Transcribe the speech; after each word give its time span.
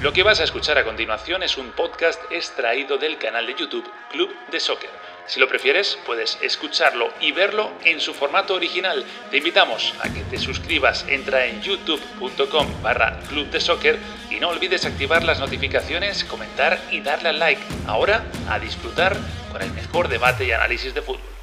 Lo 0.00 0.14
que 0.14 0.22
vas 0.22 0.40
a 0.40 0.44
escuchar 0.44 0.78
a 0.78 0.84
continuación 0.84 1.42
es 1.42 1.58
un 1.58 1.72
podcast 1.72 2.18
extraído 2.32 2.96
del 2.96 3.18
canal 3.18 3.46
de 3.46 3.54
YouTube 3.54 3.86
Club 4.10 4.34
de 4.50 4.58
Soccer. 4.58 4.88
Si 5.26 5.38
lo 5.38 5.46
prefieres, 5.46 5.98
puedes 6.06 6.38
escucharlo 6.40 7.12
y 7.20 7.32
verlo 7.32 7.70
en 7.84 8.00
su 8.00 8.14
formato 8.14 8.54
original. 8.54 9.04
Te 9.30 9.36
invitamos 9.36 9.92
a 10.00 10.10
que 10.10 10.22
te 10.22 10.38
suscribas, 10.38 11.04
entra 11.06 11.44
en 11.44 11.60
youtube.com 11.60 12.82
barra 12.82 13.20
Club 13.28 13.50
de 13.50 13.60
Soccer 13.60 13.98
y 14.30 14.40
no 14.40 14.48
olvides 14.48 14.86
activar 14.86 15.22
las 15.22 15.38
notificaciones, 15.38 16.24
comentar 16.24 16.80
y 16.90 17.02
darle 17.02 17.28
al 17.28 17.38
like. 17.38 17.62
Ahora, 17.86 18.24
a 18.48 18.58
disfrutar 18.58 19.14
con 19.52 19.60
el 19.60 19.70
mejor 19.72 20.08
debate 20.08 20.46
y 20.46 20.52
análisis 20.52 20.94
de 20.94 21.02
fútbol. 21.02 21.39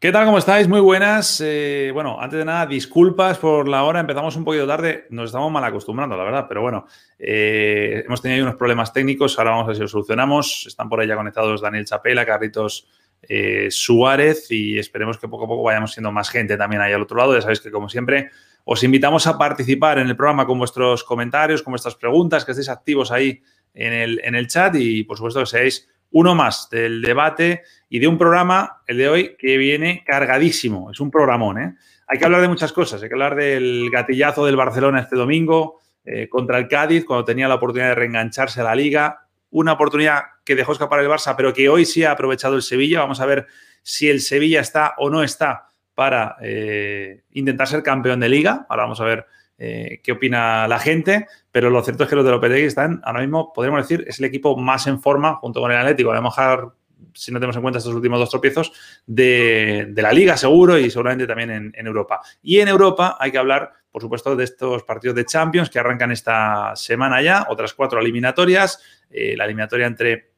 ¿Qué 0.00 0.12
tal? 0.12 0.24
¿Cómo 0.24 0.38
estáis? 0.38 0.66
Muy 0.66 0.80
buenas. 0.80 1.42
Eh, 1.44 1.90
bueno, 1.92 2.18
antes 2.18 2.38
de 2.38 2.44
nada, 2.46 2.64
disculpas 2.64 3.36
por 3.36 3.68
la 3.68 3.84
hora. 3.84 4.00
Empezamos 4.00 4.34
un 4.34 4.46
poquito 4.46 4.66
tarde. 4.66 5.06
Nos 5.10 5.26
estamos 5.26 5.52
mal 5.52 5.62
acostumbrando, 5.62 6.16
la 6.16 6.24
verdad. 6.24 6.46
Pero 6.48 6.62
bueno, 6.62 6.86
eh, 7.18 8.02
hemos 8.06 8.22
tenido 8.22 8.46
unos 8.46 8.56
problemas 8.56 8.94
técnicos. 8.94 9.38
Ahora 9.38 9.50
vamos 9.50 9.64
a 9.64 9.66
ver 9.66 9.76
si 9.76 9.82
los 9.82 9.90
solucionamos. 9.90 10.64
Están 10.66 10.88
por 10.88 11.00
ahí 11.00 11.06
ya 11.06 11.16
conectados 11.16 11.60
Daniel 11.60 11.84
Chapela, 11.84 12.24
Carlitos 12.24 12.88
eh, 13.20 13.68
Suárez 13.70 14.50
y 14.50 14.78
esperemos 14.78 15.18
que 15.18 15.28
poco 15.28 15.44
a 15.44 15.48
poco 15.48 15.64
vayamos 15.64 15.92
siendo 15.92 16.10
más 16.10 16.30
gente 16.30 16.56
también 16.56 16.80
ahí 16.80 16.94
al 16.94 17.02
otro 17.02 17.18
lado. 17.18 17.34
Ya 17.34 17.42
sabéis 17.42 17.60
que, 17.60 17.70
como 17.70 17.90
siempre, 17.90 18.30
os 18.64 18.82
invitamos 18.82 19.26
a 19.26 19.36
participar 19.36 19.98
en 19.98 20.08
el 20.08 20.16
programa 20.16 20.46
con 20.46 20.58
vuestros 20.58 21.04
comentarios, 21.04 21.62
con 21.62 21.72
vuestras 21.72 21.94
preguntas, 21.94 22.46
que 22.46 22.52
estéis 22.52 22.70
activos 22.70 23.12
ahí 23.12 23.42
en 23.74 23.92
el, 23.92 24.20
en 24.24 24.34
el 24.34 24.48
chat 24.48 24.74
y, 24.76 25.04
por 25.04 25.18
supuesto, 25.18 25.40
que 25.40 25.46
seáis 25.46 25.90
uno 26.12 26.34
más 26.34 26.68
del 26.70 27.02
debate 27.02 27.62
y 27.88 27.98
de 27.98 28.08
un 28.08 28.18
programa, 28.18 28.82
el 28.86 28.98
de 28.98 29.08
hoy, 29.08 29.36
que 29.38 29.56
viene 29.56 30.02
cargadísimo. 30.06 30.90
Es 30.90 31.00
un 31.00 31.10
programón, 31.10 31.58
¿eh? 31.58 31.74
Hay 32.06 32.18
que 32.18 32.24
hablar 32.24 32.40
de 32.40 32.48
muchas 32.48 32.72
cosas. 32.72 33.02
Hay 33.02 33.08
que 33.08 33.14
hablar 33.14 33.36
del 33.36 33.88
gatillazo 33.90 34.44
del 34.44 34.56
Barcelona 34.56 35.00
este 35.00 35.14
domingo 35.14 35.78
eh, 36.04 36.28
contra 36.28 36.58
el 36.58 36.66
Cádiz, 36.66 37.04
cuando 37.04 37.24
tenía 37.24 37.46
la 37.46 37.54
oportunidad 37.54 37.90
de 37.90 37.94
reengancharse 37.94 38.60
a 38.60 38.64
la 38.64 38.74
liga. 38.74 39.26
Una 39.50 39.72
oportunidad 39.72 40.22
que 40.44 40.56
dejó 40.56 40.72
escapar 40.72 41.00
el 41.00 41.08
Barça, 41.08 41.34
pero 41.36 41.52
que 41.52 41.68
hoy 41.68 41.84
sí 41.84 42.02
ha 42.02 42.10
aprovechado 42.10 42.56
el 42.56 42.62
Sevilla. 42.62 43.00
Vamos 43.00 43.20
a 43.20 43.26
ver 43.26 43.46
si 43.82 44.08
el 44.08 44.20
Sevilla 44.20 44.60
está 44.60 44.94
o 44.98 45.08
no 45.08 45.22
está 45.22 45.66
para 45.94 46.36
eh, 46.42 47.22
intentar 47.32 47.68
ser 47.68 47.82
campeón 47.82 48.20
de 48.20 48.28
liga. 48.28 48.66
Ahora 48.68 48.84
vamos 48.84 49.00
a 49.00 49.04
ver 49.04 49.26
eh, 49.62 50.00
qué 50.02 50.12
opina 50.12 50.66
la 50.66 50.78
gente, 50.78 51.26
pero 51.52 51.68
lo 51.68 51.82
cierto 51.82 52.04
es 52.04 52.08
que 52.08 52.16
los 52.16 52.24
de 52.24 52.30
Lopetegui 52.30 52.64
están, 52.64 53.02
ahora 53.04 53.20
mismo, 53.20 53.52
podríamos 53.52 53.86
decir, 53.86 54.06
es 54.08 54.18
el 54.18 54.24
equipo 54.24 54.56
más 54.56 54.86
en 54.86 55.02
forma, 55.02 55.34
junto 55.34 55.60
con 55.60 55.70
el 55.70 55.76
Atlético, 55.76 56.12
a 56.12 56.14
lo 56.14 56.22
mejor, 56.22 56.76
si 57.12 57.30
no 57.30 57.38
tenemos 57.38 57.56
en 57.56 57.62
cuenta 57.62 57.76
estos 57.76 57.94
últimos 57.94 58.18
dos 58.18 58.30
tropiezos, 58.30 58.72
de, 59.06 59.92
la 59.94 60.12
Liga, 60.12 60.38
seguro, 60.38 60.78
y 60.78 60.90
seguramente 60.90 61.26
también 61.26 61.74
en, 61.74 61.86
Europa. 61.86 62.22
Y 62.42 62.60
en 62.60 62.68
Europa 62.68 63.18
hay 63.20 63.32
que 63.32 63.36
hablar, 63.36 63.70
por 63.92 64.00
supuesto, 64.00 64.34
de 64.34 64.44
estos 64.44 64.82
partidos 64.84 65.14
de 65.14 65.26
Champions 65.26 65.68
que 65.68 65.78
arrancan 65.78 66.10
esta 66.10 66.74
semana 66.74 67.20
ya, 67.20 67.46
otras 67.50 67.74
cuatro 67.74 68.00
eliminatorias, 68.00 68.82
eh, 69.10 69.34
la 69.36 69.44
eliminatoria 69.44 69.86
entre 69.86 70.30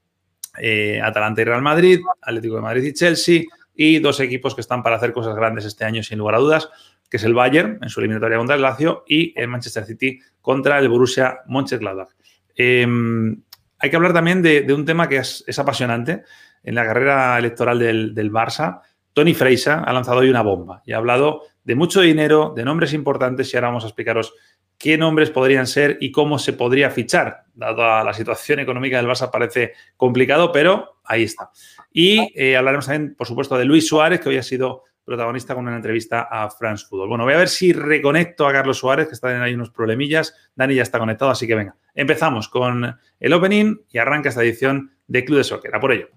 eh, 0.58 1.00
Atalanta 1.00 1.42
y 1.42 1.44
Real 1.44 1.62
Madrid, 1.62 2.00
Atlético 2.20 2.56
de 2.56 2.62
Madrid 2.62 2.82
y 2.82 2.92
Chelsea, 2.92 3.44
y 3.72 4.00
dos 4.00 4.18
equipos 4.18 4.56
que 4.56 4.62
están 4.62 4.82
para 4.82 4.96
hacer 4.96 5.12
cosas 5.12 5.36
grandes 5.36 5.64
este 5.64 5.84
año, 5.84 6.02
sin 6.02 6.18
lugar 6.18 6.34
a 6.34 6.38
dudas 6.38 6.68
que 7.12 7.18
es 7.18 7.24
el 7.24 7.34
Bayern 7.34 7.78
en 7.82 7.90
su 7.90 8.00
eliminatoria 8.00 8.38
contra 8.38 8.56
el 8.56 8.62
Lazio 8.62 9.04
y 9.06 9.38
el 9.38 9.46
Manchester 9.46 9.84
City 9.84 10.18
contra 10.40 10.78
el 10.78 10.88
Borussia 10.88 11.40
Mönchengladbach. 11.46 12.08
Em, 12.56 13.42
hay 13.78 13.90
que 13.90 13.96
hablar 13.96 14.14
también 14.14 14.40
de, 14.40 14.66
un 14.72 14.86
tema 14.86 15.10
que 15.10 15.18
es, 15.18 15.58
apasionante. 15.58 16.22
En 16.62 16.74
la 16.74 16.86
carrera 16.86 17.38
electoral 17.38 17.78
del, 17.78 18.32
Barça, 18.32 18.80
Tony 19.12 19.34
Freisa 19.34 19.80
ha 19.80 19.92
lanzado 19.92 20.20
hoy 20.20 20.30
una 20.30 20.40
bomba 20.40 20.82
y 20.86 20.92
ha 20.92 20.96
hablado 20.96 21.42
de 21.62 21.74
mucho 21.74 22.00
dinero, 22.00 22.54
de 22.56 22.64
nombres 22.64 22.94
importantes 22.94 23.52
y 23.52 23.58
ahora 23.58 23.68
vamos 23.68 23.84
a 23.84 23.88
explicaros 23.88 24.32
qué 24.78 24.96
nombres 24.96 25.28
podrían 25.28 25.66
ser 25.66 25.98
y 26.00 26.12
cómo 26.12 26.38
se 26.38 26.54
podría 26.54 26.88
fichar. 26.88 27.44
Dada 27.52 28.02
la 28.04 28.14
situación 28.14 28.58
económica 28.60 28.96
del 28.96 29.06
Barça 29.06 29.30
parece 29.30 29.74
complicado, 29.98 30.50
pero 30.50 31.02
ahí 31.04 31.24
está. 31.24 31.50
Y 31.92 32.32
eh, 32.34 32.56
hablaremos 32.56 32.86
también, 32.86 33.14
por 33.16 33.26
supuesto, 33.26 33.58
de 33.58 33.66
Luis 33.66 33.86
Suárez, 33.86 34.18
que 34.18 34.30
hoy 34.30 34.38
ha 34.38 34.42
sido 34.42 34.84
protagonista 35.04 35.54
con 35.54 35.66
una 35.66 35.76
entrevista 35.76 36.28
a 36.30 36.50
France 36.50 36.86
Football. 36.88 37.08
Bueno, 37.08 37.24
voy 37.24 37.34
a 37.34 37.38
ver 37.38 37.48
si 37.48 37.72
reconecto 37.72 38.46
a 38.46 38.52
Carlos 38.52 38.78
Suárez, 38.78 39.08
que 39.08 39.14
está 39.14 39.34
en 39.34 39.42
ahí 39.42 39.54
unos 39.54 39.70
problemillas. 39.70 40.34
Dani 40.54 40.74
ya 40.74 40.82
está 40.82 40.98
conectado, 40.98 41.30
así 41.30 41.46
que 41.46 41.54
venga. 41.54 41.76
Empezamos 41.94 42.48
con 42.48 42.96
el 43.20 43.32
opening 43.32 43.76
y 43.90 43.98
arranca 43.98 44.28
esta 44.28 44.42
edición 44.42 44.92
de 45.06 45.24
Club 45.24 45.38
de 45.38 45.44
Soccer. 45.44 45.74
A 45.74 45.80
por 45.80 45.92
ello. 45.92 46.08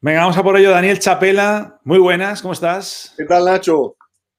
Venga, 0.00 0.20
vamos 0.20 0.38
a 0.38 0.44
por 0.44 0.56
ello. 0.56 0.70
Daniel 0.70 1.00
Chapela, 1.00 1.80
muy 1.82 1.98
buenas, 1.98 2.40
¿cómo 2.40 2.54
estás? 2.54 3.14
¿Qué 3.16 3.24
tal, 3.24 3.44
Nacho? 3.44 3.96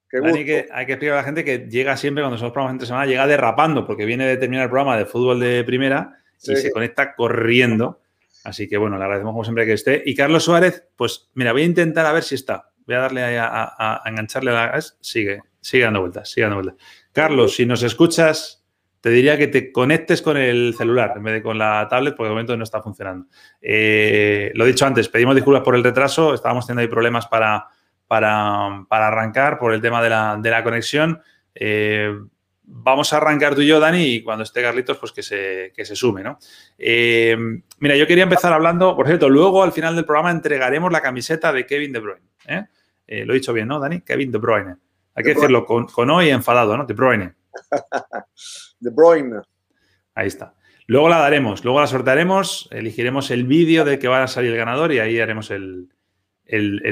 Qué 0.10 0.22
Dani, 0.22 0.46
que 0.46 0.70
hay 0.72 0.86
que 0.86 0.94
explicar 0.94 1.18
a 1.18 1.18
la 1.18 1.26
gente 1.26 1.44
que 1.44 1.68
llega 1.70 1.98
siempre 1.98 2.24
cuando 2.24 2.38
somos 2.38 2.54
programas 2.54 2.76
entre 2.76 2.88
semana, 2.88 3.06
llega 3.06 3.28
derrapando, 3.28 3.86
porque 3.86 4.06
viene 4.06 4.26
de 4.26 4.38
terminar 4.38 4.64
el 4.64 4.70
programa 4.70 4.98
de 4.98 5.06
fútbol 5.06 5.42
de 5.42 5.66
primera 5.66 6.18
y 6.42 6.56
se 6.56 6.72
conecta 6.72 7.14
corriendo. 7.14 8.02
Así 8.46 8.70
que 8.70 8.78
bueno, 8.78 8.98
le 8.98 9.04
agradecemos 9.04 9.34
como 9.34 9.44
siempre 9.44 9.66
que 9.66 9.74
esté. 9.74 10.02
Y 10.06 10.16
Carlos 10.16 10.46
Suárez, 10.46 10.88
pues 10.96 11.30
mira, 11.34 11.52
voy 11.52 11.64
a 11.64 11.66
intentar 11.66 12.06
a 12.06 12.14
ver 12.14 12.24
si 12.24 12.36
está. 12.36 12.72
Voy 12.88 12.96
a 12.96 13.00
darle 13.00 13.38
a, 13.38 13.46
a, 13.46 14.02
a 14.02 14.10
engancharle 14.10 14.52
a 14.52 14.54
la. 14.54 14.82
Sigue, 15.02 15.42
sigue 15.60 15.84
dando 15.84 16.00
vueltas, 16.00 16.30
sigue 16.30 16.44
dando 16.44 16.64
vueltas. 16.64 16.78
Carlos, 17.12 17.54
si 17.54 17.66
nos 17.66 17.84
escuchas, 17.84 18.59
te 19.02 19.10
diría 19.10 19.38
que 19.38 19.48
te 19.48 19.72
conectes 19.72 20.22
con 20.22 20.38
el 20.38 20.74
celular 20.78 21.14
en 21.16 21.24
vez 21.24 21.34
de 21.36 21.44
con 21.44 21.58
la 21.58 21.88
tablet, 21.90 22.16
porque 22.16 22.28
de 22.28 22.32
momento 22.32 22.58
no 22.58 22.64
está 22.64 22.82
funcionando. 22.82 23.28
Eh, 23.62 24.52
lo 24.56 24.66
he 24.66 24.68
dicho 24.68 24.86
antes, 24.86 25.08
pedimos 25.08 25.36
disculpas 25.36 25.64
por 25.64 25.76
el 25.76 25.84
retraso, 25.84 26.34
estábamos 26.34 26.66
teniendo 26.66 26.82
ahí 26.82 26.88
problemas 26.88 27.28
para, 27.28 27.68
para, 28.08 28.68
arrancar 28.90 29.58
por 29.58 29.74
el 29.74 29.82
tema 29.82 30.02
de 30.02 30.10
la, 30.10 30.64
conexión. 30.64 31.22
Eh, 31.56 32.14
vamos 32.64 33.14
a 33.14 33.18
arrancar 33.18 33.56
tú 33.56 33.62
y 33.62 33.68
yo, 33.68 33.80
Dani, 33.80 34.04
y 34.04 34.24
cuando 34.24 34.44
esté 34.44 34.62
Carlitos, 34.62 34.98
pues 34.98 35.14
que 35.14 35.24
se, 35.24 35.72
se 35.74 35.96
sume, 35.96 36.22
¿no? 36.22 36.38
Eh, 36.78 37.38
mira, 37.80 37.96
yo 37.96 38.06
quería 38.06 38.24
empezar 38.24 38.52
hablando, 38.52 38.98
por 38.98 39.08
cierto, 39.08 39.30
luego 39.30 39.64
al 39.64 39.72
final 39.72 39.96
del 39.96 40.06
programa 40.06 40.32
entregaremos 40.32 40.92
la 40.92 41.02
camiseta 41.02 41.54
de 41.54 41.66
Kevin 41.66 41.94
De 41.94 42.00
Bruyne. 42.00 42.68
lo 43.08 43.34
he 43.34 43.38
dicho 43.38 43.54
bien, 43.54 43.70
¿no, 43.70 43.80
Dani? 43.80 44.02
Kevin 44.02 44.32
De 44.32 44.40
Bruyne. 44.40 44.76
Hay 45.16 45.24
que 45.24 45.34
decirlo 45.34 45.66
con, 45.66 45.88
con 45.88 46.10
O 46.10 46.22
y 46.22 46.30
enfadado, 46.30 46.76
¿no? 46.76 46.86
De 46.86 46.94
Bruyne. 46.94 47.34
De 48.80 48.90
Bruyne. 48.90 49.42
Ahí 50.16 50.28
está. 50.28 50.54
Luego 50.90 51.08
la 51.08 51.20
daremos, 51.20 51.64
luego 51.64 51.80
la 51.80 51.86
sortearemos, 51.86 52.68
elegiremos 52.72 53.30
el 53.30 53.44
vídeo 53.44 53.86
de 53.86 54.00
que 54.00 54.08
va 54.08 54.24
a 54.24 54.28
salir 54.28 54.52
el 54.52 54.58
ganador 54.58 54.92
y 54.92 54.98
ahí 54.98 55.20
haremos 55.20 55.52
el, 55.52 55.88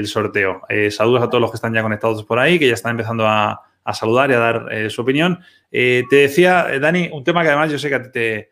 sorteo. 0.04 0.62
Eh, 0.68 0.92
saludos 0.92 1.24
a 1.24 1.28
todos 1.28 1.40
los 1.40 1.50
que 1.50 1.56
están 1.56 1.74
ya 1.74 1.82
conectados 1.82 2.24
por 2.24 2.38
ahí, 2.38 2.60
que 2.60 2.68
ya 2.68 2.74
están 2.74 2.92
empezando 2.92 3.26
a, 3.26 3.60
saludar 3.92 4.30
y 4.30 4.34
a 4.34 4.38
dar 4.38 4.72
eh, 4.72 4.88
su 4.88 5.02
opinión. 5.02 5.40
Eh, 5.72 6.04
te 6.08 6.14
decía, 6.14 6.78
Dani, 6.80 7.10
un 7.12 7.24
tema 7.24 7.42
que 7.42 7.48
además 7.48 7.72
yo 7.72 7.78
sé 7.80 7.88
que 7.88 7.94
a 7.96 8.02
ti 8.04 8.10
te, 8.12 8.50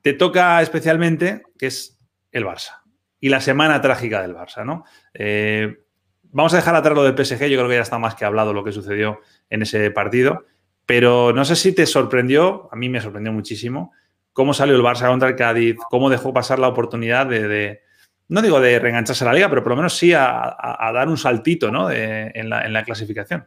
te 0.00 0.14
toca 0.14 0.62
especialmente, 0.62 1.42
que 1.58 1.66
es 1.66 2.00
el 2.32 2.46
Barça 2.46 2.80
y 3.20 3.28
la 3.28 3.42
semana 3.42 3.78
trágica 3.82 4.22
del 4.22 4.34
Barça, 4.34 4.64
¿no? 4.64 4.84
vamos 6.32 6.54
a 6.54 6.56
dejar 6.56 6.74
atrás 6.76 6.96
lo 6.96 7.02
del 7.02 7.14
PSG, 7.14 7.46
yo 7.48 7.58
creo 7.58 7.68
que 7.68 7.74
ya 7.74 7.82
está 7.82 7.98
más 7.98 8.14
que 8.14 8.24
hablado 8.24 8.54
lo 8.54 8.64
que 8.64 8.72
sucedió 8.72 9.20
en 9.50 9.60
ese 9.60 9.90
partido. 9.90 10.46
Pero 10.86 11.32
no 11.32 11.44
sé 11.44 11.56
si 11.56 11.72
te 11.72 11.86
sorprendió, 11.86 12.68
a 12.72 12.76
mí 12.76 12.88
me 12.88 13.00
sorprendió 13.00 13.32
muchísimo, 13.32 13.92
cómo 14.32 14.54
salió 14.54 14.74
el 14.74 14.82
Barça 14.82 15.08
contra 15.08 15.28
el 15.28 15.36
Cádiz, 15.36 15.76
cómo 15.88 16.10
dejó 16.10 16.32
pasar 16.32 16.58
la 16.58 16.68
oportunidad 16.68 17.26
de, 17.26 17.80
no 18.28 18.42
digo 18.42 18.60
de 18.60 18.78
reengancharse 18.78 19.24
a 19.24 19.28
la 19.28 19.34
liga, 19.34 19.48
pero 19.48 19.62
por 19.62 19.70
lo 19.70 19.76
menos 19.76 19.96
sí 19.96 20.12
a, 20.14 20.56
dar 20.94 21.08
un 21.08 21.18
saltito 21.18 21.70
¿no? 21.70 21.90
en, 21.90 22.48
la, 22.48 22.84
clasificación. 22.84 23.46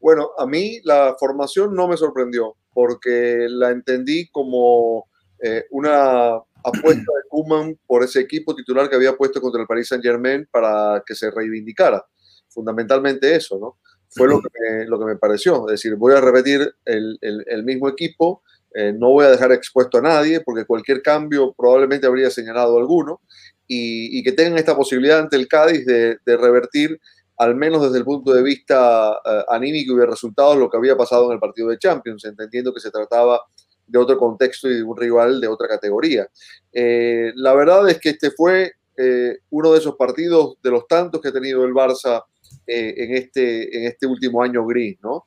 Bueno, 0.00 0.30
a 0.38 0.46
mí 0.46 0.80
la 0.84 1.14
formación 1.18 1.74
no 1.74 1.86
me 1.86 1.96
sorprendió, 1.96 2.56
porque 2.72 3.46
la 3.48 3.70
entendí 3.70 4.28
como 4.28 5.06
eh, 5.38 5.64
una 5.70 6.36
apuesta 6.64 7.12
de 7.12 7.28
Kuman 7.28 7.78
por 7.86 8.02
ese 8.02 8.20
equipo 8.20 8.54
titular 8.54 8.88
que 8.88 8.96
había 8.96 9.16
puesto 9.16 9.40
contra 9.40 9.60
el 9.60 9.66
Paris 9.66 9.88
Saint 9.88 10.02
Germain 10.02 10.48
para 10.50 11.02
que 11.06 11.14
se 11.14 11.30
reivindicara. 11.30 12.04
Fundamentalmente 12.48 13.34
eso, 13.34 13.58
¿no? 13.58 13.78
Fue 14.10 14.28
lo 14.28 14.40
que, 14.40 14.48
me, 14.58 14.84
lo 14.86 14.98
que 14.98 15.04
me 15.04 15.16
pareció. 15.16 15.68
Es 15.68 15.72
decir, 15.72 15.96
voy 15.96 16.14
a 16.14 16.20
repetir 16.20 16.74
el, 16.84 17.18
el, 17.20 17.62
mismo 17.64 17.88
equipo, 17.88 18.42
eh, 18.74 18.92
no 18.92 19.10
voy 19.10 19.24
a 19.26 19.30
dejar 19.30 19.52
expuesto 19.52 19.98
a 19.98 20.02
nadie, 20.02 20.40
porque 20.40 20.64
cualquier 20.64 21.02
cambio 21.02 21.54
probablemente 21.56 22.06
habría 22.06 22.30
señalado 22.30 22.78
alguno, 22.78 23.20
y, 23.66 24.18
y 24.18 24.22
que 24.22 24.32
tengan 24.32 24.58
esta 24.58 24.76
posibilidad 24.76 25.18
ante 25.18 25.36
el 25.36 25.48
Cádiz 25.48 25.84
de, 25.84 26.18
de 26.24 26.36
revertir, 26.36 27.00
al 27.38 27.54
menos 27.54 27.82
desde 27.82 27.98
el 27.98 28.04
punto 28.04 28.32
de 28.32 28.42
vista 28.42 29.10
uh, 29.10 29.52
anímico 29.52 29.94
y 29.94 29.98
de 29.98 30.06
resultados, 30.06 30.56
lo 30.56 30.70
que 30.70 30.76
había 30.76 30.96
pasado 30.96 31.26
en 31.26 31.32
el 31.32 31.40
partido 31.40 31.68
de 31.68 31.78
Champions, 31.78 32.24
entendiendo 32.24 32.72
que 32.72 32.80
se 32.80 32.90
trataba 32.90 33.42
de 33.86 33.98
otro 33.98 34.18
contexto 34.18 34.68
y 34.68 34.76
de 34.76 34.82
un 34.82 34.96
rival 34.96 35.40
de 35.40 35.48
otra 35.48 35.68
categoría. 35.68 36.28
Eh, 36.72 37.32
la 37.36 37.54
verdad 37.54 37.88
es 37.88 38.00
que 38.00 38.10
este 38.10 38.30
fue 38.30 38.72
eh, 38.96 39.38
uno 39.50 39.72
de 39.72 39.78
esos 39.78 39.96
partidos 39.96 40.56
de 40.62 40.70
los 40.70 40.86
tantos 40.88 41.20
que 41.20 41.28
ha 41.28 41.32
tenido 41.32 41.64
el 41.64 41.72
Barça 41.72 42.24
eh, 42.66 42.94
en, 42.96 43.14
este, 43.14 43.76
en 43.76 43.84
este 43.84 44.06
último 44.06 44.42
año 44.42 44.66
gris, 44.66 44.98
¿no? 45.02 45.24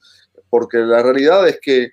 Porque 0.49 0.77
la 0.79 1.01
realidad 1.01 1.47
es 1.47 1.59
que 1.61 1.91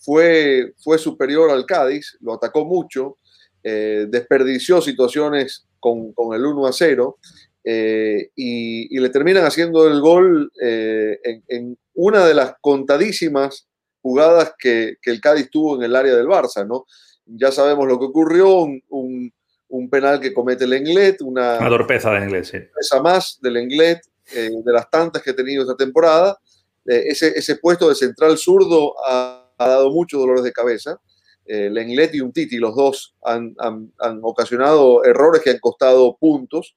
fue, 0.00 0.74
fue 0.78 0.98
superior 0.98 1.50
al 1.50 1.66
Cádiz, 1.66 2.16
lo 2.20 2.34
atacó 2.34 2.64
mucho, 2.64 3.18
desperdició 3.62 4.80
situaciones 4.80 5.66
con, 5.80 6.12
con, 6.12 6.36
el 6.36 6.46
1 6.46 6.66
a 6.68 6.72
0 6.72 7.18
y, 7.64 8.30
y, 8.36 9.00
le 9.00 9.08
terminan 9.08 9.44
haciendo 9.44 9.88
el 9.88 10.00
gol 10.00 10.52
en, 10.60 11.42
en, 11.48 11.78
una 11.94 12.24
de 12.24 12.34
las 12.34 12.54
contadísimas 12.60 13.66
jugadas 14.06 14.54
que, 14.56 14.98
que, 15.02 15.10
el 15.10 15.20
Cádiz 15.20 15.50
tuvo 15.50 15.74
en 15.74 15.82
el 15.82 15.96
área 15.96 16.14
del 16.14 16.28
Barça, 16.28 16.64
¿no? 16.64 16.86
Ya 17.26 17.50
sabemos 17.50 17.88
lo 17.88 17.98
que 17.98 18.04
ocurrió, 18.04 18.60
un, 18.60 18.80
un, 18.88 19.32
un 19.68 19.90
penal 19.90 20.20
que 20.20 20.32
comete 20.32 20.64
el 20.64 20.74
Englet, 20.74 21.20
una, 21.22 21.58
una 21.58 21.68
torpeza 21.68 22.12
del 22.12 22.24
Englet, 22.24 22.44
sí. 22.44 22.58
Torpeza 22.58 23.02
más 23.02 23.38
del 23.42 23.56
Englet, 23.56 24.00
eh, 24.34 24.50
de 24.64 24.72
las 24.72 24.90
tantas 24.90 25.22
que 25.22 25.30
ha 25.30 25.36
tenido 25.36 25.62
esta 25.62 25.76
temporada. 25.76 26.38
Eh, 26.86 27.04
ese, 27.08 27.36
ese, 27.36 27.56
puesto 27.56 27.88
de 27.88 27.94
central 27.94 28.38
zurdo 28.38 28.94
ha, 29.06 29.52
ha 29.58 29.68
dado 29.68 29.90
muchos 29.90 30.20
dolores 30.20 30.44
de 30.44 30.52
cabeza. 30.52 31.00
Eh, 31.44 31.70
Lenglet 31.70 32.12
y 32.14 32.20
un 32.20 32.32
Titi, 32.32 32.56
los 32.56 32.74
dos 32.74 33.14
han, 33.22 33.54
han, 33.58 33.92
han, 33.98 34.18
ocasionado 34.22 35.04
errores 35.04 35.42
que 35.42 35.50
han 35.50 35.58
costado 35.58 36.16
puntos. 36.16 36.76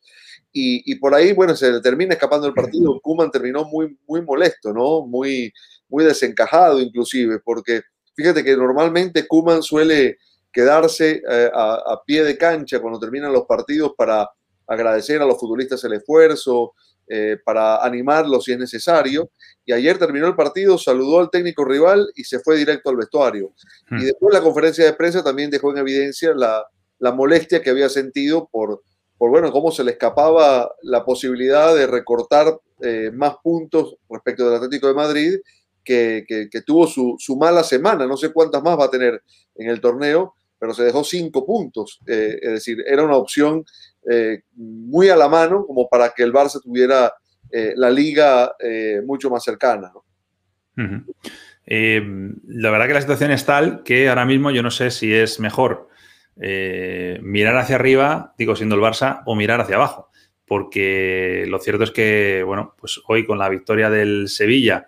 Y, 0.52 0.92
y, 0.92 0.96
por 0.96 1.14
ahí, 1.14 1.34
bueno, 1.34 1.56
se 1.56 1.80
termina 1.82 2.14
escapando 2.14 2.48
el 2.48 2.54
partido. 2.54 3.00
Kuman 3.02 3.32
terminó 3.32 3.66
muy, 3.66 3.98
muy 4.08 4.22
molesto, 4.22 4.74
¿no? 4.74 5.06
Muy, 5.06 5.52
muy 5.90 6.06
desencajado 6.06 6.80
inclusive, 6.80 7.40
porque 7.40 7.82
fíjate 8.16 8.44
que 8.44 8.56
normalmente 8.56 9.28
Kuman 9.28 9.64
suele 9.64 10.18
quedarse 10.52 11.22
eh, 11.30 11.50
a, 11.54 11.74
a, 11.74 12.04
pie 12.06 12.24
de 12.24 12.38
cancha 12.38 12.80
cuando 12.80 13.00
terminan 13.00 13.34
los 13.34 13.46
partidos 13.46 13.94
para 13.98 14.30
agradecer 14.68 15.22
a 15.22 15.26
los 15.26 15.40
futbolistas 15.40 15.84
el 15.84 15.94
esfuerzo, 15.94 16.74
eh, 17.12 17.38
para 17.44 17.84
animarlos 17.84 18.46
si 18.46 18.52
es 18.52 18.60
necesario. 18.60 19.32
Y 19.66 19.74
ayer 19.74 19.98
terminó 19.98 20.28
el 20.28 20.36
partido, 20.36 20.78
saludó 20.78 21.20
al 21.20 21.32
técnico 21.32 21.66
rival 21.66 22.08
y 22.16 22.24
se 22.24 22.40
fue 22.40 22.56
directo 22.56 22.92
al 22.92 22.98
vestuario. 22.98 23.52
Hmm. 23.90 23.98
Y 23.98 24.06
después 24.06 24.34
la 24.34 24.42
conferencia 24.42 24.86
de 24.86 24.94
prensa 24.94 25.24
también 25.24 25.50
dejó 25.50 25.72
en 25.72 25.80
evidencia 25.80 26.34
la, 26.36 26.64
la 27.00 27.12
molestia 27.12 27.62
que 27.64 27.72
había 27.72 27.90
sentido 27.90 28.48
por, 28.52 28.84
por, 29.18 29.32
bueno, 29.32 29.52
cómo 29.52 29.72
se 29.72 29.84
le 29.84 29.92
escapaba 29.92 30.72
la 30.84 31.04
posibilidad 31.04 31.76
de 31.76 31.88
recortar 31.88 32.60
eh, 32.82 33.10
más 33.12 33.36
puntos 33.42 33.96
respecto 34.10 34.46
del 34.46 34.56
Atlético 34.56 34.88
de 34.88 34.94
Madrid 34.94 35.36
que, 35.84 36.24
que, 36.28 36.48
que 36.50 36.62
tuvo 36.62 36.86
su, 36.86 37.16
su, 37.18 37.36
mala 37.36 37.64
semana. 37.64 38.06
No 38.06 38.18
sé 38.18 38.32
cuántas 38.32 38.62
más 38.62 38.78
va 38.78 38.86
a 38.86 38.92
tener 38.92 39.24
en 39.56 39.70
el 39.70 39.82
torneo, 39.82 40.36
pero 40.60 40.74
se 40.74 40.84
dejó 40.84 41.04
cinco 41.04 41.46
puntos. 41.46 42.00
Eh, 42.06 42.38
es 42.42 42.52
decir, 42.52 42.84
era 42.86 43.04
una 43.04 43.16
opción 43.16 43.66
eh, 44.10 44.42
muy 44.56 45.10
a 45.10 45.16
la 45.16 45.28
mano 45.28 45.66
como 45.66 45.88
para 45.90 46.10
que 46.10 46.24
el 46.24 46.34
Barça 46.34 46.62
tuviera 46.62 47.14
eh, 47.52 47.74
la 47.76 47.90
liga 47.90 48.54
mucho 49.06 49.30
más 49.30 49.44
cercana. 49.44 49.92
¿no? 49.94 50.06
Uh 50.78 50.88
-huh. 50.88 52.40
la 52.46 52.72
verdad 52.72 52.88
que 52.88 52.94
la 52.94 53.02
situación 53.02 53.32
es 53.32 53.46
tal 53.46 53.84
que 53.84 54.10
ahora 54.10 54.26
mismo 54.26 54.52
yo 54.52 54.64
no 54.64 54.72
sé 54.72 54.92
si 54.92 55.14
es 55.14 55.40
mejor 55.40 55.88
mirar 56.36 57.58
hacia 57.58 57.76
arriba, 57.76 58.34
digo 58.38 58.56
siendo 58.56 58.76
el 58.76 58.82
Barça, 58.82 59.24
o 59.26 59.36
mirar 59.36 59.60
hacia 59.62 59.76
abajo. 59.76 60.10
Porque 60.46 61.46
lo 61.48 61.60
cierto 61.60 61.84
es 61.84 61.92
que, 61.92 62.44
bueno, 62.46 62.76
pues 62.80 63.02
hoy 63.08 63.26
con 63.26 63.38
la 63.38 63.50
victoria 63.50 63.90
del 63.90 64.30
Sevilla, 64.30 64.88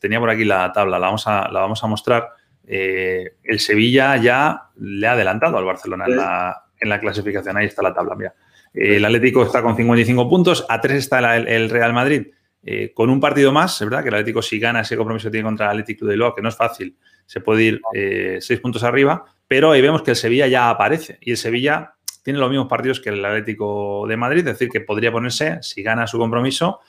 tenía 0.00 0.20
por 0.20 0.30
aquí 0.30 0.44
la 0.44 0.72
tabla, 0.72 0.98
la 0.98 1.06
vamos 1.06 1.26
a, 1.26 1.48
la 1.50 1.60
vamos 1.60 1.82
a 1.84 1.86
mostrar 1.86 2.28
eh, 2.66 3.36
el 3.42 3.60
Sevilla 3.60 4.16
ya 4.16 4.70
le 4.76 5.06
ha 5.06 5.12
adelantado 5.12 5.58
al 5.58 5.64
Barcelona 5.64 6.06
sí. 6.06 6.12
en, 6.12 6.16
la, 6.16 6.63
en, 6.84 6.88
la, 6.88 7.00
clasificación. 7.00 7.56
Ahí 7.56 7.66
está 7.66 7.82
la 7.82 7.92
tabla. 7.92 8.14
Mira. 8.14 8.34
Eh, 8.72 8.96
el 8.96 9.04
Atlético 9.04 9.44
está 9.44 9.62
con 9.62 9.76
55 9.76 10.28
puntos, 10.28 10.64
a 10.68 10.80
3 10.80 10.98
está 10.98 11.36
el, 11.36 11.48
el 11.48 11.70
Real 11.70 11.92
Madrid 11.92 12.26
eh, 12.66 12.92
con 12.94 13.10
un 13.10 13.20
partido 13.20 13.52
más. 13.52 13.80
Es 13.80 13.88
verdad 13.88 14.02
que 14.02 14.08
el 14.08 14.14
Atlético, 14.14 14.40
si 14.40 14.58
gana 14.58 14.80
ese 14.80 14.96
compromiso 14.96 15.28
que 15.28 15.32
tiene 15.32 15.44
contra 15.44 15.66
el 15.66 15.72
Atlético 15.72 16.06
de 16.06 16.16
Loa, 16.16 16.34
que 16.34 16.42
no 16.42 16.48
es 16.48 16.56
fácil, 16.56 16.96
se 17.26 17.40
puede 17.40 17.62
ir 17.62 17.80
6 17.92 18.50
eh, 18.50 18.58
puntos 18.58 18.82
arriba, 18.84 19.24
pero 19.46 19.72
ahí 19.72 19.82
vemos 19.82 20.02
que 20.02 20.12
el 20.12 20.16
Sevilla 20.16 20.46
ya 20.46 20.70
aparece 20.70 21.18
y 21.20 21.32
el 21.32 21.36
Sevilla 21.36 21.94
tiene 22.22 22.38
los 22.38 22.48
mismos 22.48 22.68
partidos 22.68 23.00
que 23.00 23.10
el 23.10 23.22
Atlético 23.22 24.06
de 24.08 24.16
Madrid, 24.16 24.38
es 24.40 24.58
decir, 24.58 24.70
que 24.70 24.80
podría 24.80 25.12
ponerse, 25.12 25.58
si 25.62 25.82
gana 25.82 26.06
su 26.06 26.18
compromiso, 26.18 26.80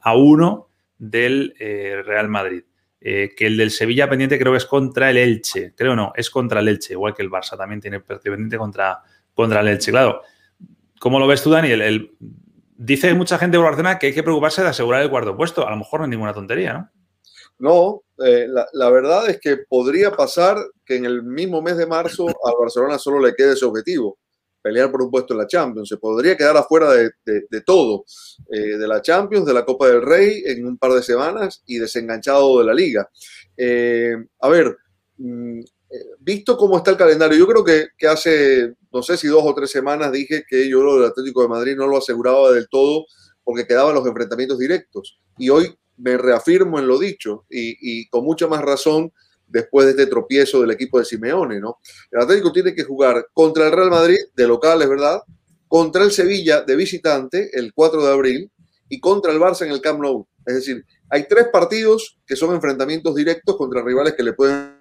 a 0.00 0.16
uno 0.16 0.68
del 0.98 1.54
eh, 1.58 2.00
Real 2.04 2.28
Madrid. 2.28 2.62
Eh, 3.00 3.34
que 3.36 3.46
el 3.46 3.58
del 3.58 3.70
Sevilla 3.70 4.08
pendiente 4.08 4.38
creo 4.38 4.52
que 4.52 4.58
es 4.58 4.64
contra 4.64 5.10
el 5.10 5.18
Elche. 5.18 5.74
Creo 5.76 5.94
no, 5.94 6.12
es 6.16 6.30
contra 6.30 6.60
el 6.60 6.68
Elche, 6.68 6.94
igual 6.94 7.12
que 7.12 7.22
el 7.22 7.30
Barça 7.30 7.58
también 7.58 7.80
tiene 7.80 8.00
pendiente 8.00 8.56
contra, 8.56 9.02
contra 9.34 9.60
el. 9.60 9.78
Claro, 9.78 10.22
¿cómo 11.00 11.18
lo 11.18 11.26
ves 11.26 11.42
tú, 11.42 11.50
Dani? 11.50 11.70
El, 11.70 12.16
dice 12.76 13.14
mucha 13.14 13.38
gente 13.38 13.56
por 13.56 13.66
Barcelona 13.66 13.98
que 13.98 14.08
hay 14.08 14.14
que 14.14 14.22
preocuparse 14.22 14.62
de 14.62 14.68
asegurar 14.68 15.02
el 15.02 15.10
cuarto 15.10 15.36
puesto. 15.36 15.66
A 15.66 15.70
lo 15.70 15.76
mejor 15.76 16.00
no 16.00 16.06
es 16.06 16.10
ninguna 16.10 16.34
tontería, 16.34 16.72
¿no? 16.74 16.90
No, 17.56 18.02
eh, 18.24 18.48
la, 18.48 18.90
verdad 18.90 19.30
es 19.30 19.38
que 19.40 19.58
podría 19.58 20.10
pasar 20.10 20.56
que 20.84 20.96
en 20.96 21.04
el 21.04 21.22
mismo 21.22 21.62
mes 21.62 21.76
de 21.76 21.86
marzo 21.86 22.26
al 22.26 22.54
Barcelona 22.60 22.98
solo 22.98 23.20
le 23.20 23.34
quede 23.34 23.52
ese 23.52 23.64
objetivo 23.64 24.18
pelear 24.64 24.90
por 24.90 25.02
un 25.02 25.10
puesto 25.10 25.34
en 25.34 25.40
la 25.40 25.46
Champions. 25.46 25.90
Se 25.90 25.98
podría 25.98 26.36
quedar 26.38 26.56
afuera 26.56 26.90
de, 26.90 27.10
de, 27.26 27.42
de 27.50 27.60
todo, 27.60 28.06
eh, 28.48 28.78
de 28.78 28.88
la 28.88 29.02
Champions, 29.02 29.44
de 29.44 29.52
la 29.52 29.62
Copa 29.62 29.88
del 29.88 30.00
Rey 30.00 30.42
en 30.46 30.66
un 30.66 30.78
par 30.78 30.92
de 30.92 31.02
semanas 31.02 31.62
y 31.66 31.76
desenganchado 31.76 32.58
de 32.60 32.64
la 32.64 32.72
liga. 32.72 33.10
Eh, 33.58 34.16
a 34.40 34.48
ver, 34.48 34.74
mm, 35.18 35.60
visto 36.20 36.56
cómo 36.56 36.76
está 36.76 36.90
el 36.90 36.96
calendario, 36.96 37.38
yo 37.38 37.46
creo 37.46 37.64
que, 37.64 38.06
hace, 38.06 38.74
no 38.92 39.02
sé 39.02 39.16
si 39.16 39.28
dos 39.28 39.42
o 39.44 39.54
tres 39.54 39.70
semanas 39.70 40.12
dije 40.12 40.44
que 40.48 40.68
yo 40.68 40.82
lo 40.82 40.96
del 40.96 41.10
Atlético 41.10 41.42
de 41.42 41.48
Madrid 41.48 41.76
no 41.76 41.86
lo 41.86 41.98
aseguraba 41.98 42.52
del 42.52 42.68
todo 42.68 43.06
porque 43.42 43.66
quedaban 43.66 43.94
los 43.94 44.06
enfrentamientos 44.06 44.58
directos. 44.58 45.18
Y 45.38 45.50
hoy 45.50 45.74
me 45.96 46.16
reafirmo 46.16 46.78
en 46.78 46.86
lo 46.86 46.98
dicho 46.98 47.44
y, 47.50 47.76
y 47.80 48.08
con 48.08 48.24
mucha 48.24 48.46
más 48.46 48.62
razón 48.62 49.12
después 49.46 49.86
de 49.86 49.92
este 49.92 50.06
tropiezo 50.06 50.60
del 50.60 50.70
equipo 50.70 50.98
de 50.98 51.04
Simeone, 51.04 51.60
¿no? 51.60 51.78
El 52.10 52.22
Atlético 52.22 52.52
tiene 52.52 52.74
que 52.74 52.84
jugar 52.84 53.28
contra 53.32 53.66
el 53.66 53.72
Real 53.72 53.90
Madrid, 53.90 54.18
de 54.34 54.48
local, 54.48 54.82
es 54.82 54.88
verdad, 54.88 55.20
contra 55.68 56.04
el 56.04 56.12
Sevilla, 56.12 56.62
de 56.62 56.76
visitante, 56.76 57.50
el 57.52 57.72
4 57.74 58.04
de 58.04 58.12
abril, 58.12 58.50
y 58.88 59.00
contra 59.00 59.32
el 59.32 59.40
Barça 59.40 59.64
en 59.64 59.72
el 59.72 59.80
Camp 59.80 60.00
Nou. 60.00 60.26
Es 60.46 60.54
decir, 60.54 60.84
hay 61.10 61.26
tres 61.26 61.48
partidos 61.52 62.18
que 62.26 62.36
son 62.36 62.54
enfrentamientos 62.54 63.14
directos 63.14 63.56
contra 63.56 63.82
rivales 63.82 64.14
que 64.14 64.22
le 64.22 64.32
pueden... 64.32 64.80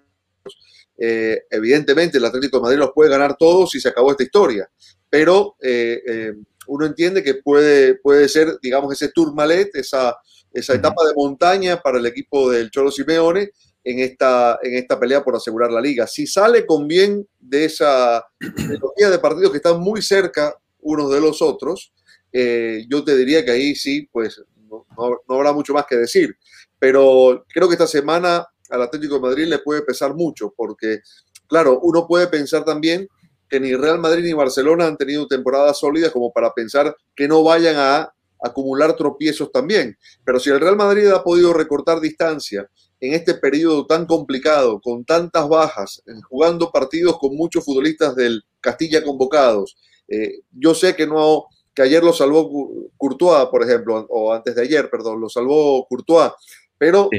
Eh, 0.97 1.43
evidentemente, 1.49 2.17
el 2.17 2.25
Atlético 2.25 2.57
de 2.57 2.63
Madrid 2.63 2.79
los 2.79 2.91
puede 2.93 3.09
ganar 3.09 3.35
todos 3.37 3.71
si 3.71 3.79
se 3.79 3.89
acabó 3.89 4.11
esta 4.11 4.23
historia, 4.23 4.69
pero 5.09 5.55
eh, 5.61 6.01
eh, 6.07 6.33
uno 6.67 6.85
entiende 6.85 7.23
que 7.23 7.35
puede, 7.35 7.95
puede 7.95 8.29
ser, 8.29 8.57
digamos, 8.61 8.93
ese 8.93 9.11
tourmalet, 9.11 9.75
esa, 9.75 10.15
esa 10.53 10.73
etapa 10.73 11.05
de 11.05 11.13
montaña 11.15 11.81
para 11.81 11.97
el 11.97 12.05
equipo 12.05 12.49
del 12.49 12.69
Cholo 12.69 12.91
Simeone, 12.91 13.51
en 13.83 13.99
esta, 13.99 14.59
en 14.61 14.75
esta 14.75 14.99
pelea 14.99 15.23
por 15.23 15.35
asegurar 15.35 15.71
la 15.71 15.81
liga. 15.81 16.07
Si 16.07 16.25
sale 16.25 16.65
con 16.65 16.87
bien 16.87 17.27
de 17.39 17.65
esa 17.65 18.25
trilogía 18.39 19.09
de 19.09 19.19
partidos 19.19 19.51
que 19.51 19.57
están 19.57 19.79
muy 19.79 20.01
cerca 20.01 20.55
unos 20.79 21.11
de 21.11 21.19
los 21.19 21.41
otros, 21.41 21.93
eh, 22.31 22.85
yo 22.89 23.03
te 23.03 23.15
diría 23.15 23.43
que 23.43 23.51
ahí 23.51 23.75
sí, 23.75 24.07
pues 24.11 24.41
no, 24.69 24.85
no, 24.97 25.21
no, 25.27 25.35
habrá 25.35 25.51
mucho 25.51 25.73
más 25.73 25.85
que 25.85 25.97
decir. 25.97 26.37
Pero 26.79 27.45
creo 27.53 27.67
que 27.67 27.73
esta 27.73 27.87
semana 27.87 28.45
al 28.73 28.81
Atlético 28.81 29.15
de 29.15 29.21
Madrid 29.21 29.45
le 29.45 29.59
puede 29.59 29.83
pesar 29.83 30.15
mucho, 30.15 30.53
porque, 30.55 31.01
claro, 31.47 31.79
uno 31.81 32.07
puede 32.07 32.27
pensar 32.27 32.65
también 32.65 33.07
que 33.47 33.59
ni 33.59 33.75
Real 33.75 33.99
Madrid 33.99 34.23
ni 34.23 34.33
Barcelona 34.33 34.87
han 34.87 34.97
tenido 34.97 35.27
temporadas 35.27 35.77
sólidas 35.77 36.11
como 36.11 36.33
para 36.33 36.53
pensar 36.53 36.95
que 37.15 37.27
no 37.27 37.43
vayan 37.43 37.75
a 37.77 38.11
acumular 38.43 38.95
tropiezos 38.95 39.51
también. 39.51 39.95
Pero 40.25 40.39
si 40.39 40.49
el 40.49 40.59
Real 40.59 40.75
Madrid 40.75 41.07
ha 41.09 41.23
podido 41.23 41.53
recortar 41.53 41.99
distancia 41.99 42.67
en 42.99 43.13
este 43.13 43.35
periodo 43.35 43.85
tan 43.85 44.07
complicado, 44.07 44.81
con 44.81 45.05
tantas 45.05 45.47
bajas, 45.47 46.01
eh, 46.07 46.13
jugando 46.27 46.71
partidos 46.71 47.19
con 47.19 47.35
muchos 47.35 47.63
futbolistas 47.63 48.15
del 48.15 48.43
Castilla 48.59 49.03
convocados. 49.03 49.77
Eh, 50.07 50.39
yo 50.51 50.73
sé 50.73 50.95
que 50.95 51.05
no, 51.05 51.45
que 51.75 51.83
ayer 51.83 52.03
lo 52.03 52.13
salvó 52.13 52.49
Courtois, 52.97 53.49
por 53.51 53.61
ejemplo, 53.61 54.05
o 54.09 54.33
antes 54.33 54.55
de 54.55 54.63
ayer, 54.63 54.89
perdón, 54.89 55.19
lo 55.21 55.29
salvó 55.29 55.85
Courtois, 55.87 56.31
pero. 56.77 57.09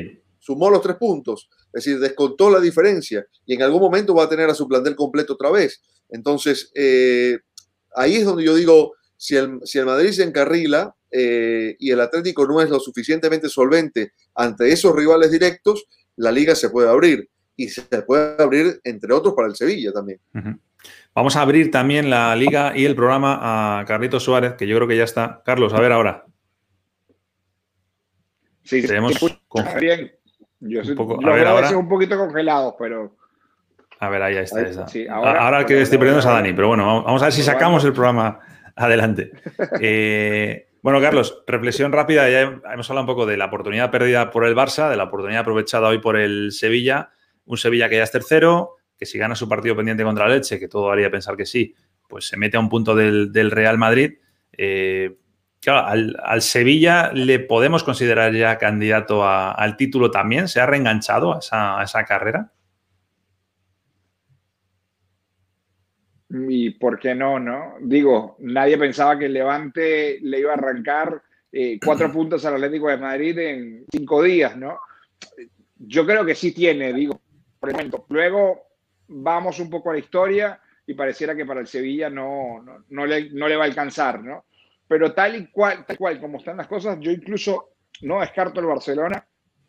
Sumó 0.44 0.68
los 0.68 0.82
tres 0.82 0.96
puntos, 0.96 1.48
es 1.72 1.84
decir, 1.84 1.98
descontó 1.98 2.50
la 2.50 2.60
diferencia 2.60 3.24
y 3.46 3.54
en 3.54 3.62
algún 3.62 3.80
momento 3.80 4.14
va 4.14 4.24
a 4.24 4.28
tener 4.28 4.50
a 4.50 4.54
su 4.54 4.68
plantel 4.68 4.94
completo 4.94 5.32
otra 5.32 5.50
vez. 5.50 5.80
Entonces, 6.10 6.70
eh, 6.74 7.38
ahí 7.94 8.16
es 8.16 8.24
donde 8.26 8.44
yo 8.44 8.54
digo, 8.54 8.92
si 9.16 9.36
el, 9.36 9.60
si 9.64 9.78
el 9.78 9.86
Madrid 9.86 10.10
se 10.10 10.24
encarrila, 10.24 10.94
eh, 11.10 11.76
y 11.78 11.90
el 11.92 12.00
Atlético 12.00 12.44
no 12.44 12.60
es 12.60 12.68
lo 12.68 12.80
suficientemente 12.80 13.48
solvente 13.48 14.12
ante 14.34 14.70
esos 14.70 14.94
rivales 14.94 15.30
directos, 15.30 15.86
la 16.16 16.32
liga 16.32 16.54
se 16.56 16.70
puede 16.70 16.90
abrir 16.90 17.30
y 17.56 17.68
se 17.68 17.82
puede 18.02 18.42
abrir, 18.42 18.80
entre 18.82 19.14
otros, 19.14 19.32
para 19.34 19.48
el 19.48 19.54
Sevilla 19.54 19.92
también. 19.92 20.20
Uh 20.34 20.38
-huh. 20.38 20.58
Vamos 21.14 21.36
a 21.36 21.42
abrir 21.42 21.70
también 21.70 22.10
la 22.10 22.34
liga 22.34 22.76
y 22.76 22.84
el 22.84 22.96
programa 22.96 23.38
a 23.80 23.84
Carlitos 23.84 24.24
Suárez, 24.24 24.54
que 24.54 24.66
yo 24.66 24.76
creo 24.76 24.88
que 24.88 24.96
ya 24.96 25.04
está. 25.04 25.40
Carlos, 25.44 25.72
a 25.72 25.80
ver 25.80 25.92
ahora. 25.92 26.26
Sí, 28.64 28.82
Tenemos 28.82 29.18
con... 29.46 29.64
bien. 29.80 30.12
Yo 30.66 30.82
soy, 30.82 30.92
un, 30.92 30.96
poco, 30.96 31.26
a 31.26 31.32
ver, 31.32 31.46
ahora. 31.46 31.76
un 31.76 31.88
poquito 31.88 32.16
congelado, 32.16 32.74
pero. 32.78 33.14
A 34.00 34.08
ver, 34.08 34.22
ahí 34.22 34.36
está. 34.36 34.60
Ahí, 34.60 34.74
sí, 34.88 35.06
ahora, 35.06 35.64
que 35.66 35.80
estoy 35.80 35.98
perdiendo 35.98 36.20
es 36.20 36.26
a 36.26 36.32
Dani, 36.32 36.52
pero 36.52 36.68
bueno, 36.68 37.02
vamos 37.04 37.22
a 37.22 37.26
ver 37.26 37.32
si 37.32 37.42
sacamos 37.42 37.84
el 37.84 37.92
programa 37.92 38.40
Adelante. 38.76 39.30
Eh, 39.80 40.68
bueno, 40.82 41.00
Carlos, 41.00 41.42
reflexión 41.46 41.92
rápida. 41.92 42.28
Ya 42.28 42.60
hemos 42.72 42.90
hablado 42.90 43.04
un 43.04 43.06
poco 43.06 43.26
de 43.26 43.36
la 43.36 43.46
oportunidad 43.46 43.90
perdida 43.90 44.30
por 44.30 44.44
el 44.44 44.54
Barça, 44.54 44.90
de 44.90 44.96
la 44.96 45.04
oportunidad 45.04 45.40
aprovechada 45.40 45.88
hoy 45.88 45.98
por 45.98 46.16
el 46.16 46.52
Sevilla. 46.52 47.10
Un 47.46 47.56
Sevilla 47.56 47.88
que 47.88 47.96
ya 47.96 48.02
es 48.02 48.10
tercero, 48.10 48.76
que 48.98 49.06
si 49.06 49.18
gana 49.18 49.34
su 49.34 49.48
partido 49.48 49.76
pendiente 49.76 50.04
contra 50.04 50.28
la 50.28 50.34
Leche, 50.34 50.58
que 50.58 50.68
todo 50.68 50.90
haría 50.90 51.10
pensar 51.10 51.36
que 51.36 51.46
sí, 51.46 51.74
pues 52.08 52.28
se 52.28 52.36
mete 52.36 52.56
a 52.56 52.60
un 52.60 52.68
punto 52.68 52.94
del, 52.94 53.50
Real 53.50 53.78
Madrid. 53.78 54.18
Eh, 54.52 55.16
claro, 55.64 56.14
al, 56.22 56.42
Sevilla 56.42 57.10
le 57.12 57.40
podemos 57.40 57.82
considerar 57.82 58.32
ya 58.34 58.58
candidato 58.58 59.26
al 59.26 59.76
título 59.76 60.10
también. 60.10 60.46
¿Se 60.48 60.60
ha 60.60 60.66
reenganchado 60.66 61.38
a 61.50 61.82
esa 61.82 62.04
carrera? 62.04 62.52
Y 66.28 66.70
por 66.70 66.98
qué 66.98 67.14
no, 67.14 67.38
¿no? 67.38 67.74
Digo, 67.80 68.36
nadie 68.40 68.76
pensaba 68.76 69.18
que 69.18 69.26
el 69.26 69.32
Levante 69.32 70.18
le 70.20 70.40
iba 70.40 70.50
a 70.50 70.56
arrancar 70.56 71.22
eh, 71.52 71.78
cuatro 71.84 72.10
puntos 72.10 72.44
al 72.44 72.54
Atlético 72.54 72.88
de 72.88 72.96
Madrid 72.96 73.38
en 73.38 73.84
cinco 73.90 74.22
días, 74.22 74.56
¿no? 74.56 74.80
Yo 75.76 76.04
creo 76.04 76.24
que 76.24 76.34
sí 76.34 76.52
tiene, 76.52 76.92
digo, 76.92 77.20
por 77.60 77.70
el 77.70 77.76
momento. 77.76 78.06
Luego 78.08 78.62
vamos 79.06 79.60
un 79.60 79.70
poco 79.70 79.90
a 79.90 79.92
la 79.92 80.00
historia 80.00 80.60
y 80.86 80.94
pareciera 80.94 81.36
que 81.36 81.46
para 81.46 81.60
el 81.60 81.68
Sevilla 81.68 82.10
no, 82.10 82.64
no, 82.88 83.06
le, 83.06 83.30
no 83.30 83.46
le 83.46 83.56
va 83.56 83.64
a 83.64 83.68
alcanzar, 83.68 84.22
¿no? 84.22 84.46
Pero 84.86 85.12
tal 85.12 85.36
y 85.36 85.46
cual, 85.46 85.84
tal 85.86 85.96
cual 85.96 86.20
como 86.20 86.38
están 86.38 86.56
las 86.56 86.66
cosas, 86.66 86.98
yo 87.00 87.10
incluso 87.10 87.70
no 88.02 88.20
descarto 88.20 88.60
el 88.60 88.66
Barcelona 88.66 89.26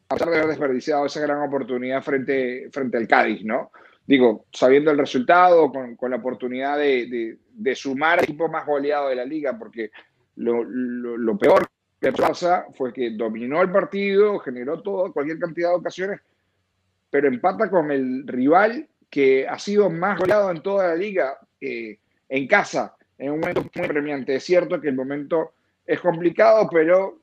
a 0.07 0.15
pesar 0.15 0.29
de 0.29 0.35
haber 0.35 0.49
desperdiciado 0.49 1.05
esa 1.07 1.19
gran 1.21 1.41
oportunidad 1.41 2.03
frente, 2.03 2.69
frente 2.71 2.97
al 2.97 3.07
Cádiz, 3.07 3.43
¿no? 3.43 3.71
digo, 4.07 4.45
sabiendo 4.51 4.91
el 4.91 4.97
resultado, 4.97 5.71
con, 5.71 5.97
la 6.09 6.17
oportunidad 6.17 6.77
de, 6.77 7.37
sumar 7.75 8.19
al 8.19 8.25
equipo 8.25 8.47
más 8.47 8.65
goleado 8.65 9.09
de 9.09 9.15
la 9.15 9.25
liga, 9.25 9.57
porque 9.57 9.91
lo, 10.35 11.37
peor 11.37 11.67
que 11.99 12.11
pasa 12.11 12.65
fue 12.75 12.93
que 12.93 13.11
dominó 13.11 13.61
el 13.61 13.71
partido, 13.71 14.39
generó 14.39 14.81
todo, 14.81 15.11
cualquier 15.11 15.39
cantidad 15.39 15.69
de 15.69 15.75
ocasiones, 15.75 16.21
pero 17.09 17.27
empata 17.27 17.69
con 17.69 17.91
el 17.91 18.27
rival 18.27 18.87
que 19.09 19.47
ha 19.47 19.57
sido 19.57 19.89
más 19.89 20.19
goleado 20.19 20.51
en 20.51 20.61
toda 20.61 20.89
la 20.89 20.95
liga 20.95 21.39
eh, 21.59 21.99
en 22.27 22.47
casa, 22.47 22.94
en 23.17 23.31
un 23.31 23.39
momento 23.39 23.65
muy 23.73 23.87
premiante. 23.87 24.35
Es 24.35 24.43
cierto 24.43 24.79
que 24.79 24.89
el 24.89 24.95
momento 24.95 25.53
es 25.85 25.99
complicado, 25.99 26.67
pero 26.71 27.21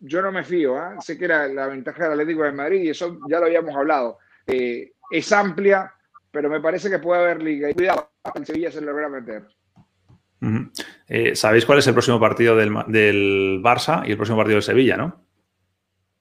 yo 0.00 0.22
no 0.22 0.32
me 0.32 0.44
fío. 0.44 0.76
¿eh? 0.76 0.96
Sé 1.00 1.18
que 1.18 1.24
era 1.24 1.48
la 1.48 1.66
ventaja 1.66 2.04
del 2.04 2.12
Atlético 2.12 2.44
de 2.44 2.52
Madrid 2.52 2.82
y 2.82 2.90
eso 2.90 3.18
ya 3.28 3.40
lo 3.40 3.46
habíamos 3.46 3.74
hablado. 3.74 4.18
Eh, 4.46 4.92
es 5.10 5.32
amplia, 5.32 5.92
pero 6.30 6.48
me 6.48 6.60
parece 6.60 6.90
que 6.90 6.98
puede 6.98 7.22
haber 7.22 7.42
liga. 7.42 7.70
Y 7.70 7.74
cuidado, 7.74 8.10
el 8.34 8.46
Sevilla 8.46 8.70
se 8.70 8.80
lo 8.80 8.94
va 8.94 9.06
a 9.06 9.08
meter. 9.08 9.44
Eh, 11.08 11.34
¿Sabéis 11.34 11.64
cuál 11.64 11.78
es 11.78 11.86
el 11.86 11.94
próximo 11.94 12.20
partido 12.20 12.56
del, 12.56 12.70
Barça 13.62 14.06
y 14.06 14.10
el 14.10 14.16
próximo 14.16 14.36
partido 14.36 14.56
del 14.56 14.62
Sevilla, 14.62 14.96
no? 14.96 15.24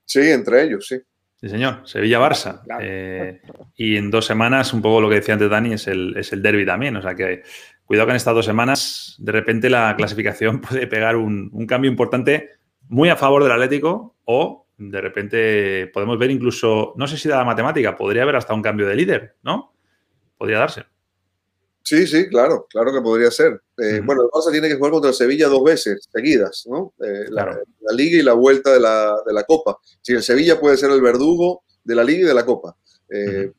Sí, 0.06 0.32
entre 0.32 0.63
ellos, 0.63 0.88
sí. 0.88 1.01
Sí, 1.43 1.50
señor. 1.50 1.81
Sevilla-Barça. 1.83 2.62
Eh, 2.79 3.41
y 3.75 3.97
en 3.97 4.09
dos 4.09 4.25
semanas, 4.25 4.71
un 4.71 4.81
poco 4.81 5.01
lo 5.01 5.09
que 5.09 5.15
decía 5.15 5.33
antes 5.33 5.50
Dani, 5.50 5.73
es 5.73 5.88
el, 5.89 6.15
es 6.15 6.31
el 6.31 6.41
derby 6.41 6.65
también. 6.65 6.95
O 6.95 7.01
sea 7.01 7.15
que 7.15 7.43
cuidado 7.83 8.07
que 8.07 8.12
en 8.12 8.15
estas 8.15 8.33
dos 8.33 8.45
semanas, 8.45 9.17
de 9.19 9.33
repente 9.33 9.69
la 9.69 9.93
clasificación 9.97 10.62
puede 10.69 10.88
pegar 10.88 11.17
un, 11.17 11.50
un 11.51 11.67
cambio 11.67 11.91
importante 11.91 12.51
muy 12.88 13.09
a 13.09 13.17
favor 13.17 13.43
del 13.43 13.51
Atlético 13.51 14.15
o 14.23 14.67
de 14.77 15.01
repente 15.01 15.88
podemos 15.93 16.17
ver 16.17 16.31
incluso, 16.31 16.93
no 16.95 17.07
sé 17.07 17.17
si 17.17 17.27
da 17.27 17.39
la 17.39 17.43
matemática, 17.43 17.97
podría 17.97 18.23
haber 18.23 18.38
hasta 18.38 18.53
un 18.53 18.62
cambio 18.62 18.88
de 18.88 18.95
líder, 18.95 19.35
¿no? 19.43 19.73
podría 20.38 20.59
darse. 20.59 20.85
Sí, 21.83 22.07
sí, 22.07 22.29
claro, 22.29 22.65
claro 22.69 22.93
que 22.93 23.01
podría 23.01 23.29
ser. 23.29 23.61
Eh, 23.77 24.01
bueno, 24.03 24.23
el 24.23 24.29
Barça 24.29 24.51
tiene 24.51 24.69
que 24.69 24.75
jugar 24.75 24.93
contra 24.93 25.09
el 25.09 25.15
Sevilla 25.15 25.49
dos 25.49 25.63
veces 25.63 26.07
seguidas, 26.11 26.63
¿no? 26.69 26.93
Eh, 27.05 27.25
la, 27.29 27.59
Liga 27.93 28.17
y 28.17 28.23
la 28.23 28.33
vuelta 28.33 28.71
de 28.71 28.79
la, 28.79 29.17
de 29.25 29.33
la, 29.33 29.43
Copa. 29.43 29.77
Si 30.01 30.13
el 30.13 30.23
Sevilla 30.23 30.59
puede 30.59 30.77
ser 30.77 30.91
el 30.91 31.01
verdugo 31.01 31.63
de 31.83 31.95
la 31.95 32.03
Liga 32.05 32.21
y 32.21 32.27
de 32.27 32.33
la 32.33 32.45
Copa. 32.45 32.77
Eh, 33.09 33.51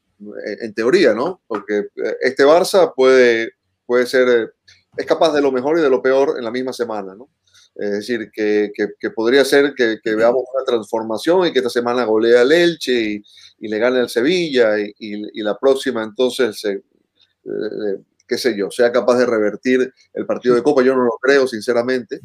en 0.60 0.72
teoría, 0.72 1.12
¿no? 1.12 1.42
Porque 1.46 1.88
este 2.22 2.44
Barça 2.44 2.94
puede, 2.96 3.52
puede 3.84 4.06
ser, 4.06 4.54
es 4.96 5.06
capaz 5.06 5.34
de 5.34 5.42
lo 5.42 5.52
mejor 5.52 5.78
y 5.78 5.82
de 5.82 5.90
lo 5.90 6.00
peor 6.00 6.36
en 6.38 6.44
la 6.44 6.50
misma 6.50 6.72
semana, 6.72 7.14
¿no? 7.14 7.28
Es 7.74 7.90
decir, 7.90 8.30
que, 8.32 8.70
que, 8.74 9.10
podría 9.10 9.44
ser 9.44 9.74
que, 9.74 9.98
que, 10.02 10.14
veamos 10.14 10.44
una 10.54 10.64
transformación 10.64 11.46
y 11.46 11.52
que 11.52 11.58
esta 11.58 11.70
semana 11.70 12.04
golea 12.04 12.42
el 12.42 12.52
Elche 12.52 12.92
y, 12.92 13.22
y 13.58 13.68
le 13.68 13.78
gane 13.78 13.98
al 13.98 14.08
Sevilla 14.08 14.78
y, 14.78 14.94
y, 14.98 15.42
la 15.42 15.58
próxima 15.58 16.04
entonces, 16.04 16.64
eh, 16.64 16.80
qué 18.26 18.38
sé 18.38 18.56
yo, 18.56 18.70
sea 18.70 18.92
capaz 18.92 19.18
de 19.18 19.26
revertir 19.26 19.92
el 20.12 20.26
partido 20.26 20.54
de 20.54 20.62
Copa. 20.62 20.82
Yo 20.82 20.94
no 20.94 21.04
lo 21.04 21.18
creo, 21.20 21.46
sinceramente, 21.46 22.20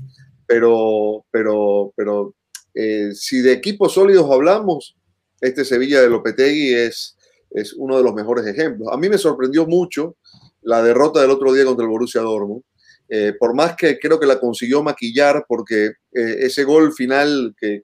pero, 0.45 1.25
pero, 1.31 1.93
pero 1.95 2.35
eh, 2.73 3.09
si 3.13 3.41
de 3.41 3.53
equipos 3.53 3.93
sólidos 3.93 4.29
hablamos, 4.31 4.97
este 5.41 5.65
Sevilla 5.65 6.01
de 6.01 6.09
Lopetegui 6.09 6.73
es, 6.73 7.17
es 7.51 7.73
uno 7.73 7.97
de 7.97 8.03
los 8.03 8.13
mejores 8.13 8.45
ejemplos. 8.45 8.89
A 8.91 8.97
mí 8.97 9.09
me 9.09 9.17
sorprendió 9.17 9.65
mucho 9.65 10.17
la 10.61 10.81
derrota 10.83 11.21
del 11.21 11.31
otro 11.31 11.53
día 11.53 11.65
contra 11.65 11.83
el 11.83 11.89
Borussia 11.89 12.21
Dortmund 12.21 12.63
eh, 13.11 13.33
por 13.39 13.55
más 13.55 13.75
que 13.75 13.97
creo 13.97 14.19
que 14.19 14.27
la 14.27 14.39
consiguió 14.39 14.83
maquillar, 14.83 15.45
porque 15.47 15.85
eh, 16.13 16.35
ese 16.41 16.63
gol 16.63 16.93
final 16.93 17.55
que, 17.59 17.81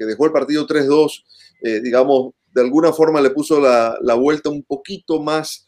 dejó 0.00 0.26
el 0.26 0.32
partido 0.32 0.66
3-2, 0.66 1.24
eh, 1.62 1.80
digamos, 1.80 2.32
de 2.52 2.60
alguna 2.60 2.92
forma 2.92 3.20
le 3.20 3.30
puso 3.30 3.60
la, 3.60 4.14
vuelta 4.14 4.50
un 4.50 4.64
poquito 4.64 5.22
más 5.22 5.66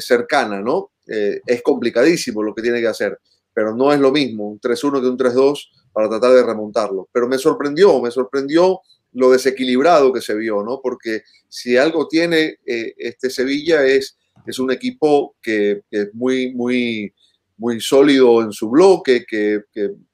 cercana, 0.00 0.60
¿no? 0.60 0.90
Es 1.06 1.62
complicadísimo 1.62 2.42
lo 2.42 2.54
que 2.54 2.62
tiene 2.62 2.80
que 2.80 2.88
hacer, 2.88 3.18
pero 3.54 3.74
no 3.74 3.92
es 3.92 4.00
lo 4.00 4.12
mismo 4.12 4.48
un 4.48 4.60
3-1 4.60 5.00
que 5.00 5.08
un 5.08 5.18
3-2 5.18 5.70
para 5.92 6.08
tratar 6.08 6.32
de 6.32 6.42
remontarlo. 6.42 7.08
Pero 7.12 7.28
me 7.28 7.38
sorprendió, 7.38 8.00
me 8.00 8.10
sorprendió 8.10 8.80
lo 9.12 9.30
desequilibrado 9.30 10.12
que 10.12 10.20
se 10.20 10.34
vio, 10.34 10.62
¿no? 10.62 10.80
Porque 10.82 11.22
si 11.48 11.76
algo 11.76 12.06
tiene 12.08 12.58
este 12.64 13.30
Sevilla 13.30 13.84
es, 13.84 14.18
es 14.46 14.58
un 14.58 14.70
equipo 14.70 15.36
que, 15.40 15.82
que 15.90 16.02
es 16.02 16.14
muy, 16.14 16.54
muy 16.54 17.14
muy 17.58 17.80
sólido 17.80 18.42
en 18.42 18.52
su 18.52 18.68
bloque, 18.68 19.24
que, 19.26 19.62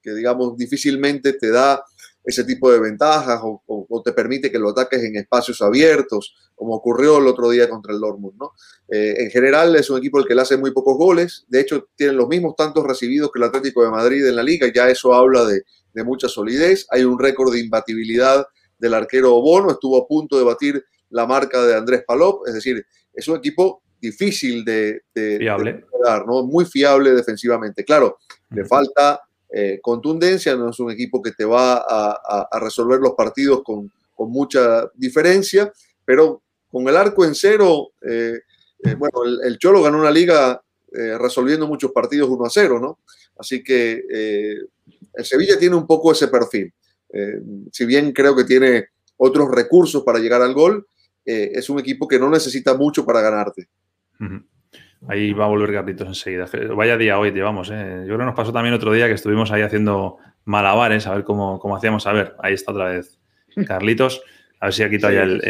digamos 0.03 0.57
difícilmente 0.57 1.33
te 1.33 1.51
da 1.51 1.83
ese 2.25 2.45
tipo 2.45 2.71
de 2.71 2.79
ventajas 2.79 3.41
o, 3.43 4.02
te 4.05 4.12
permite 4.12 4.50
que 4.50 4.59
lo 4.59 4.71
ataques 4.71 5.02
en 5.02 5.17
espacios 5.17 5.61
abiertos, 5.61 6.35
como 6.55 6.75
ocurrió 6.75 7.19
el 7.19 7.26
otro 7.26 7.50
día 7.50 7.69
contra 7.69 7.93
el 7.93 8.00
Dortmund. 8.00 8.38
¿no? 8.38 8.52
Eh, 8.88 9.14
en 9.19 9.31
general 9.31 9.75
es 9.76 9.91
un 9.91 9.99
equipo 9.99 10.19
el 10.19 10.26
que 10.26 10.35
le 10.35 10.43
hace 10.43 10.57
muy 10.57 10.73
pocos 10.73 10.97
goles, 10.97 11.45
de 11.49 11.61
hecho 11.61 11.88
tienen 11.97 12.17
los 12.17 12.29
mismos 12.29 12.55
tantos 12.57 12.85
recibidos 12.85 13.31
que 13.33 13.38
el 13.38 13.45
Atlético 13.45 13.83
de 13.83 13.91
Madrid 13.91 14.26
en 14.26 14.37
la 14.37 14.43
liga, 14.43 14.71
ya 14.73 14.88
eso 14.88 15.14
habla 15.14 15.45
de, 15.45 15.62
de 15.93 16.05
mucha 16.05 16.29
solidez, 16.29 16.87
hay 16.91 17.05
un 17.05 17.19
récord 17.19 17.52
de 17.52 17.61
imbatibilidad 17.61 18.47
del 18.79 18.95
arquero 18.95 19.41
Bono, 19.41 19.71
estuvo 19.71 19.97
a 20.02 20.07
punto 20.07 20.38
de 20.38 20.45
batir 20.45 20.85
la 21.11 21.26
marca 21.26 21.64
de 21.64 21.75
Andrés 21.75 22.05
Palop, 22.07 22.47
es 22.47 22.55
decir, 22.55 22.85
es 23.12 23.29
un 23.29 23.37
equipo 23.37 23.83
difícil 24.00 24.64
de, 24.64 25.02
fiable. 25.14 25.85
¿no? 26.26 26.43
Muy 26.45 26.64
fiable 26.64 27.12
defensivamente. 27.12 27.85
Claro, 27.85 28.19
le 28.50 28.64
falta 28.64 29.21
eh, 29.54 29.80
contundencia, 29.82 30.56
no 30.56 30.71
es 30.71 30.80
un 30.80 30.90
equipo 30.90 31.21
que 31.21 31.32
te 31.32 31.44
va 31.44 31.85
a, 31.87 32.59
resolver 32.59 32.99
los 33.00 33.12
partidos 33.12 33.62
con, 33.62 33.90
mucha 34.25 34.88
diferencia, 34.94 35.73
pero 36.04 36.42
con 36.71 36.87
el 36.87 36.97
arco 36.97 37.25
en 37.25 37.35
cero, 37.35 37.90
eh, 38.00 38.38
eh, 38.85 38.94
bueno, 38.94 39.25
el, 39.25 39.59
Cholo 39.59 39.82
ganó 39.82 39.99
una 39.99 40.12
liga 40.12 40.62
resolviendo 41.18 41.66
muchos 41.66 41.90
partidos 41.90 42.28
1 42.28 42.44
a 42.44 42.50
0, 42.50 42.78
¿no? 42.78 43.00
Así 43.37 43.64
que 43.64 44.04
el 44.04 45.25
Sevilla 45.25 45.59
tiene 45.59 45.75
un 45.75 45.87
poco 45.87 46.12
ese 46.12 46.28
perfil. 46.28 46.73
si 47.73 47.85
bien 47.85 48.12
creo 48.12 48.37
que 48.37 48.44
tiene 48.44 48.88
otros 49.16 49.50
recursos 49.50 50.04
para 50.04 50.18
llegar 50.18 50.42
al 50.42 50.54
gol, 50.54 50.87
es 51.25 51.68
un 51.68 51.80
equipo 51.80 52.06
que 52.06 52.18
no 52.18 52.28
necesita 52.30 52.75
mucho 52.75 53.04
para 53.04 53.23
ganarte. 53.23 53.68
Ahí 55.09 55.32
va 55.32 55.47
a 55.47 55.49
volver 55.49 55.73
Carlitos 55.73 56.06
enseguida. 56.06 56.47
Vaya 56.75 56.97
día 56.97 57.18
hoy 57.18 57.32
llevamos. 57.32 57.71
¿eh? 57.71 58.00
Yo 58.00 58.06
creo 58.06 58.18
que 58.18 58.25
nos 58.25 58.35
pasó 58.35 58.52
también 58.52 58.75
otro 58.75 58.92
día 58.92 59.06
que 59.06 59.14
estuvimos 59.14 59.50
ahí 59.50 59.62
haciendo 59.62 60.18
malabares, 60.44 61.06
a 61.06 61.14
ver 61.14 61.25
cómo, 61.25 61.76
hacíamos. 61.76 62.06
A 62.06 62.12
ver, 62.12 62.35
ahí 62.38 62.54
está 62.54 62.73
otra 62.73 62.87
vez 62.87 63.18
Carlitos. 63.66 64.23
A 64.61 64.66
ver 64.66 64.75
si 64.75 64.82
ha 64.85 64.90
quitado 64.90 65.12
ya 65.12 65.23
el, 65.23 65.40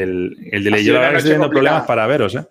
el, 0.51 0.65
delay. 0.65 0.85
Yo 0.85 1.01
estoy 1.03 1.23
teniendo 1.23 1.51
problemas 1.51 1.85
para 1.85 2.07
veros, 2.07 2.35
¿eh? 2.35 2.47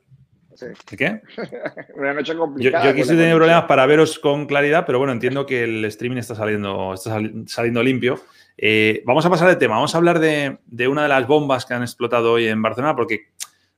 ¿Qué? 0.96 1.22
Una 1.96 2.14
noche 2.14 2.36
complicada. 2.36 2.84
Yo, 2.84 2.90
aquí 2.92 3.02
estoy 3.02 3.16
teniendo 3.16 3.38
problemas 3.38 3.64
para 3.64 3.86
veros 3.88 4.20
con 4.20 4.46
claridad, 4.46 4.86
pero 4.86 5.00
bueno, 5.00 5.12
entiendo 5.12 5.48
que 5.48 5.64
el 5.64 5.84
streaming 5.86 6.18
está 6.18 6.36
saliendo, 6.36 6.94
está 6.94 7.20
saliendo 7.48 7.82
limpio. 7.82 8.20
Eh, 8.58 9.02
vamos 9.08 9.26
a 9.26 9.30
pasar 9.32 9.50
de 9.50 9.56
tema. 9.56 9.76
Vamos 9.76 9.96
a 9.96 9.98
hablar 9.98 10.20
de, 10.20 10.60
de, 10.68 10.88
una 10.88 11.02
de 11.04 11.10
las 11.10 11.26
bombas 11.26 11.66
que 11.66 11.74
han 11.74 11.82
explotado 11.82 12.34
hoy 12.34 12.46
en 12.46 12.62
Barcelona, 12.62 12.96
porque 12.96 13.30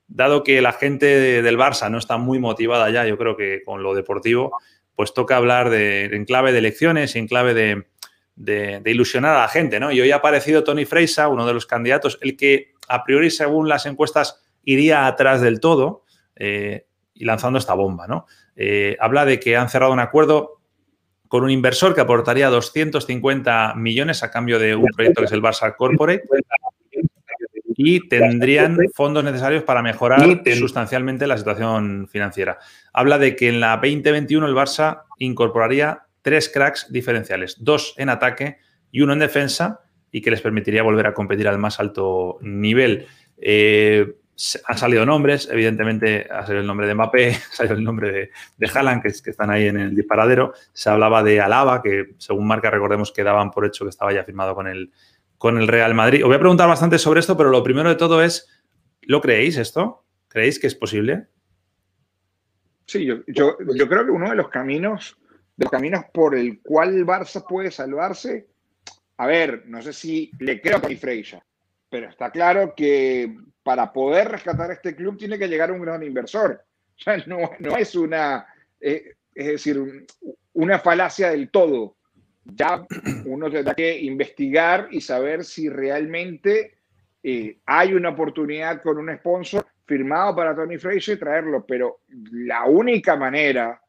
dado 0.08 0.44
que 0.44 0.62
la 0.62 0.74
gente 0.74 1.42
del 1.42 1.58
Barça 1.58 1.90
no 1.90 1.98
está 1.98 2.18
muy 2.18 2.40
motivada 2.40 2.90
ya, 2.90 3.06
yo 3.06 3.18
creo 3.18 3.36
que 3.36 3.64
con 3.64 3.84
lo 3.84 3.94
deportivo, 3.94 4.58
pues 4.96 5.14
toca 5.14 5.38
hablar 5.38 5.70
de, 5.70 6.06
en 6.06 6.26
clave 6.26 6.52
de 6.52 6.60
elecciones 6.60 7.16
y 7.16 7.20
en 7.20 7.28
clave 7.28 7.54
de, 7.54 8.82
ilusionar 8.86 9.36
a 9.36 9.42
la 9.42 9.48
gente, 9.48 9.80
¿no? 9.80 9.92
Y 9.92 10.02
hoy 10.02 10.12
ha 10.12 10.18
aparecido 10.18 10.64
Tony 10.64 10.86
Freisa, 10.86 11.28
uno 11.28 11.46
de 11.46 11.54
los 11.54 11.66
candidatos, 11.66 12.20
el 12.22 12.38
que 12.38 12.74
a 12.88 13.04
priori, 13.04 13.32
según 13.32 13.70
las 13.70 13.86
encuestas, 13.86 14.44
iría 14.64 15.08
atrás 15.08 15.42
del 15.42 15.60
todo 15.60 16.04
eh, 16.36 16.86
y 17.14 17.26
lanzando 17.26 17.60
esta 17.60 17.74
bomba, 17.74 18.08
¿no? 18.08 18.26
Eh, 18.56 18.98
habla 19.00 19.26
de 19.26 19.40
que 19.40 19.58
han 19.58 19.70
cerrado 19.70 19.94
un 19.94 20.00
acuerdo 20.00 20.62
con 21.28 21.44
un 21.44 21.50
inversor 21.50 21.96
que 21.96 22.02
aportaría 22.02 22.50
250 22.50 23.74
millones 23.76 24.22
a 24.22 24.30
cambio 24.30 24.60
de 24.60 24.76
un 24.76 24.86
proyecto 24.96 25.22
que 25.22 25.26
es 25.26 25.32
el 25.32 25.42
Barça 25.42 25.76
Corporate 25.76 26.24
y 27.86 28.08
tendrían 28.08 28.78
fondos 28.94 29.26
necesarios 29.26 29.64
para 29.64 29.82
mejorar 29.82 30.42
sustancialmente 30.58 31.28
la 31.28 31.38
situación 31.38 32.08
financiera. 32.10 32.58
Habla 32.94 33.18
de 33.18 33.36
que 33.36 33.50
en 33.50 33.60
la 33.60 33.76
2021 33.76 34.48
el 34.48 34.56
Barça 34.56 35.02
incorporaría 35.20 36.04
tres 36.22 36.50
cracks 36.50 36.88
diferenciales, 36.92 37.58
dos 37.60 37.94
en 37.98 38.08
ataque 38.08 38.58
y 38.90 39.02
uno 39.02 39.12
en 39.12 39.20
defensa, 39.20 39.82
y 40.12 40.22
que 40.22 40.32
les 40.32 40.40
permitiría 40.40 40.82
volver 40.82 41.08
a 41.08 41.14
competir 41.14 41.48
al 41.48 41.58
más 41.58 41.80
alto 41.82 42.38
nivel. 42.42 43.06
Eh, 43.38 44.16
han 44.66 44.78
salido 44.78 45.06
nombres, 45.06 45.50
evidentemente 45.52 46.28
ha 46.32 46.44
salido 46.46 46.62
el 46.62 46.68
nombre 46.68 46.88
de 46.88 46.94
Mbappé, 46.94 47.30
ha 47.52 47.56
salido 47.56 47.76
el 47.76 47.84
nombre 47.84 48.12
de, 48.12 48.32
de 48.58 48.72
Haaland, 48.74 49.04
que, 49.04 49.10
que, 49.22 49.30
están 49.30 49.50
ahí 49.50 49.68
en 49.68 49.78
el 49.78 49.96
disparadero. 49.96 50.54
Se 50.72 50.90
hablaba 50.90 51.22
de 51.22 51.42
Alaba, 51.42 51.82
que 51.82 52.14
según 52.18 52.48
marca 52.48 52.70
recordemos 52.70 53.12
que 53.12 53.24
daban 53.24 53.52
por 53.52 53.66
hecho 53.66 53.84
que 53.84 53.90
estaba 53.90 54.14
ya 54.14 54.24
firmado 54.24 54.56
con 54.56 54.68
el, 54.68 54.92
con 55.44 55.58
el 55.58 55.68
Real 55.68 55.94
Madrid. 55.94 56.24
Os 56.24 56.30
voy 56.30 56.38
a 56.38 56.40
preguntar 56.40 56.70
bastante 56.70 56.98
sobre 56.98 57.20
esto, 57.20 57.36
pero 57.36 57.50
lo 57.50 57.62
primero 57.62 57.90
de 57.90 57.98
todo 57.98 58.24
es, 58.24 58.48
¿lo 59.02 59.20
creéis 59.20 59.58
esto? 59.58 60.06
¿Creéis 60.30 60.58
que 60.58 60.68
es 60.68 60.74
posible? 60.74 61.28
Sí, 62.86 63.06
yo, 63.06 63.26
creo 63.26 64.06
que 64.06 64.12
uno 64.12 64.30
de 64.30 64.38
los 64.38 64.48
caminos, 64.48 65.18
los 65.58 65.70
caminos 65.70 66.06
por 66.14 66.34
el 66.38 66.62
cual 66.62 67.06
Barça 67.06 67.46
puede 67.46 67.72
salvarse, 67.72 68.48
a 69.18 69.28
ver, 69.28 69.64
no 69.66 69.82
sé 69.82 69.92
si 69.92 70.32
le 70.40 70.62
creo 70.62 70.78
a 70.78 70.80
Freya, 70.80 71.46
pero 71.90 72.08
está 72.08 72.32
claro 72.32 72.74
que 72.74 73.36
para 73.64 73.92
poder 73.92 74.30
rescatar 74.30 74.72
este 74.72 74.96
club 74.96 75.18
tiene 75.18 75.38
que 75.38 75.50
llegar 75.50 75.74
un 75.74 75.82
gran 75.82 76.04
inversor. 76.04 76.64
O 76.98 77.02
sea, 77.04 77.22
no, 77.28 77.52
no 77.60 77.76
es 77.76 77.96
una, 77.96 78.48
eh, 78.80 79.16
es 79.36 79.48
decir, 79.48 80.06
una 80.54 80.80
falacia 80.80 81.32
del 81.32 81.50
todo. 81.50 81.98
Ya 82.46 82.86
uno 83.26 83.50
tendrá 83.50 83.74
que 83.74 84.00
investigar 84.02 84.88
y 84.92 85.02
saber 85.02 85.46
si 85.46 85.70
realmente 85.70 86.78
eh, 87.24 87.58
hay 87.66 87.94
una 87.94 88.10
oportunidad 88.10 88.82
con 88.82 88.98
un 88.98 89.16
sponsor 89.18 89.66
firmado 89.86 90.36
para 90.36 90.56
Tony 90.56 90.78
Fraser 90.78 91.16
y 91.16 91.20
traerlo, 91.20 91.66
pero 91.66 92.02
la 92.32 92.66
única 92.66 93.16
manera 93.16 93.80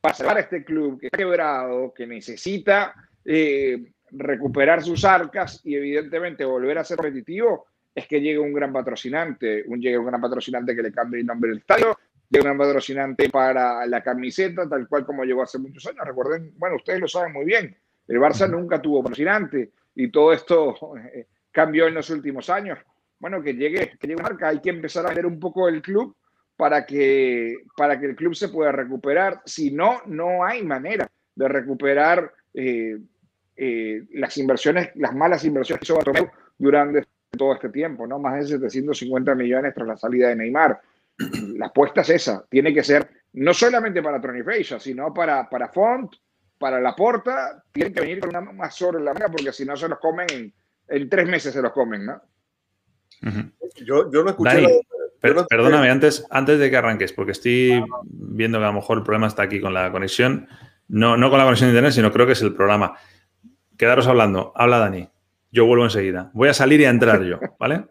para 0.00 0.14
salvar 0.14 0.36
a 0.38 0.40
este 0.40 0.64
club 0.64 0.98
que 0.98 1.06
está 1.06 1.16
quebrado, 1.16 1.94
que 1.94 2.06
necesita 2.06 2.92
eh, 3.24 3.92
recuperar 4.10 4.82
sus 4.82 5.04
arcas 5.04 5.60
y 5.64 5.76
evidentemente 5.76 6.44
volver 6.44 6.78
a 6.78 6.84
ser 6.84 6.96
competitivo, 6.96 7.66
es 7.94 8.06
que 8.08 8.20
llegue 8.20 8.38
un 8.38 8.52
gran 8.52 8.72
patrocinante, 8.72 9.62
un, 9.66 9.80
llegue 9.80 9.98
un 9.98 10.06
gran 10.06 10.20
patrocinante 10.20 10.74
que 10.74 10.82
le 10.82 10.92
cambie 10.92 11.20
el 11.20 11.26
nombre 11.26 11.50
del 11.50 11.60
estadio, 11.60 11.96
un 12.38 12.44
gran 12.44 12.58
patrocinante 12.58 13.28
para 13.28 13.86
la 13.86 14.02
camiseta, 14.02 14.68
tal 14.68 14.88
cual 14.88 15.04
como 15.04 15.24
llegó 15.24 15.42
hace 15.42 15.58
muchos 15.58 15.86
años. 15.86 16.06
Recuerden, 16.06 16.52
bueno, 16.56 16.76
ustedes 16.76 17.00
lo 17.00 17.08
saben 17.08 17.32
muy 17.32 17.44
bien, 17.44 17.76
el 18.08 18.18
Barça 18.18 18.48
nunca 18.48 18.80
tuvo 18.80 19.02
patrocinante 19.02 19.72
y 19.94 20.10
todo 20.10 20.32
esto 20.32 20.96
eh, 20.96 21.26
cambió 21.50 21.86
en 21.86 21.94
los 21.94 22.08
últimos 22.10 22.48
años. 22.50 22.78
Bueno, 23.18 23.42
que 23.42 23.54
llegue, 23.54 23.92
que 23.98 24.06
llegue 24.06 24.20
una 24.20 24.30
marca, 24.30 24.48
hay 24.48 24.60
que 24.60 24.70
empezar 24.70 25.06
a 25.06 25.14
ver 25.14 25.26
un 25.26 25.38
poco 25.38 25.68
el 25.68 25.80
club 25.80 26.16
para 26.56 26.84
que, 26.84 27.58
para 27.76 27.98
que 27.98 28.06
el 28.06 28.16
club 28.16 28.34
se 28.34 28.48
pueda 28.48 28.72
recuperar. 28.72 29.42
Si 29.44 29.70
no, 29.70 30.02
no 30.06 30.44
hay 30.44 30.62
manera 30.64 31.08
de 31.34 31.48
recuperar 31.48 32.32
eh, 32.54 32.98
eh, 33.56 34.02
las 34.14 34.36
inversiones, 34.38 34.90
las 34.96 35.14
malas 35.14 35.44
inversiones 35.44 35.80
que 35.80 35.84
hizo 35.84 35.96
Bartomeu 35.96 36.28
durante 36.58 37.04
todo 37.30 37.54
este 37.54 37.68
tiempo, 37.68 38.06
¿no? 38.06 38.18
Más 38.18 38.34
de 38.34 38.58
750 38.58 39.34
millones 39.34 39.74
tras 39.74 39.88
la 39.88 39.96
salida 39.96 40.28
de 40.28 40.36
Neymar. 40.36 40.80
La 41.56 41.66
apuesta 41.66 42.02
es 42.02 42.10
esa, 42.10 42.44
tiene 42.48 42.72
que 42.72 42.82
ser 42.82 43.08
no 43.34 43.54
solamente 43.54 44.02
para 44.02 44.20
Tony 44.20 44.42
sino 44.78 45.14
para, 45.14 45.48
para 45.48 45.68
Font, 45.68 46.12
para 46.58 46.80
la 46.80 46.94
porta, 46.94 47.64
tienen 47.72 47.92
que 47.92 48.00
venir 48.02 48.20
con 48.20 48.28
una 48.30 48.40
más 48.40 48.74
sobre 48.74 49.02
la 49.02 49.14
manga 49.14 49.28
porque 49.28 49.52
si 49.52 49.64
no 49.64 49.76
se 49.76 49.88
los 49.88 49.98
comen 49.98 50.26
en, 50.30 50.54
en 50.88 51.08
tres 51.08 51.26
meses 51.26 51.52
se 51.52 51.62
los 51.62 51.72
comen, 51.72 52.06
¿no? 52.06 52.22
yo, 53.84 54.10
yo, 54.10 54.22
no 54.22 54.30
escuché. 54.30 54.82
perdóname, 55.20 55.90
antes, 55.90 56.26
antes 56.30 56.58
de 56.58 56.70
que 56.70 56.76
arranques, 56.76 57.12
porque 57.12 57.32
estoy 57.32 57.82
viendo 58.10 58.58
que 58.58 58.64
a 58.64 58.68
lo 58.68 58.74
mejor 58.74 58.98
el 58.98 59.04
problema 59.04 59.26
está 59.26 59.42
aquí 59.42 59.60
con 59.60 59.74
la 59.74 59.90
conexión. 59.90 60.48
No, 60.88 61.16
no 61.16 61.30
con 61.30 61.38
la 61.38 61.44
conexión 61.44 61.68
de 61.68 61.72
internet, 61.72 61.92
sino 61.92 62.12
creo 62.12 62.26
que 62.26 62.32
es 62.32 62.42
el 62.42 62.54
programa. 62.54 62.96
Quedaros 63.78 64.06
hablando. 64.06 64.52
Habla 64.54 64.78
Dani. 64.78 65.08
Yo 65.50 65.66
vuelvo 65.66 65.84
enseguida. 65.84 66.30
Voy 66.34 66.48
a 66.48 66.54
salir 66.54 66.80
y 66.80 66.84
a 66.84 66.90
entrar 66.90 67.22
yo, 67.22 67.38
¿vale? 67.58 67.86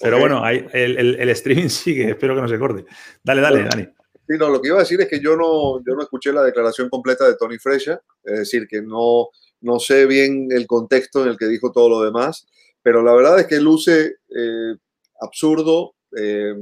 Pero 0.00 0.18
bueno, 0.18 0.44
hay, 0.44 0.66
el, 0.72 0.98
el, 0.98 1.14
el, 1.16 1.28
streaming 1.30 1.68
sigue. 1.68 2.10
Espero 2.10 2.34
que 2.34 2.42
no 2.42 2.48
se 2.48 2.58
corte. 2.58 2.84
Dale, 3.22 3.40
dale, 3.40 3.64
Dani. 3.64 3.84
Sí, 4.28 4.34
no, 4.38 4.48
lo 4.48 4.60
que 4.60 4.68
iba 4.68 4.78
a 4.78 4.80
decir 4.80 5.00
es 5.00 5.08
que 5.08 5.20
yo 5.20 5.36
no, 5.36 5.78
yo 5.86 5.94
no 5.94 6.02
escuché 6.02 6.32
la 6.32 6.42
declaración 6.42 6.88
completa 6.88 7.26
de 7.26 7.36
Tony 7.36 7.58
Fresha. 7.58 8.00
Es 8.24 8.38
decir, 8.40 8.66
que 8.66 8.82
no, 8.82 9.28
no 9.60 9.78
sé 9.78 10.06
bien 10.06 10.48
el 10.50 10.66
contexto 10.66 11.22
en 11.22 11.28
el 11.28 11.36
que 11.36 11.46
dijo 11.46 11.70
todo 11.70 11.88
lo 11.88 12.02
demás. 12.02 12.46
Pero 12.82 13.02
la 13.02 13.14
verdad 13.14 13.38
es 13.38 13.46
que 13.46 13.60
luce 13.60 14.16
eh, 14.28 14.76
absurdo 15.20 15.94
eh, 16.16 16.54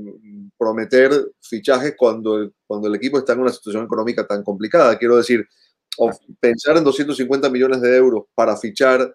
prometer 0.58 1.12
fichajes 1.40 1.94
cuando, 1.96 2.50
cuando 2.66 2.88
el 2.88 2.94
equipo 2.94 3.18
está 3.18 3.34
en 3.34 3.40
una 3.40 3.52
situación 3.52 3.84
económica 3.84 4.26
tan 4.26 4.42
complicada. 4.42 4.98
Quiero 4.98 5.16
decir, 5.16 5.46
pensar 6.40 6.76
en 6.76 6.84
250 6.84 7.48
millones 7.50 7.80
de 7.80 7.96
euros 7.96 8.24
para 8.34 8.56
fichar 8.56 9.14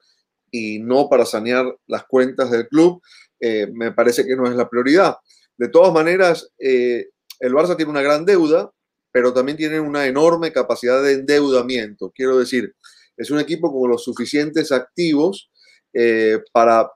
y 0.51 0.79
no 0.79 1.09
para 1.09 1.25
sanear 1.25 1.65
las 1.87 2.05
cuentas 2.05 2.49
del 2.51 2.67
club, 2.67 3.01
eh, 3.39 3.67
me 3.73 3.91
parece 3.91 4.25
que 4.25 4.35
no 4.35 4.45
es 4.47 4.55
la 4.55 4.69
prioridad. 4.69 5.17
De 5.57 5.69
todas 5.69 5.93
maneras, 5.93 6.49
eh, 6.59 7.09
el 7.39 7.53
Barça 7.53 7.75
tiene 7.75 7.91
una 7.91 8.01
gran 8.01 8.25
deuda, 8.25 8.71
pero 9.11 9.33
también 9.33 9.57
tiene 9.57 9.79
una 9.79 10.05
enorme 10.05 10.51
capacidad 10.51 11.01
de 11.01 11.13
endeudamiento. 11.13 12.11
Quiero 12.13 12.37
decir, 12.37 12.75
es 13.17 13.31
un 13.31 13.39
equipo 13.39 13.71
con 13.71 13.89
los 13.89 14.03
suficientes 14.03 14.71
activos 14.71 15.49
eh, 15.93 16.39
para, 16.53 16.89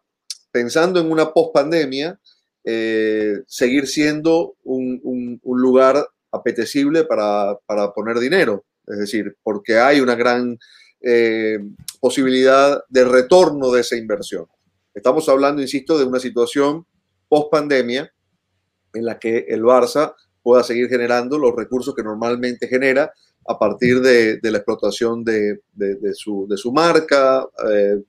pensando 0.51 0.99
en 0.99 1.12
una 1.12 1.34
post-pandemia, 1.34 2.19
seguir 3.45 3.88
siendo 3.88 4.56
un, 4.63 5.41
lugar 5.43 6.08
apetecible 6.32 7.03
para, 7.03 7.58
para 7.65 7.91
poner 7.91 8.19
dinero 8.19 8.63
es 8.88 8.99
decir, 8.99 9.36
porque 9.43 9.77
hay 9.77 9.99
una 9.99 10.15
gran 10.15 10.58
posibilidad 11.99 12.82
de 12.88 13.03
retorno 13.03 13.69
de 13.71 13.82
esa 13.82 13.97
inversión. 13.97 14.45
Estamos 14.93 15.27
hablando, 15.29 15.62
insisto, 15.62 15.97
de 15.97 16.06
una 16.06 16.19
situación 16.19 16.86
post 17.27 17.51
pandemia 17.51 18.12
en 18.93 19.06
la 19.06 19.17
que 19.17 19.45
el 19.47 19.63
Barça 19.63 20.13
pueda 20.41 20.63
seguir 20.63 20.89
generando 20.89 21.38
los 21.39 21.56
recursos 21.56 21.95
que 21.95 22.03
normalmente 22.03 22.67
genera 22.67 23.12
a 23.47 23.58
partir 23.58 24.01
de, 24.01 24.38
de 24.38 24.51
la 24.51 24.60
explotación 24.60 25.23
de, 25.23 25.62
de, 25.73 26.13
su, 26.13 26.47
su, 26.56 26.71
marca, 26.71 27.45
eh, 27.69 28.01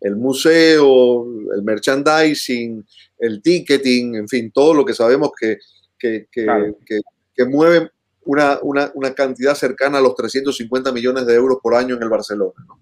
el 0.00 0.16
museo, 0.16 1.26
el 1.54 1.62
merchandising, 1.62 2.84
el 3.18 3.42
ticketing, 3.42 4.16
en 4.16 4.28
fin, 4.28 4.50
todo 4.50 4.74
lo 4.74 4.84
que 4.84 4.94
sabemos 4.94 5.30
que, 5.38 5.58
que, 5.98 6.26
que, 6.30 6.44
claro. 6.44 6.78
que, 6.84 7.00
que 7.34 7.44
mueve 7.44 7.90
una, 8.24 8.58
una, 8.62 8.90
una, 8.94 9.14
cantidad 9.14 9.54
cercana 9.54 9.98
a 9.98 10.00
los 10.00 10.16
350 10.16 10.90
millones 10.92 11.26
de 11.26 11.34
euros 11.34 11.58
por 11.62 11.74
año 11.74 11.94
en 11.94 12.02
el 12.02 12.08
Barcelona. 12.08 12.54
¿no? 12.66 12.80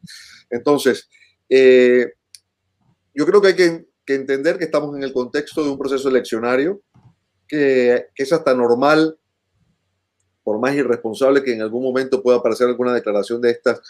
Entonces, 0.48 1.08
eh, 1.48 2.12
yo 3.14 3.26
creo 3.26 3.40
que 3.40 3.48
hay 3.48 3.56
que, 3.56 3.86
que, 4.04 4.14
entender 4.14 4.58
que 4.58 4.64
estamos 4.64 4.96
en 4.96 5.02
el 5.02 5.12
contexto 5.12 5.62
de 5.62 5.70
un 5.70 5.78
proceso 5.78 6.08
eleccionario 6.08 6.80
que, 7.46 8.06
que, 8.14 8.22
es 8.22 8.32
hasta 8.32 8.54
normal, 8.54 9.18
por 10.42 10.58
más 10.58 10.74
irresponsable 10.74 11.42
que 11.42 11.52
en 11.52 11.62
algún 11.62 11.82
momento 11.82 12.22
pueda 12.22 12.38
aparecer 12.38 12.68
alguna 12.68 12.92
declaración 12.92 13.40
de 13.40 13.50
estas, 13.50 13.80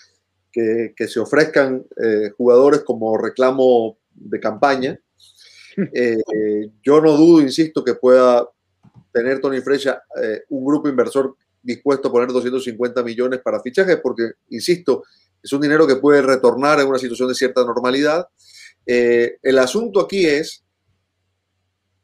que, 0.55 0.95
que 0.97 1.09
se 1.09 1.19
ofrezcan 1.19 1.85
eh, 2.01 2.31
jugadores 2.37 2.85
como 2.85 3.19
reclamo 3.19 3.99
de 4.15 4.41
campaña. 4.41 4.99
Eh, 5.77 6.71
yo 6.85 7.01
no 7.01 7.17
dudo, 7.17 7.41
insisto, 7.41 7.83
que 7.83 7.97
pueda 7.97 8.49
tener 9.11 9.41
Tony 9.41 9.61
Frecha 9.61 10.05
eh, 10.23 10.43
un 10.51 10.65
grupo 10.65 10.89
inversor 10.89 11.35
dispuesto 11.61 12.07
a 12.07 12.13
poner 12.13 12.29
250 12.29 13.03
millones 13.03 13.41
para 13.41 13.61
fichajes, 13.61 13.99
porque, 14.01 14.35
insisto, 14.51 15.03
es 15.43 15.53
un 15.53 15.61
dinero 15.61 15.85
que 15.85 15.97
puede 15.97 16.23
retornar 16.23 16.79
en 16.79 16.87
una 16.87 17.01
situación 17.01 17.29
de 17.29 17.35
cierta 17.35 17.65
normalidad. 17.65 18.29
Eh, 18.87 19.39
el 19.43 19.59
asunto 19.59 20.01
aquí 20.01 20.27
es 20.27 20.65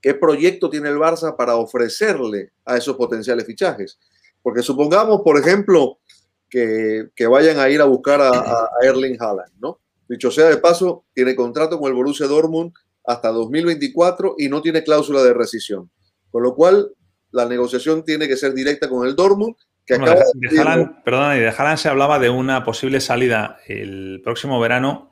qué 0.01 0.15
proyecto 0.15 0.71
tiene 0.71 0.89
el 0.89 0.97
Barça 0.97 1.37
para 1.37 1.57
ofrecerle 1.57 2.53
a 2.65 2.77
esos 2.77 2.97
potenciales 2.97 3.45
fichajes. 3.45 3.99
Porque 4.43 4.63
supongamos, 4.63 5.21
por 5.23 5.39
ejemplo, 5.39 5.99
que, 6.49 7.09
que 7.15 7.27
vayan 7.27 7.59
a 7.59 7.69
ir 7.69 7.81
a 7.81 7.85
buscar 7.85 8.21
a, 8.21 8.31
a, 8.31 8.69
Erling 8.83 9.17
Haaland, 9.21 9.53
¿no? 9.61 9.79
Dicho 10.09 10.31
sea 10.31 10.49
de 10.49 10.57
paso, 10.57 11.05
tiene 11.15 11.37
contrato 11.37 11.79
con 11.79 11.89
el 11.89 11.95
Borussia 11.95 12.27
Dortmund 12.27 12.73
hasta 13.05 13.29
2024 13.29 14.35
y 14.39 14.49
no 14.49 14.61
tiene 14.61 14.83
cláusula 14.83 15.23
de 15.23 15.35
rescisión. 15.35 15.91
Con 16.31 16.43
lo 16.43 16.55
cual, 16.55 16.93
la 17.31 17.47
negociación 17.47 18.05
tiene 18.05 18.27
que 18.27 18.37
ser 18.37 18.55
directa 18.55 18.89
con 18.89 19.07
el 19.07 19.15
Dortmund. 19.15 19.55
Que 19.87 19.99
bueno, 19.99 20.15
de, 20.15 20.49
de 20.51 20.61
Haaland, 20.61 21.05
perdona, 21.05 21.35
de 21.35 21.49
Haaland 21.49 21.79
se 21.79 21.89
hablaba 21.89 22.19
de 22.19 22.31
una 22.31 22.65
posible 22.65 23.01
salida 23.01 23.59
el 23.67 24.21
próximo 24.25 24.59
verano 24.59 25.10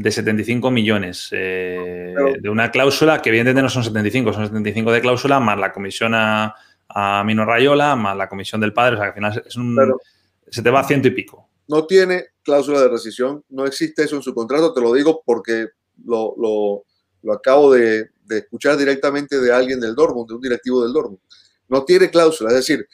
de 0.00 0.10
75 0.10 0.70
millones, 0.70 1.28
eh, 1.32 2.12
Pero, 2.16 2.32
de 2.40 2.48
una 2.48 2.70
cláusula 2.70 3.20
que 3.20 3.28
evidentemente 3.28 3.62
no 3.62 3.68
son 3.68 3.84
75, 3.84 4.32
son 4.32 4.46
75 4.46 4.92
de 4.92 5.00
cláusula 5.02 5.40
más 5.40 5.58
la 5.58 5.72
comisión 5.72 6.14
a, 6.14 6.54
a 6.88 7.22
Mino 7.24 7.44
Rayola, 7.44 7.96
más 7.96 8.16
la 8.16 8.28
comisión 8.28 8.60
del 8.60 8.72
padre, 8.72 8.94
o 8.94 8.98
sea 8.98 9.04
que 9.04 9.08
al 9.08 9.14
final 9.14 9.44
es 9.46 9.56
un, 9.56 9.76
se 10.48 10.62
te 10.62 10.70
va 10.70 10.80
a 10.80 10.84
ciento 10.84 11.08
y 11.08 11.10
pico. 11.10 11.48
no 11.68 11.86
tiene 11.86 12.28
cláusula 12.42 12.80
de 12.80 12.88
rescisión, 12.88 13.44
no 13.50 13.66
existe 13.66 14.04
eso 14.04 14.16
en 14.16 14.22
su 14.22 14.34
contrato, 14.34 14.72
te 14.72 14.80
lo 14.80 14.94
digo 14.94 15.22
porque 15.24 15.68
lo, 16.06 16.34
lo, 16.38 16.84
lo 17.22 17.32
acabo 17.32 17.74
de, 17.74 18.08
de, 18.24 18.38
escuchar 18.38 18.78
directamente 18.78 19.38
de 19.38 19.52
alguien 19.52 19.80
del 19.80 19.94
Dortmund, 19.94 20.28
de 20.28 20.34
un 20.34 20.40
directivo 20.40 20.82
del 20.82 20.94
Dortmund. 20.94 21.20
No 21.68 21.84
tiene 21.84 22.10
cláusula, 22.10 22.50
es 22.50 22.56
decir, 22.56 22.88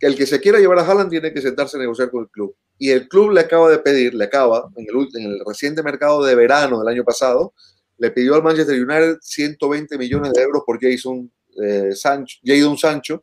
el 0.00 0.16
que 0.16 0.26
se 0.26 0.40
quiera 0.40 0.58
llevar 0.58 0.78
a 0.78 0.82
Haaland 0.86 1.10
tiene 1.10 1.32
que 1.32 1.40
sentarse 1.40 1.76
a 1.76 1.80
negociar 1.80 2.10
con 2.10 2.22
el 2.22 2.28
club. 2.28 2.56
Y 2.78 2.90
el 2.90 3.08
club 3.08 3.30
le 3.30 3.40
acaba 3.40 3.70
de 3.70 3.78
pedir, 3.78 4.14
le 4.14 4.24
acaba, 4.24 4.68
en 4.76 4.86
el, 4.88 5.08
en 5.14 5.32
el 5.32 5.40
reciente 5.46 5.82
mercado 5.82 6.24
de 6.24 6.34
verano 6.34 6.80
del 6.80 6.88
año 6.88 7.04
pasado, 7.04 7.54
le 7.98 8.10
pidió 8.10 8.34
al 8.34 8.42
Manchester 8.42 8.74
United 8.74 9.18
120 9.20 9.96
millones 9.98 10.32
de 10.32 10.42
euros 10.42 10.62
por 10.66 10.78
Jason, 10.80 11.30
eh, 11.62 11.92
Sancho, 11.94 12.38
Jadon 12.44 12.76
Sancho, 12.76 13.22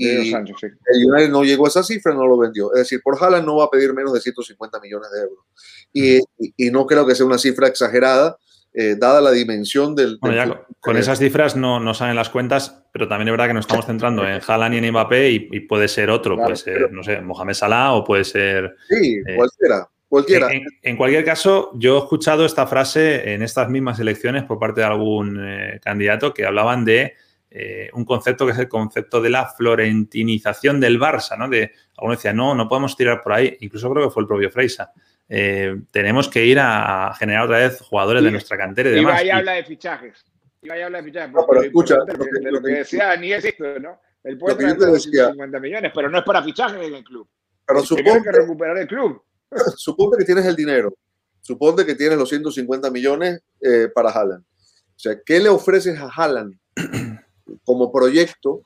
y 0.00 0.30
Sancho, 0.30 0.54
sí. 0.60 0.68
el 0.92 1.10
United 1.10 1.28
no 1.28 1.42
llegó 1.42 1.66
a 1.66 1.70
esa 1.70 1.82
cifra, 1.82 2.14
no 2.14 2.24
lo 2.24 2.38
vendió. 2.38 2.72
Es 2.72 2.80
decir, 2.80 3.00
por 3.02 3.20
Haaland 3.20 3.44
no 3.44 3.56
va 3.56 3.64
a 3.64 3.70
pedir 3.70 3.92
menos 3.92 4.12
de 4.12 4.20
150 4.20 4.78
millones 4.78 5.10
de 5.10 5.20
euros. 5.22 5.44
Y, 5.92 6.18
y, 6.38 6.68
y 6.68 6.70
no 6.70 6.86
creo 6.86 7.04
que 7.04 7.16
sea 7.16 7.26
una 7.26 7.38
cifra 7.38 7.66
exagerada, 7.66 8.38
eh, 8.72 8.96
dada 8.98 9.20
la 9.20 9.32
dimensión 9.32 9.94
del... 9.94 10.18
Bueno, 10.20 10.36
ya, 10.36 10.62
con 10.80 10.96
esas 10.96 11.18
cifras 11.18 11.56
no, 11.56 11.80
no 11.80 11.94
salen 11.94 12.16
las 12.16 12.28
cuentas, 12.28 12.84
pero 12.92 13.08
también 13.08 13.28
es 13.28 13.32
verdad 13.32 13.48
que 13.48 13.54
nos 13.54 13.64
estamos 13.64 13.86
centrando 13.86 14.26
en 14.26 14.40
Haaland 14.46 14.74
y 14.74 14.78
en 14.78 14.90
Mbappé 14.90 15.30
y, 15.30 15.48
y 15.52 15.60
puede 15.60 15.88
ser 15.88 16.10
otro, 16.10 16.34
claro, 16.34 16.48
puede 16.48 16.56
ser, 16.56 16.74
pero, 16.74 16.90
no 16.90 17.02
sé, 17.02 17.20
Mohamed 17.20 17.54
Salah 17.54 17.92
o 17.94 18.04
puede 18.04 18.24
ser... 18.24 18.76
Sí, 18.88 19.20
eh, 19.26 19.36
cualquiera. 19.36 19.88
Cualquiera. 20.08 20.52
En, 20.52 20.64
en, 20.82 20.96
cualquier 20.96 21.24
caso, 21.24 21.70
yo 21.74 21.96
he 21.96 21.98
escuchado 21.98 22.46
esta 22.46 22.66
frase 22.66 23.34
en 23.34 23.42
estas 23.42 23.68
mismas 23.68 24.00
elecciones 24.00 24.44
por 24.44 24.58
parte 24.58 24.80
de 24.80 24.86
algún 24.86 25.38
eh, 25.38 25.80
candidato 25.82 26.32
que 26.32 26.46
hablaban 26.46 26.84
de 26.84 27.14
eh, 27.50 27.88
un 27.94 28.04
concepto 28.04 28.44
que 28.44 28.52
es 28.52 28.58
el 28.58 28.68
concepto 28.68 29.22
de 29.22 29.30
la 29.30 29.46
florentinización 29.46 30.80
del 30.80 31.00
Barça, 31.00 31.36
¿no? 31.38 31.48
De, 31.48 31.72
alguno 31.96 32.14
decía, 32.14 32.32
no, 32.32 32.54
no 32.54 32.68
podemos 32.68 32.96
tirar 32.96 33.22
por 33.22 33.32
ahí, 33.32 33.56
incluso 33.60 33.90
creo 33.90 34.08
que 34.08 34.12
fue 34.12 34.22
el 34.22 34.26
propio 34.26 34.50
Freisa. 34.50 34.92
Eh, 35.28 35.76
tenemos 35.90 36.28
que 36.28 36.44
ir 36.44 36.58
a 36.58 37.14
generar 37.18 37.44
otra 37.44 37.58
vez 37.58 37.80
jugadores 37.80 38.20
sí. 38.20 38.26
de 38.26 38.32
nuestra 38.32 38.56
cantera 38.56 38.90
y 38.90 38.92
demás. 38.94 39.22
Y 39.24 39.30
habla 39.30 39.52
de 39.52 39.64
fichajes. 39.64 40.24
Y 40.62 40.70
habla 40.70 40.98
de 40.98 41.04
fichajes. 41.04 41.32
No, 41.32 41.46
pero 41.46 41.62
escucha, 41.62 41.96
lo 41.96 42.06
que, 42.06 42.50
lo 42.50 42.62
que 42.62 42.72
decía 42.72 43.16
ni 43.16 43.32
es 43.32 43.44
esto, 43.44 43.78
¿no? 43.78 44.00
El 44.24 44.36
puede 44.38 44.56
traer 44.56 45.00
50 45.00 45.60
millones, 45.60 45.92
pero 45.94 46.10
no 46.10 46.18
es 46.18 46.24
para 46.24 46.42
fichajes 46.42 46.86
en 46.86 46.94
el 46.94 47.04
club. 47.04 47.28
Pero 47.66 47.82
supongo 47.82 48.22
que 48.22 48.32
recuperar 48.32 48.78
el 48.78 48.86
club. 48.86 49.22
Suponte 49.76 50.18
que 50.18 50.24
tienes 50.24 50.46
el 50.46 50.56
dinero. 50.56 50.94
Suponte 51.40 51.86
que 51.86 51.94
tienes 51.94 52.18
los 52.18 52.28
150 52.28 52.90
millones 52.90 53.40
eh, 53.60 53.88
para 53.94 54.10
Haaland. 54.10 54.42
O 54.42 54.98
sea, 54.98 55.20
¿qué 55.24 55.38
le 55.38 55.48
ofreces 55.48 55.98
a 55.98 56.10
Haaland 56.14 56.58
como 57.64 57.92
proyecto 57.92 58.62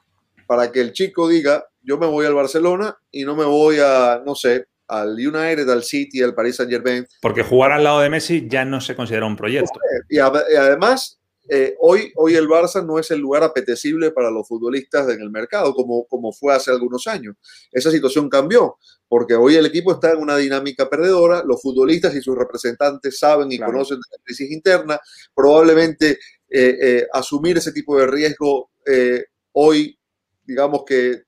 para 0.47 0.73
que 0.73 0.81
el 0.81 0.93
chico 0.93 1.29
diga, 1.29 1.65
yo 1.83 1.99
me 1.99 2.07
voy 2.07 2.27
al 2.27 2.35
Barcelona 2.35 2.97
y 3.11 3.25
no 3.25 3.37
me 3.37 3.45
voy 3.45 3.79
a, 3.81 4.23
no 4.25 4.35
sé, 4.35 4.67
al 4.93 5.15
United, 5.15 5.69
al 5.71 5.83
City, 5.83 6.23
al 6.23 6.35
Paris 6.35 6.57
Saint 6.57 6.71
Germain. 6.71 7.07
Porque 7.21 7.43
jugar 7.43 7.73
al 7.73 7.85
lado 7.85 8.01
de 8.01 8.11
Messi 8.11 8.47
ya 8.49 8.65
no 8.65 8.81
se 8.81 8.95
considera 8.95 9.25
un 9.25 9.37
proyecto. 9.37 9.79
Y, 10.09 10.19
además, 10.19 11.19
eh, 11.49 11.75
hoy, 11.81 12.13
hoy 12.17 12.35
el 12.35 12.47
Barça 12.47 12.85
no 12.85 12.99
es 12.99 13.11
el 13.11 13.19
lugar 13.19 13.43
apetecible 13.43 14.11
para 14.11 14.31
los 14.31 14.47
futbolistas 14.47 15.09
en 15.09 15.21
el 15.21 15.31
mercado, 15.31 15.73
como, 15.73 16.05
como 16.05 16.31
fue 16.33 16.55
hace 16.55 16.71
algunos 16.71 17.07
años. 17.07 17.37
Esa 17.71 17.91
situación 17.91 18.29
cambió, 18.29 18.77
porque 19.09 19.35
hoy 19.35 19.57
el 19.57 19.65
equipo 19.65 19.93
está 19.93 20.13
en 20.13 20.19
una 20.19 20.37
dinámica 20.37 20.91
perdedora, 20.91 21.43
los 21.43 21.63
futbolistas 21.63 22.15
y 22.15 22.21
sus 22.21 22.37
representantes 22.37 23.19
saben 23.19 23.51
y 23.51 23.57
claro. 23.57 23.73
conocen 23.73 23.97
la 23.97 24.19
crisis 24.23 24.51
interna, 24.51 25.01
probablemente 25.35 26.19
eh, 26.51 26.77
eh, 26.83 27.07
asumir 27.13 27.57
ese 27.57 27.73
tipo 27.73 27.99
de 27.99 28.07
riesgo 28.07 28.71
hoy, 29.53 29.99
digamos 30.45 30.83
que 30.85 31.23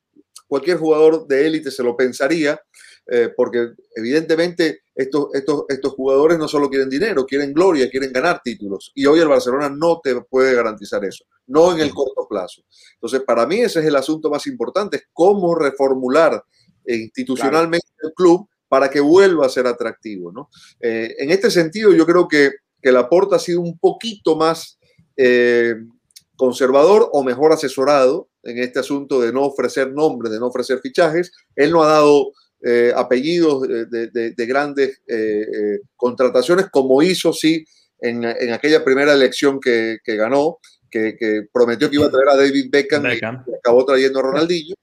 cualquier 0.46 0.78
jugador 0.78 1.26
de 1.26 1.46
élite 1.46 1.70
se 1.70 1.82
lo 1.82 1.96
pensaría, 1.96 2.60
eh, 3.06 3.30
porque 3.36 3.68
evidentemente 3.94 4.80
estos, 4.94 5.28
estos, 5.34 5.64
estos 5.68 5.92
jugadores 5.92 6.38
no 6.38 6.48
solo 6.48 6.70
quieren 6.70 6.88
dinero, 6.88 7.26
quieren 7.26 7.52
gloria, 7.52 7.90
quieren 7.90 8.12
ganar 8.12 8.40
títulos. 8.42 8.92
Y 8.94 9.06
hoy 9.06 9.20
el 9.20 9.28
Barcelona 9.28 9.68
no 9.68 10.00
te 10.02 10.20
puede 10.22 10.54
garantizar 10.54 11.04
eso, 11.04 11.24
no 11.46 11.72
en 11.72 11.80
el 11.80 11.92
corto 11.92 12.26
plazo. 12.28 12.62
Entonces, 12.94 13.22
para 13.26 13.46
mí 13.46 13.60
ese 13.60 13.80
es 13.80 13.86
el 13.86 13.96
asunto 13.96 14.30
más 14.30 14.46
importante, 14.46 14.96
es 14.96 15.02
cómo 15.12 15.54
reformular 15.54 16.42
institucionalmente 16.86 17.86
claro. 17.96 18.08
el 18.08 18.14
club 18.14 18.48
para 18.68 18.90
que 18.90 19.00
vuelva 19.00 19.46
a 19.46 19.50
ser 19.50 19.66
atractivo. 19.66 20.32
¿no? 20.32 20.48
Eh, 20.80 21.14
en 21.18 21.30
este 21.30 21.50
sentido, 21.50 21.92
yo 21.92 22.06
creo 22.06 22.26
que, 22.26 22.52
que 22.82 22.92
Laporta 22.92 23.36
ha 23.36 23.38
sido 23.38 23.60
un 23.60 23.78
poquito 23.78 24.36
más 24.36 24.78
eh, 25.16 25.74
conservador 26.36 27.08
o 27.12 27.22
mejor 27.22 27.52
asesorado 27.52 28.28
en 28.42 28.58
este 28.58 28.80
asunto 28.80 29.20
de 29.20 29.32
no 29.32 29.42
ofrecer 29.42 29.92
nombres, 29.92 30.32
de 30.32 30.40
no 30.40 30.48
ofrecer 30.48 30.80
fichajes. 30.80 31.32
Él 31.56 31.70
no 31.70 31.82
ha 31.82 31.88
dado 31.88 32.32
eh, 32.62 32.92
apellidos 32.94 33.62
de, 33.62 33.86
de, 33.86 34.30
de 34.32 34.46
grandes 34.46 35.02
eh, 35.06 35.42
eh, 35.42 35.80
contrataciones, 35.96 36.66
como 36.70 37.02
hizo 37.02 37.32
sí 37.32 37.64
en, 38.00 38.24
en 38.24 38.52
aquella 38.52 38.84
primera 38.84 39.12
elección 39.12 39.60
que, 39.60 39.98
que 40.02 40.16
ganó, 40.16 40.58
que, 40.90 41.16
que, 41.16 41.42
prometió 41.52 41.90
que 41.90 41.96
iba 41.96 42.06
a 42.06 42.10
traer 42.10 42.28
a 42.28 42.36
David 42.36 42.66
Beckham, 42.70 43.02
Beckham. 43.02 43.44
y 43.46 43.54
acabó 43.54 43.84
trayendo 43.84 44.18
a 44.18 44.22
Ronaldinho. 44.22 44.74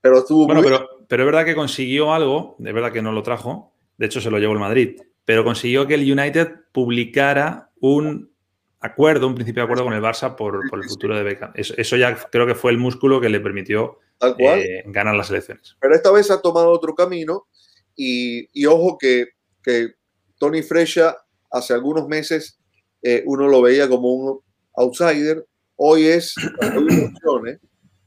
Pero 0.00 0.18
estuvo 0.18 0.46
bueno, 0.46 0.62
pero, 0.62 0.88
pero 1.08 1.22
es 1.22 1.26
verdad 1.26 1.44
que 1.44 1.54
consiguió 1.54 2.12
algo, 2.14 2.56
de 2.58 2.72
verdad 2.72 2.92
que 2.92 3.02
no 3.02 3.12
lo 3.12 3.22
trajo, 3.22 3.74
de 3.98 4.06
hecho 4.06 4.20
se 4.20 4.30
lo 4.30 4.38
llevó 4.38 4.54
el 4.54 4.58
Madrid, 4.58 5.00
pero 5.24 5.44
consiguió 5.44 5.86
que 5.86 5.94
el 5.94 6.10
United 6.10 6.48
publicara 6.72 7.70
un 7.80 8.32
acuerdo, 8.80 9.26
un 9.26 9.34
principio 9.34 9.62
de 9.62 9.64
acuerdo 9.64 9.84
con 9.84 9.92
el 9.92 10.02
Barça 10.02 10.34
por, 10.36 10.68
por 10.68 10.82
el 10.82 10.88
futuro 10.88 11.16
de 11.16 11.22
Beckham. 11.22 11.52
Eso, 11.54 11.74
eso, 11.76 11.96
ya 11.96 12.14
creo 12.14 12.46
que 12.46 12.54
fue 12.54 12.72
el 12.72 12.78
músculo 12.78 13.20
que 13.20 13.28
le 13.28 13.40
permitió 13.40 13.98
eh, 14.38 14.82
ganar 14.86 15.14
las 15.14 15.30
elecciones. 15.30 15.76
Pero 15.80 15.94
esta 15.94 16.10
vez 16.10 16.30
ha 16.30 16.40
tomado 16.40 16.70
otro 16.70 16.94
camino 16.94 17.46
y, 17.94 18.48
y 18.58 18.66
ojo 18.66 18.98
que, 18.98 19.28
que, 19.62 19.94
Tony 20.38 20.62
Fresha 20.62 21.18
hace 21.50 21.74
algunos 21.74 22.08
meses 22.08 22.58
eh, 23.02 23.22
uno 23.26 23.46
lo 23.46 23.60
veía 23.60 23.88
como 23.88 24.14
un 24.14 24.40
outsider, 24.76 25.46
hoy 25.76 26.06
es, 26.06 26.34
opciones, 26.56 27.60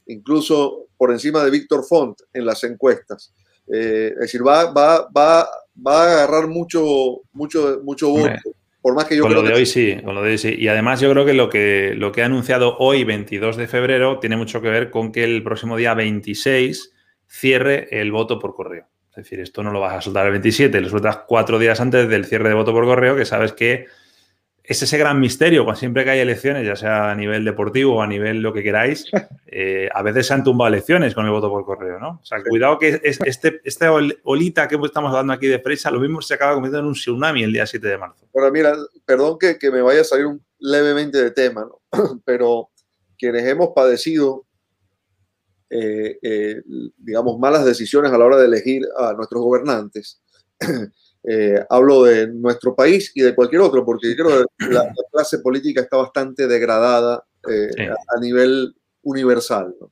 incluso 0.07 0.87
por 0.97 1.11
encima 1.11 1.43
de 1.43 1.51
Víctor 1.51 1.85
Font 1.85 2.19
en 2.33 2.45
las 2.45 2.63
encuestas. 2.63 3.33
Eh, 3.71 4.11
es 4.13 4.19
decir, 4.19 4.45
va, 4.45 4.71
va, 4.71 5.07
va, 5.15 5.47
va 5.75 6.03
a 6.03 6.11
agarrar 6.13 6.47
mucho, 6.47 7.21
mucho, 7.31 7.81
mucho 7.83 8.09
voto. 8.09 8.55
Por 8.83 8.95
más 8.95 9.05
que 9.05 9.15
yo 9.15 9.23
con 9.23 9.31
creo 9.31 9.41
lo 9.41 9.47
de 9.47 9.53
que 9.53 9.59
hoy 9.61 9.65
sí, 9.65 9.97
con 10.03 10.13
lo 10.13 10.21
de 10.21 10.31
hoy 10.31 10.37
sí. 10.37 10.55
Y 10.59 10.67
además 10.67 10.99
yo 10.99 11.09
creo 11.09 11.25
que 11.25 11.33
lo 11.33 11.49
que 11.49 11.93
lo 11.95 12.11
que 12.11 12.21
ha 12.21 12.25
anunciado 12.25 12.75
hoy, 12.79 13.05
22 13.05 13.55
de 13.55 13.67
febrero, 13.67 14.19
tiene 14.19 14.35
mucho 14.35 14.61
que 14.61 14.67
ver 14.67 14.91
con 14.91 15.13
que 15.13 15.23
el 15.23 15.41
próximo 15.41 15.77
día 15.77 15.93
26 15.93 16.93
cierre 17.25 17.87
el 18.01 18.11
voto 18.11 18.39
por 18.39 18.53
correo. 18.53 18.89
Es 19.11 19.15
decir, 19.15 19.39
esto 19.39 19.63
no 19.63 19.71
lo 19.71 19.79
vas 19.79 19.93
a 19.93 20.01
soltar 20.01 20.25
el 20.25 20.33
27, 20.33 20.81
lo 20.81 20.89
sueltas 20.89 21.19
cuatro 21.25 21.59
días 21.59 21.79
antes 21.79 22.09
del 22.09 22.25
cierre 22.25 22.49
de 22.49 22.55
voto 22.55 22.73
por 22.73 22.83
correo, 22.83 23.15
que 23.15 23.23
sabes 23.23 23.53
que 23.53 23.85
es 24.63 24.81
ese 24.81 24.97
gran 24.97 25.19
misterio, 25.19 25.65
cuando 25.65 25.79
siempre 25.79 26.05
que 26.05 26.11
hay 26.11 26.19
elecciones, 26.19 26.65
ya 26.65 26.77
sea 26.77 27.11
a 27.11 27.15
nivel 27.15 27.43
deportivo 27.43 27.97
o 27.97 28.01
a 28.01 28.07
nivel 28.07 28.41
lo 28.41 28.53
que 28.53 28.63
queráis, 28.63 29.05
eh, 29.47 29.89
a 29.93 30.01
veces 30.01 30.27
se 30.27 30.33
han 30.33 30.43
tumbado 30.43 30.69
elecciones 30.69 31.13
con 31.13 31.25
el 31.25 31.31
voto 31.31 31.49
por 31.49 31.65
correo, 31.65 31.99
¿no? 31.99 32.19
O 32.21 32.25
sea, 32.25 32.41
cuidado 32.41 32.79
que 32.79 33.01
es, 33.03 33.19
este, 33.25 33.59
esta 33.65 33.91
olita 34.23 34.67
que 34.69 34.77
estamos 34.83 35.09
hablando 35.09 35.33
aquí 35.33 35.47
de 35.47 35.59
Freisa, 35.59 35.91
lo 35.91 35.99
mismo 35.99 36.21
se 36.21 36.35
acaba 36.35 36.53
convirtiendo 36.53 36.85
en 36.85 36.87
un 36.87 36.93
tsunami 36.93 37.43
el 37.43 37.51
día 37.51 37.65
7 37.65 37.85
de 37.85 37.97
marzo. 37.97 38.25
Bueno, 38.31 38.51
mira, 38.51 38.75
perdón 39.05 39.37
que, 39.37 39.57
que 39.57 39.69
me 39.69 39.81
vaya 39.81 40.01
a 40.01 40.05
salir 40.05 40.27
un, 40.27 40.41
levemente 40.59 41.21
de 41.21 41.31
tema, 41.31 41.65
¿no? 41.65 41.81
Pero 42.25 42.69
quienes 43.17 43.43
hemos 43.43 43.69
padecido, 43.75 44.45
eh, 45.69 46.17
eh, 46.21 46.61
digamos, 46.97 47.37
malas 47.37 47.65
decisiones 47.65 48.11
a 48.13 48.17
la 48.17 48.25
hora 48.25 48.37
de 48.37 48.45
elegir 48.45 48.83
a 48.97 49.13
nuestros 49.13 49.43
gobernantes, 49.43 50.21
Eh, 51.25 51.63
hablo 51.69 52.03
de 52.03 52.27
nuestro 52.27 52.75
país 52.75 53.11
y 53.15 53.21
de 53.21 53.33
cualquier 53.33 53.61
otro, 53.61 53.85
porque 53.85 54.15
creo 54.15 54.45
que 54.57 54.65
la, 54.65 54.83
la 54.83 55.03
clase 55.11 55.39
política 55.39 55.81
está 55.81 55.97
bastante 55.97 56.47
degradada 56.47 57.23
eh, 57.49 57.69
sí. 57.75 57.83
a, 57.83 57.93
a, 57.93 58.19
nivel 58.19 58.75
universal. 59.03 59.73
¿no? 59.79 59.91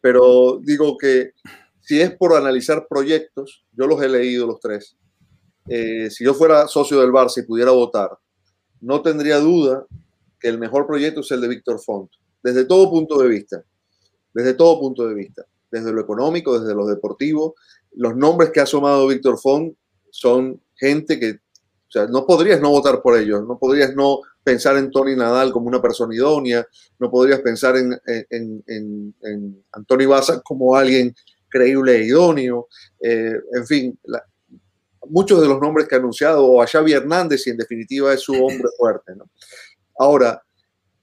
Pero 0.00 0.58
digo 0.62 0.96
que 0.96 1.32
si 1.80 2.00
es 2.00 2.16
por 2.16 2.34
analizar 2.34 2.86
proyectos, 2.88 3.64
yo 3.72 3.86
los 3.86 4.00
he 4.02 4.08
leído 4.08 4.46
los 4.46 4.60
tres. 4.60 4.96
Eh, 5.68 6.08
si 6.10 6.24
yo 6.24 6.34
fuera 6.34 6.66
socio 6.66 7.00
del 7.00 7.10
Barça 7.10 7.42
y 7.42 7.46
pudiera 7.46 7.72
votar, 7.72 8.10
no 8.80 9.02
tendría 9.02 9.38
duda 9.38 9.86
que 10.38 10.48
el 10.48 10.58
mejor 10.58 10.86
proyecto 10.86 11.20
es 11.20 11.30
el 11.32 11.40
de 11.40 11.48
Víctor 11.48 11.80
Font, 11.80 12.10
desde 12.42 12.64
todo 12.64 12.90
punto 12.90 13.18
de 13.18 13.28
vista, 13.28 13.62
desde 14.32 14.54
todo 14.54 14.80
punto 14.80 15.06
de 15.06 15.14
vista, 15.14 15.44
desde 15.70 15.92
lo 15.92 16.00
económico, 16.00 16.58
desde 16.58 16.74
lo 16.74 16.86
deportivo. 16.86 17.54
Los 17.92 18.16
nombres 18.16 18.50
que 18.50 18.60
ha 18.60 18.64
asomado 18.64 19.06
Víctor 19.06 19.38
Font 19.38 19.76
son 20.10 20.60
gente 20.80 21.20
que, 21.20 21.32
o 21.32 21.90
sea, 21.90 22.06
no 22.06 22.26
podrías 22.26 22.60
no 22.60 22.70
votar 22.70 23.02
por 23.02 23.16
ellos, 23.18 23.46
no 23.46 23.58
podrías 23.58 23.94
no 23.94 24.20
pensar 24.42 24.76
en 24.78 24.90
Tony 24.90 25.14
Nadal 25.14 25.52
como 25.52 25.68
una 25.68 25.82
persona 25.82 26.14
idónea, 26.14 26.66
no 26.98 27.10
podrías 27.10 27.40
pensar 27.40 27.76
en, 27.76 27.92
en, 28.06 28.64
en, 28.66 29.14
en 29.22 29.64
Anthony 29.72 30.06
Baza 30.08 30.40
como 30.40 30.74
alguien 30.74 31.14
creíble 31.48 31.96
e 31.96 32.06
idóneo, 32.06 32.68
eh, 33.00 33.34
en 33.52 33.66
fin, 33.66 33.98
la, 34.04 34.24
muchos 35.08 35.40
de 35.40 35.48
los 35.48 35.60
nombres 35.60 35.88
que 35.88 35.96
ha 35.96 35.98
anunciado, 35.98 36.46
o 36.46 36.62
a 36.62 36.66
Xavi 36.66 36.92
Hernández, 36.92 37.46
y 37.46 37.50
en 37.50 37.56
definitiva 37.56 38.14
es 38.14 38.20
su 38.20 38.32
hombre 38.32 38.68
fuerte. 38.78 39.14
¿no? 39.16 39.30
Ahora, 39.98 40.42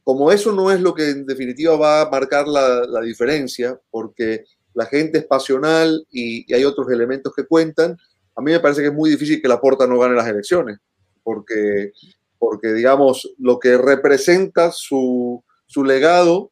como 0.04 0.32
eso 0.32 0.54
no 0.54 0.72
es 0.72 0.80
lo 0.80 0.94
que 0.94 1.10
en 1.10 1.26
definitiva 1.26 1.76
va 1.76 2.02
a 2.02 2.10
marcar 2.10 2.48
la, 2.48 2.86
la 2.88 3.02
diferencia, 3.02 3.80
porque 3.92 4.46
la 4.74 4.86
gente 4.86 5.20
es 5.20 5.26
pasional 5.26 6.06
y, 6.10 6.50
y 6.50 6.56
hay 6.56 6.64
otros 6.64 6.90
elementos 6.90 7.34
que 7.36 7.46
cuentan, 7.46 7.98
a 8.38 8.42
mí 8.42 8.52
me 8.52 8.60
parece 8.60 8.82
que 8.82 8.88
es 8.88 8.94
muy 8.94 9.10
difícil 9.10 9.42
que 9.42 9.48
la 9.48 9.60
Porta 9.60 9.88
no 9.88 9.98
gane 9.98 10.14
las 10.14 10.28
elecciones, 10.28 10.78
porque, 11.24 11.92
porque 12.38 12.72
digamos, 12.72 13.34
lo 13.40 13.60
que 13.60 13.78
representa 13.78 14.72
su, 14.72 15.44
su 15.66 15.84
legado, 15.84 16.52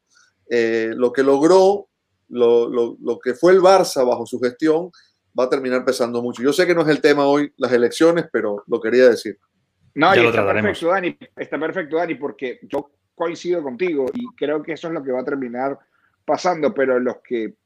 eh, 0.50 0.94
lo 0.96 1.14
que 1.14 1.22
logró, 1.22 1.88
lo, 2.30 2.68
lo, 2.68 2.98
lo, 3.00 3.20
que 3.20 3.36
fue 3.36 3.54
el 3.54 3.62
Barça 3.62 4.06
bajo 4.06 4.26
su 4.26 4.40
gestión, 4.40 4.90
va 5.40 5.44
a 5.44 5.50
terminar 5.50 5.86
pesando 5.86 6.24
mucho. 6.24 6.42
Yo 6.42 6.54
sé 6.54 6.66
que 6.66 6.74
no 6.74 6.82
es 6.82 6.88
el 6.88 7.02
tema 7.02 7.28
hoy, 7.28 7.54
las 7.58 7.72
elecciones, 7.72 8.26
pero 8.34 8.64
lo 8.66 8.82
quería 8.82 9.08
decir. 9.10 9.38
No, 9.94 10.12
está 10.12 10.44
perfecto, 10.44 10.88
Dani, 10.88 11.18
está 11.38 11.60
perfecto, 11.60 11.98
Dani, 11.98 12.16
porque 12.16 12.60
yo 12.64 12.90
coincido 13.14 13.62
contigo 13.62 14.08
y 14.12 14.26
creo 14.36 14.64
que 14.64 14.74
eso 14.74 14.88
es 14.88 14.94
lo 14.94 15.04
que 15.04 15.12
va 15.12 15.22
a 15.22 15.26
terminar 15.26 15.78
pasando, 16.26 16.74
pero 16.74 17.00
los 17.00 17.18
que 17.24 17.58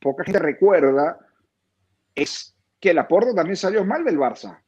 poca 0.00 0.22
gente 0.22 0.38
recuerda 0.38 1.18
es 2.14 2.53
que 2.84 2.90
el 2.90 2.98
aporte 2.98 3.32
también 3.32 3.56
salió 3.56 3.82
mal 3.82 4.04
del 4.04 4.18
Barça. 4.18 4.58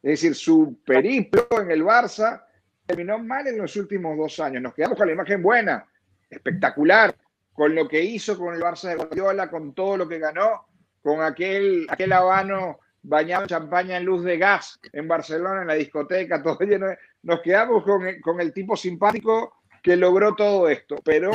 Es 0.00 0.20
decir, 0.20 0.36
su 0.36 0.78
periplo 0.86 1.48
en 1.60 1.72
el 1.72 1.82
Barça 1.82 2.44
terminó 2.86 3.18
mal 3.18 3.44
en 3.48 3.58
los 3.58 3.74
últimos 3.74 4.16
dos 4.16 4.38
años. 4.38 4.62
Nos 4.62 4.72
quedamos 4.72 4.96
con 4.96 5.08
la 5.08 5.14
imagen 5.14 5.42
buena, 5.42 5.84
espectacular, 6.30 7.12
con 7.52 7.74
lo 7.74 7.88
que 7.88 8.04
hizo 8.04 8.38
con 8.38 8.54
el 8.54 8.60
Barça 8.60 8.90
de 8.90 8.94
Guardiola, 8.94 9.50
con 9.50 9.74
todo 9.74 9.96
lo 9.96 10.06
que 10.06 10.20
ganó, 10.20 10.68
con 11.02 11.20
aquel, 11.22 11.88
aquel 11.90 12.12
habano 12.12 12.78
bañado 13.02 13.42
en 13.42 13.48
champaña 13.48 13.96
en 13.96 14.04
luz 14.04 14.22
de 14.22 14.38
gas 14.38 14.78
en 14.92 15.08
Barcelona, 15.08 15.62
en 15.62 15.66
la 15.66 15.74
discoteca, 15.74 16.40
todo 16.40 16.60
lleno. 16.60 16.86
Nos 17.24 17.40
quedamos 17.40 17.82
con, 17.82 18.20
con 18.20 18.40
el 18.40 18.52
tipo 18.52 18.76
simpático 18.76 19.56
que 19.82 19.96
logró 19.96 20.36
todo 20.36 20.68
esto, 20.68 21.00
pero 21.04 21.32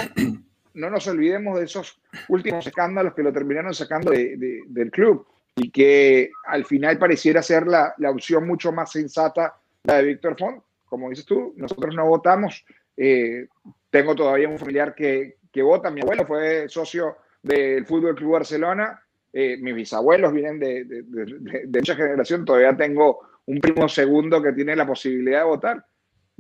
no 0.76 0.90
nos 0.90 1.06
olvidemos 1.10 1.60
de 1.60 1.66
esos 1.66 2.02
últimos 2.30 2.66
escándalos 2.66 3.16
que 3.16 3.24
lo 3.24 3.34
terminaron 3.34 3.74
sacando 3.74 4.12
del 4.12 4.92
club 4.92 5.28
y 5.56 5.70
que 5.70 6.32
al 6.46 6.66
final 6.66 6.98
pareciera 6.98 7.42
ser 7.42 7.68
la, 7.68 7.94
la, 7.98 8.12
opción 8.12 8.48
mucho 8.48 8.72
más 8.72 8.92
sensata, 8.92 9.56
la 9.84 9.98
de 9.98 10.04
Víctor 10.04 10.36
Font. 10.38 10.64
Como 10.86 11.10
dices 11.10 11.26
tú, 11.26 11.54
nosotros 11.58 11.96
no 11.96 12.06
votamos. 12.06 12.66
Eh, 12.98 13.48
tengo 13.90 14.16
todavía 14.16 14.50
un 14.50 14.60
familiar 14.60 14.96
que, 14.96 15.38
que, 15.52 15.62
vota. 15.62 15.90
Mi 15.90 16.02
abuelo 16.02 16.26
fue 16.26 16.68
socio 16.70 17.18
del 17.42 17.86
Fútbol 17.86 18.16
Club 18.16 18.34
Barcelona. 18.34 19.02
Eh, 19.34 19.58
mis 19.58 19.76
bisabuelos 19.76 20.34
vienen 20.34 20.60
de, 20.60 20.84
de, 20.84 21.04
de, 21.04 21.80
mucha 21.80 21.96
generación. 21.96 22.46
Todavía 22.46 22.76
tengo 22.76 23.20
un 23.46 23.60
primo 23.60 23.88
segundo 23.88 24.42
que 24.42 24.54
tiene 24.54 24.76
la 24.76 24.86
posibilidad 24.86 25.40
de 25.40 25.46
votar. 25.46 25.86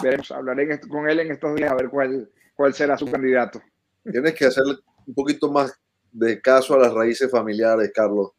Veremos, 0.01 0.31
hablaré 0.31 0.79
con 0.81 1.09
él 1.09 1.19
en 1.19 1.31
estos 1.31 1.55
días 1.55 1.71
a 1.71 1.75
ver 1.75 1.89
cuál, 1.89 2.29
cuál 2.55 2.73
será 2.73 2.97
su 2.97 3.09
candidato. 3.09 3.61
Tienes 4.09 4.33
que 4.33 4.45
hacer 4.45 4.63
un 5.05 5.13
poquito 5.13 5.51
más 5.51 5.79
de 6.11 6.41
caso 6.41 6.75
a 6.75 6.79
las 6.79 6.93
raíces 6.93 7.29
familiares, 7.29 7.91
Carlos. 7.93 8.31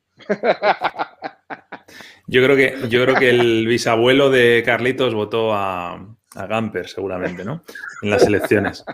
Yo 2.26 2.42
creo 2.42 2.56
que, 2.56 2.88
yo 2.88 3.02
creo 3.04 3.16
que 3.16 3.30
el 3.30 3.66
bisabuelo 3.66 4.30
de 4.30 4.62
Carlitos 4.64 5.12
votó 5.12 5.52
a, 5.52 5.94
a 6.34 6.46
Gamper, 6.46 6.88
seguramente, 6.88 7.44
¿no? 7.44 7.62
En 8.02 8.10
las 8.10 8.22
elecciones. 8.22 8.84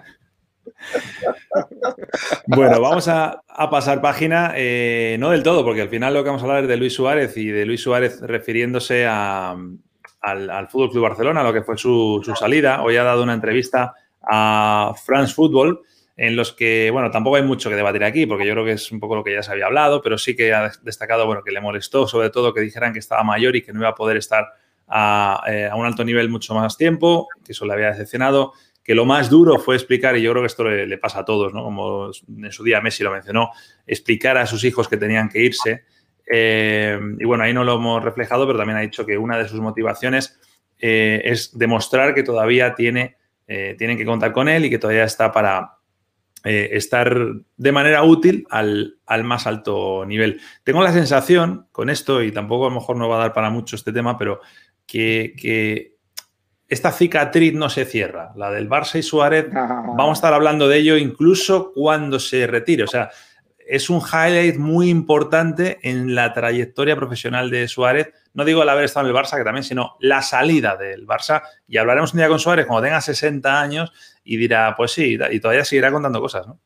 Bueno, 2.46 2.80
vamos 2.80 3.08
a, 3.08 3.42
a 3.48 3.70
pasar 3.70 4.00
página, 4.00 4.52
eh, 4.56 5.16
no 5.18 5.30
del 5.30 5.42
todo, 5.42 5.64
porque 5.64 5.82
al 5.82 5.88
final 5.88 6.14
lo 6.14 6.22
que 6.22 6.30
vamos 6.30 6.42
a 6.42 6.46
hablar 6.46 6.62
es 6.64 6.68
de 6.68 6.76
Luis 6.76 6.94
Suárez 6.94 7.36
y 7.36 7.48
de 7.48 7.66
Luis 7.66 7.82
Suárez 7.82 8.20
refiriéndose 8.20 9.06
al, 9.06 9.78
al 10.22 10.68
Fútbol 10.68 10.90
Club 10.90 11.02
Barcelona, 11.02 11.42
lo 11.42 11.52
que 11.52 11.62
fue 11.62 11.76
su, 11.76 12.20
su, 12.24 12.34
salida. 12.34 12.82
Hoy 12.82 12.96
ha 12.96 13.04
dado 13.04 13.22
una 13.22 13.34
entrevista 13.34 13.94
a 14.22 14.94
France 15.04 15.34
Football 15.34 15.80
en 16.18 16.34
los 16.34 16.52
que, 16.52 16.90
bueno, 16.90 17.12
tampoco 17.12 17.36
hay 17.36 17.44
mucho 17.44 17.70
que 17.70 17.76
debatir 17.76 18.02
aquí, 18.02 18.26
porque 18.26 18.44
yo 18.44 18.52
creo 18.52 18.64
que 18.64 18.72
es 18.72 18.90
un 18.90 18.98
poco 18.98 19.14
lo 19.14 19.22
que 19.22 19.32
ya 19.32 19.42
se 19.44 19.52
había 19.52 19.66
hablado, 19.66 20.02
pero 20.02 20.18
sí 20.18 20.34
que 20.34 20.52
ha 20.52 20.72
destacado, 20.82 21.26
bueno, 21.26 21.44
que 21.44 21.52
le 21.52 21.60
molestó 21.60 22.08
sobre 22.08 22.28
todo 22.30 22.52
que 22.52 22.60
dijeran 22.60 22.92
que 22.92 22.98
estaba 22.98 23.22
mayor 23.22 23.54
y 23.54 23.62
que 23.62 23.72
no 23.72 23.78
iba 23.78 23.90
a 23.90 23.94
poder 23.94 24.16
estar 24.16 24.48
a, 24.88 25.44
eh, 25.46 25.68
a 25.70 25.76
un 25.76 25.86
alto 25.86 26.04
nivel 26.04 26.28
mucho 26.28 26.56
más 26.56 26.76
tiempo, 26.76 27.28
que 27.44 27.52
eso 27.52 27.64
le 27.66 27.72
había 27.72 27.90
decepcionado, 27.90 28.52
que 28.82 28.96
lo 28.96 29.04
más 29.04 29.30
duro 29.30 29.60
fue 29.60 29.76
explicar, 29.76 30.16
y 30.16 30.22
yo 30.22 30.32
creo 30.32 30.42
que 30.42 30.48
esto 30.48 30.64
le, 30.64 30.98
pasa 30.98 31.20
a 31.20 31.24
todos, 31.24 31.54
¿no? 31.54 31.62
Como 31.62 32.10
en 32.28 32.50
su 32.50 32.64
día 32.64 32.80
Messi 32.80 33.04
lo 33.04 33.12
mencionó, 33.12 33.50
explicar 33.86 34.38
a 34.38 34.46
sus 34.46 34.64
hijos 34.64 34.88
que 34.88 34.96
tenían 34.96 35.28
que 35.28 35.38
irse. 35.38 35.84
Eh, 36.28 36.98
y 37.20 37.24
bueno, 37.26 37.44
ahí 37.44 37.52
no 37.52 37.62
lo 37.62 37.76
hemos 37.76 38.02
reflejado, 38.02 38.44
pero 38.44 38.58
también 38.58 38.78
ha 38.78 38.80
dicho 38.80 39.06
que 39.06 39.16
una 39.16 39.38
de 39.38 39.46
sus 39.46 39.60
motivaciones 39.60 40.40
eh, 40.80 41.22
es 41.24 41.56
demostrar 41.56 42.12
que 42.12 42.24
todavía 42.24 42.74
tiene, 42.74 43.16
tienen 43.46 43.96
que 43.96 44.04
contar 44.04 44.32
con 44.32 44.46
él 44.46 44.66
y 44.66 44.70
que 44.70 44.78
todavía 44.78 45.04
está 45.04 45.32
para, 45.32 45.77
eh, 46.44 46.70
estar 46.72 47.16
de 47.56 47.72
manera 47.72 48.02
útil 48.04 48.46
al, 48.50 48.98
al, 49.06 49.24
más 49.24 49.46
alto 49.46 50.04
nivel. 50.06 50.40
Tengo 50.62 50.82
la 50.82 50.92
sensación 50.92 51.66
con 51.72 51.90
esto, 51.90 52.22
y 52.22 52.32
tampoco 52.32 52.66
a 52.66 52.68
lo 52.68 52.76
mejor 52.76 52.96
no 52.96 53.08
va 53.08 53.16
a 53.16 53.20
dar 53.20 53.32
para 53.32 53.50
mucho 53.50 53.76
este 53.76 53.92
tema, 53.92 54.16
pero 54.16 54.40
que, 54.86 55.34
que 55.36 55.96
esta 56.68 56.92
cicatriz 56.92 57.54
no 57.54 57.70
se 57.70 57.84
cierra, 57.84 58.32
la 58.36 58.50
del 58.50 58.68
Barça 58.68 58.98
y 58.98 59.02
Suárez, 59.02 59.46
vamos 59.52 60.10
a 60.10 60.12
estar 60.12 60.34
hablando 60.34 60.68
de 60.68 60.78
ello 60.78 60.96
incluso 60.96 61.72
cuando 61.72 62.20
se 62.20 62.46
retire. 62.46 62.84
O 62.84 62.88
sea, 62.88 63.10
es 63.68 63.90
un 63.90 64.00
highlight 64.00 64.56
muy 64.56 64.88
importante 64.88 65.78
en 65.82 66.14
la 66.14 66.32
trayectoria 66.32 66.96
profesional 66.96 67.50
de 67.50 67.68
Suárez. 67.68 68.12
No 68.32 68.44
digo 68.44 68.62
el 68.62 68.68
haber 68.68 68.84
estado 68.84 69.06
en 69.06 69.14
el 69.14 69.22
Barça, 69.22 69.36
que 69.36 69.44
también, 69.44 69.64
sino 69.64 69.96
la 70.00 70.22
salida 70.22 70.76
del 70.76 71.06
Barça. 71.06 71.42
Y 71.66 71.76
hablaremos 71.76 72.14
un 72.14 72.18
día 72.18 72.28
con 72.28 72.38
Suárez 72.38 72.66
cuando 72.66 72.84
tenga 72.84 73.00
60 73.00 73.60
años 73.60 73.92
y 74.30 74.36
dirá, 74.36 74.74
pues 74.76 74.92
sí, 74.92 75.18
y 75.30 75.40
todavía 75.40 75.64
seguirá 75.64 75.90
contando 75.90 76.20
cosas, 76.20 76.46
¿no? 76.46 76.60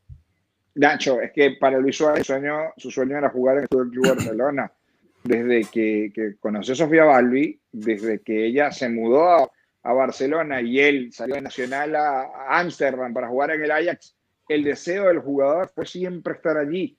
Nacho, 0.75 1.21
es 1.21 1.31
que 1.31 1.53
para 1.61 1.79
Luis 1.79 1.97
Suárez 1.97 2.27
su 2.27 2.33
sueño, 2.33 2.73
su 2.77 2.91
sueño 2.91 3.17
era 3.17 3.31
jugar 3.31 3.59
en 3.59 3.63
el 3.63 3.69
Club 3.69 4.09
Barcelona. 4.17 4.73
Desde 5.23 5.65
que, 5.71 6.11
que, 6.13 6.35
conoció 6.41 6.73
a 6.73 6.77
Sofía 6.77 7.05
Balbi, 7.05 7.61
desde 7.71 8.21
que 8.21 8.47
ella 8.47 8.73
se 8.73 8.89
mudó 8.89 9.29
a, 9.29 9.51
a 9.85 9.93
Barcelona 9.93 10.61
y 10.61 10.81
él 10.81 11.13
salió 11.13 11.37
de 11.37 11.43
Nacional 11.43 11.95
a 11.95 12.59
Ámsterdam 12.59 13.15
para 13.15 13.29
jugar 13.29 13.53
en 13.53 13.63
el 13.63 13.71
Ajax, 13.71 14.17
el 14.49 14.65
deseo 14.65 15.07
del 15.07 15.21
jugador 15.21 15.71
fue 15.73 15.87
siempre 15.87 16.35
estar 16.35 16.57
allí. 16.57 16.99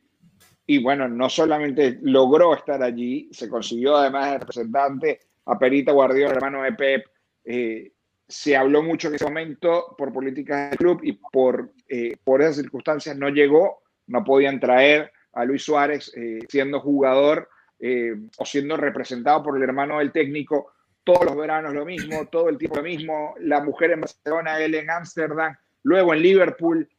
Y 0.65 0.81
bueno, 0.81 1.09
no 1.09 1.27
solamente 1.27 1.99
logró 2.03 2.55
estar 2.55 2.81
allí, 2.81 3.27
se 3.33 3.49
consiguió 3.49 3.97
además 3.97 4.33
el 4.33 4.39
representante 4.39 5.19
a 5.45 5.59
Perita 5.59 5.91
Guardiola, 5.91 6.35
hermano 6.35 6.63
de 6.63 6.71
Pep, 6.71 7.05
eh, 7.43 7.91
se 8.33 8.57
habló 8.57 8.81
mucho 8.81 9.09
en 9.09 9.15
ese 9.15 9.25
momento 9.25 9.93
por 9.95 10.11
políticas 10.11 10.71
del 10.71 10.79
club 10.79 11.01
y 11.03 11.13
por, 11.13 11.71
eh, 11.87 12.17
por 12.23 12.41
esas 12.41 12.55
circunstancias 12.55 13.15
no 13.15 13.29
llegó, 13.29 13.83
no 14.07 14.23
podían 14.23 14.59
traer 14.59 15.11
a 15.33 15.45
Luis 15.45 15.61
Suárez 15.61 16.11
eh, 16.15 16.39
siendo 16.49 16.79
jugador 16.79 17.47
eh, 17.79 18.15
o 18.39 18.43
siendo 18.43 18.75
representado 18.75 19.43
por 19.43 19.55
el 19.55 19.61
hermano 19.61 19.99
del 19.99 20.11
técnico 20.11 20.73
todos 21.03 21.25
los 21.25 21.35
veranos 21.35 21.75
lo 21.75 21.85
mismo, 21.85 22.25
todo 22.25 22.49
el 22.49 22.57
tiempo 22.57 22.77
lo 22.77 22.83
mismo, 22.83 23.35
la 23.39 23.61
mujer 23.61 23.91
en 23.91 24.01
Barcelona, 24.01 24.59
él 24.59 24.73
en 24.73 24.89
Ámsterdam, 24.89 25.55
luego 25.83 26.13
en 26.15 26.21
Liverpool, 26.23 26.89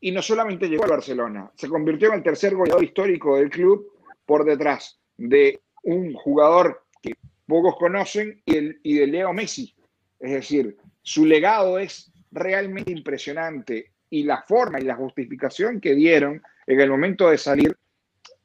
y 0.00 0.10
no 0.10 0.22
solamente 0.22 0.70
llegó 0.70 0.84
a 0.84 0.88
Barcelona, 0.88 1.50
se 1.54 1.68
convirtió 1.68 2.08
en 2.08 2.14
el 2.14 2.22
tercer 2.22 2.54
goleador 2.54 2.82
histórico 2.82 3.36
del 3.36 3.50
club 3.50 3.92
por 4.24 4.46
detrás 4.46 4.98
de 5.18 5.60
un 5.82 6.14
jugador 6.14 6.84
que 7.02 7.14
pocos 7.46 7.76
conocen 7.76 8.40
y, 8.46 8.56
el, 8.56 8.80
y 8.82 8.94
de 8.94 9.06
Leo 9.08 9.34
Messi, 9.34 9.74
es 10.22 10.30
decir, 10.30 10.76
su 11.02 11.26
legado 11.26 11.78
es 11.78 12.12
realmente 12.30 12.92
impresionante 12.92 13.92
y 14.08 14.22
la 14.22 14.42
forma 14.42 14.80
y 14.80 14.84
la 14.84 14.94
justificación 14.94 15.80
que 15.80 15.94
dieron 15.94 16.40
en 16.66 16.80
el 16.80 16.88
momento 16.88 17.28
de 17.28 17.38
salir, 17.38 17.76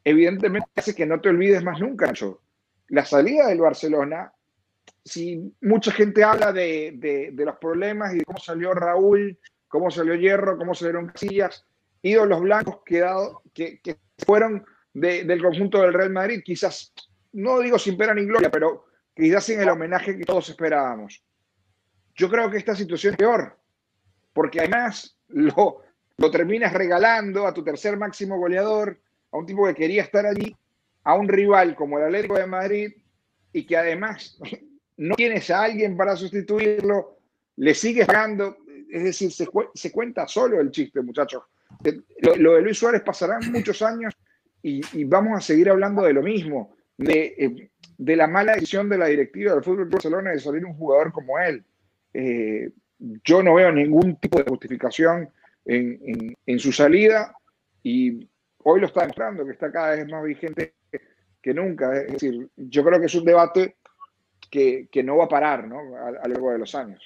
evidentemente 0.04 0.68
hace 0.76 0.96
que 0.96 1.06
no 1.06 1.22
te 1.22 1.30
olvides 1.30 1.64
más 1.64 1.80
nunca, 1.80 2.08
Nacho. 2.08 2.42
La 2.90 3.06
salida 3.06 3.48
del 3.48 3.60
Barcelona, 3.60 4.34
si 5.06 5.54
mucha 5.62 5.92
gente 5.92 6.24
habla 6.24 6.52
de, 6.52 7.32
los 7.36 7.58
problemas 7.58 8.14
y 8.14 8.20
de 8.20 8.26
cómo 8.26 8.40
salió 8.40 8.74
Raúl, 8.74 9.38
cómo 9.68 9.92
salió 9.92 10.16
Hierro, 10.16 10.58
cómo 10.58 10.74
salieron 10.74 11.08
Casillas, 11.08 11.64
ídolos 12.02 12.42
blancos 12.42 12.80
quedado, 12.86 13.44
que, 13.54 13.80
fueron 14.26 14.66
de, 14.94 15.26
del 15.26 15.44
conjunto 15.44 15.82
del 15.82 15.94
Real 15.94 16.10
Madrid, 16.10 16.42
quizás, 16.44 16.92
no 17.34 17.60
digo 17.60 17.78
sin 17.78 17.98
pena 17.98 18.16
ni 18.16 18.26
gloria, 18.26 18.50
pero 18.50 18.86
quizás 19.16 19.44
sin 19.44 19.60
el 19.60 19.70
homenaje 19.70 20.18
que 20.18 20.26
todos 20.26 20.50
esperábamos. 20.50 21.22
Yo 22.18 22.30
creo 22.30 22.50
que 22.50 22.58
esta 22.58 22.76
situación 22.76 23.14
es 23.14 23.18
peor, 23.18 23.58
porque 24.34 24.60
además 24.60 25.18
lo, 25.30 25.84
lo 26.18 26.32
terminas 26.32 26.74
regalando 26.74 27.46
a 27.46 27.54
tu 27.54 27.64
tercer 27.64 27.96
máximo 27.96 28.38
goleador, 28.38 29.00
a 29.32 29.38
un 29.38 29.46
tipo 29.46 29.66
que 29.68 29.76
quería 29.76 30.02
estar 30.02 30.26
allí, 30.26 30.56
a 31.04 31.16
un 31.16 31.28
rival 31.28 31.76
como 31.76 32.00
el 32.00 32.06
Atlético 32.06 32.36
de 32.36 32.48
Madrid, 32.48 32.94
y 33.54 33.66
que 33.66 33.78
además 33.78 34.38
no 34.98 35.16
tienes 35.16 35.50
a 35.52 35.64
alguien 35.64 35.96
para 35.96 36.16
sustituirlo, 36.16 37.20
le 37.58 37.74
sigues 37.76 38.08
pagando, 38.08 38.58
es 38.90 39.04
decir, 39.04 39.32
se, 39.32 39.92
cuenta 39.92 40.28
solo 40.28 40.60
el 40.60 40.72
chiste, 40.72 41.02
muchachos. 41.02 41.44
Lo, 42.22 42.36
lo, 42.36 42.54
de 42.54 42.62
Luis 42.62 42.80
Suárez 42.80 43.02
pasarán 43.04 43.52
muchos 43.52 43.82
años 43.82 44.14
y, 44.64 44.82
y, 44.98 45.04
vamos 45.04 45.38
a 45.38 45.42
seguir 45.42 45.70
hablando 45.70 46.02
de 46.02 46.14
lo 46.14 46.24
mismo, 46.24 46.76
de, 46.98 47.36
eh, 47.38 47.70
de 47.98 48.16
la 48.16 48.26
mala 48.26 48.54
decisión 48.54 48.90
de 48.90 48.98
la 48.98 49.08
directiva 49.08 49.54
del 49.54 49.64
Fútbol 49.64 49.90
Barcelona 49.90 50.32
de 50.32 50.40
salir 50.40 50.66
un 50.66 50.74
jugador 50.74 51.12
como 51.12 51.38
él. 51.40 51.64
Eh, 52.14 52.70
yo 53.24 53.44
no 53.44 53.56
veo 53.56 53.72
ningún 53.72 54.18
tipo 54.18 54.40
de 54.40 54.50
justificación 54.50 55.30
en, 55.66 56.00
en, 56.04 56.36
en, 56.46 56.60
su 56.60 56.72
salida 56.72 57.36
y 57.84 58.28
hoy 58.64 58.80
lo 58.80 58.88
está 58.88 59.02
demostrando 59.02 59.46
que 59.46 59.52
está 59.52 59.72
cada 59.72 59.96
vez 59.96 60.08
más 60.10 60.24
vigente 60.24 60.74
que 61.42 61.54
nunca. 61.54 61.96
Es 62.02 62.14
decir, 62.14 62.50
yo 62.56 62.84
creo 62.84 63.00
que 63.00 63.06
es 63.06 63.16
un 63.16 63.26
debate 63.26 63.78
que, 64.50 64.88
que 64.92 65.04
no 65.04 65.18
va 65.18 65.26
a 65.26 65.30
parar 65.30 65.68
¿no? 65.68 65.96
a, 65.98 66.08
a, 66.08 66.28
lo 66.28 66.34
largo 66.34 66.52
de 66.52 66.60
los 66.60 66.74
años. 66.76 67.02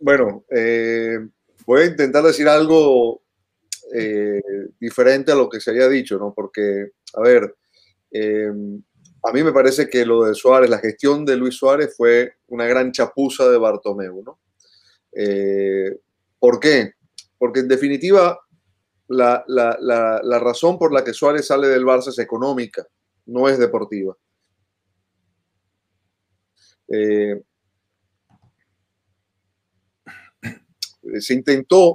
Bueno, 0.00 0.44
eh, 0.50 1.18
voy 1.66 1.82
a 1.82 1.86
intentar 1.86 2.22
decir 2.22 2.48
algo 2.48 3.22
eh, 3.94 4.42
diferente 4.78 5.32
a 5.32 5.36
lo 5.36 5.48
que 5.48 5.60
se 5.60 5.70
había 5.70 5.88
dicho, 5.88 6.18
¿no? 6.18 6.34
Porque, 6.34 6.92
a 7.14 7.20
ver, 7.20 7.56
eh, 8.10 8.50
a 9.26 9.32
mí 9.32 9.42
me 9.42 9.52
parece 9.52 9.88
que 9.88 10.06
lo 10.06 10.24
de 10.24 10.34
Suárez, 10.34 10.70
la 10.70 10.78
gestión 10.78 11.24
de 11.24 11.36
Luis 11.36 11.56
Suárez 11.56 11.94
fue 11.96 12.34
una 12.46 12.64
gran 12.66 12.92
chapuza 12.92 13.48
de 13.48 13.58
Bartomeu, 13.58 14.22
¿no? 14.22 14.38
Eh, 15.12 15.98
¿Por 16.38 16.60
qué? 16.60 16.92
Porque 17.36 17.60
en 17.60 17.68
definitiva 17.68 18.38
la, 19.08 19.44
la, 19.48 19.76
la, 19.80 20.38
razón 20.38 20.78
por 20.78 20.92
la 20.92 21.02
que 21.02 21.12
Suárez 21.12 21.46
sale 21.46 21.66
del 21.66 21.84
Barça 21.84 22.08
es 22.08 22.18
económica, 22.18 22.86
no 23.26 23.48
es 23.48 23.58
deportiva. 23.58 24.16
Eh, 26.88 27.42
se 31.18 31.34
intentó 31.34 31.92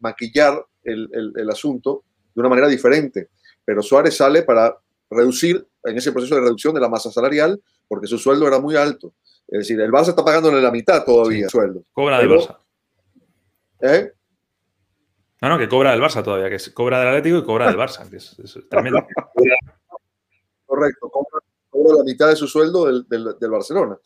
maquillar 0.00 0.64
el, 0.82 1.32
el, 1.36 1.50
asunto 1.50 2.04
de 2.34 2.40
una 2.40 2.48
manera 2.48 2.66
diferente, 2.66 3.30
pero 3.64 3.82
Suárez 3.82 4.16
sale 4.16 4.42
para 4.42 4.76
reducir, 5.14 5.66
en 5.84 5.96
ese 5.96 6.12
proceso 6.12 6.34
de 6.34 6.42
reducción 6.42 6.74
de 6.74 6.80
la 6.80 6.88
masa 6.88 7.10
salarial, 7.10 7.60
porque 7.88 8.06
su 8.06 8.18
sueldo 8.18 8.46
era 8.46 8.58
muy 8.60 8.76
alto. 8.76 9.14
Es 9.48 9.60
decir, 9.60 9.80
el 9.80 9.90
Barça 9.90 10.10
está 10.10 10.24
pagándole 10.24 10.60
la 10.60 10.70
mitad 10.70 11.04
todavía 11.04 11.46
sí. 11.46 11.50
sueldo. 11.50 11.84
Cobra 11.92 12.18
del 12.18 12.30
Barça. 12.30 12.58
¿Eh? 13.80 14.12
No, 15.42 15.48
no, 15.48 15.58
que 15.58 15.68
cobra 15.68 15.90
del 15.90 16.00
Barça 16.00 16.22
todavía, 16.22 16.48
que 16.48 16.54
es, 16.56 16.70
cobra 16.70 17.00
del 17.00 17.08
Atlético 17.08 17.38
y 17.38 17.44
cobra 17.44 17.66
del 17.66 17.76
Barça, 17.76 18.08
que 18.08 18.16
es, 18.16 18.38
es 18.38 18.58
tremendo. 18.68 19.00
Correcto, 20.66 21.10
cobra, 21.10 21.44
cobra, 21.68 21.98
la 21.98 22.04
mitad 22.04 22.28
de 22.28 22.36
su 22.36 22.46
sueldo 22.46 22.86
del, 22.86 23.06
del, 23.08 23.36
del 23.38 23.50
Barcelona. 23.50 23.98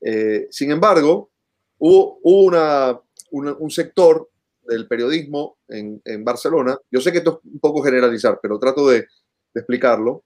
Eh, 0.00 0.46
sin 0.50 0.70
embargo, 0.70 1.30
hubo, 1.78 2.20
hubo 2.22 2.44
una, 2.44 2.98
una, 3.32 3.52
un 3.54 3.70
sector 3.70 4.30
del 4.62 4.86
periodismo 4.86 5.58
en, 5.68 6.00
en, 6.04 6.24
Barcelona, 6.24 6.78
yo 6.90 7.00
sé 7.00 7.12
que 7.12 7.18
esto 7.18 7.40
es 7.44 7.52
un 7.52 7.60
poco 7.60 7.82
generalizar, 7.82 8.38
pero 8.40 8.58
trato 8.58 8.88
de, 8.88 9.00
de 9.00 9.60
explicarlo, 9.60 10.24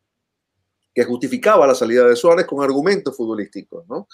que 0.95 1.05
justificaba 1.05 1.67
la 1.67 1.75
salida 1.75 2.07
de 2.07 2.17
Suárez 2.17 2.47
con 2.47 2.63
argumentos 2.63 3.17
futbolísticos, 3.17 3.87
¿no? 3.89 4.09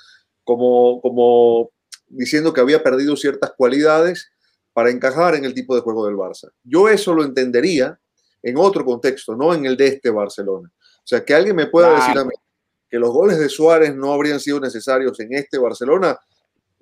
Como, 0.45 1.01
como 1.01 1.71
diciendo 2.09 2.53
que 2.53 2.61
había 2.61 2.83
perdido 2.83 3.17
ciertas 3.17 3.53
cualidades 3.57 4.31
para 4.73 4.91
encajar 4.91 5.35
en 5.35 5.45
el 5.45 5.55
tipo 5.55 5.75
de 5.75 5.81
juego 5.81 6.07
del 6.07 6.17
Barça. 6.17 6.51
Yo 6.63 6.89
eso 6.89 7.15
lo 7.15 7.25
entendería 7.25 7.99
en 8.43 8.59
otro 8.59 8.85
contexto, 8.85 9.35
no 9.35 9.55
en 9.55 9.65
el 9.65 9.77
de 9.77 9.87
este 9.87 10.11
Barcelona. 10.11 10.71
O 10.77 11.07
sea, 11.07 11.25
que 11.25 11.35
alguien 11.35 11.57
me 11.57 11.67
pueda 11.67 11.89
claro. 11.89 12.03
decir 12.03 12.19
a 12.19 12.25
mí 12.25 12.35
que 12.91 12.99
los 12.99 13.11
goles 13.11 13.39
de 13.39 13.49
Suárez 13.49 13.95
no 13.95 14.13
habrían 14.13 14.39
sido 14.39 14.61
necesarios 14.61 15.19
en 15.21 15.33
este 15.35 15.59
Barcelona, 15.59 16.19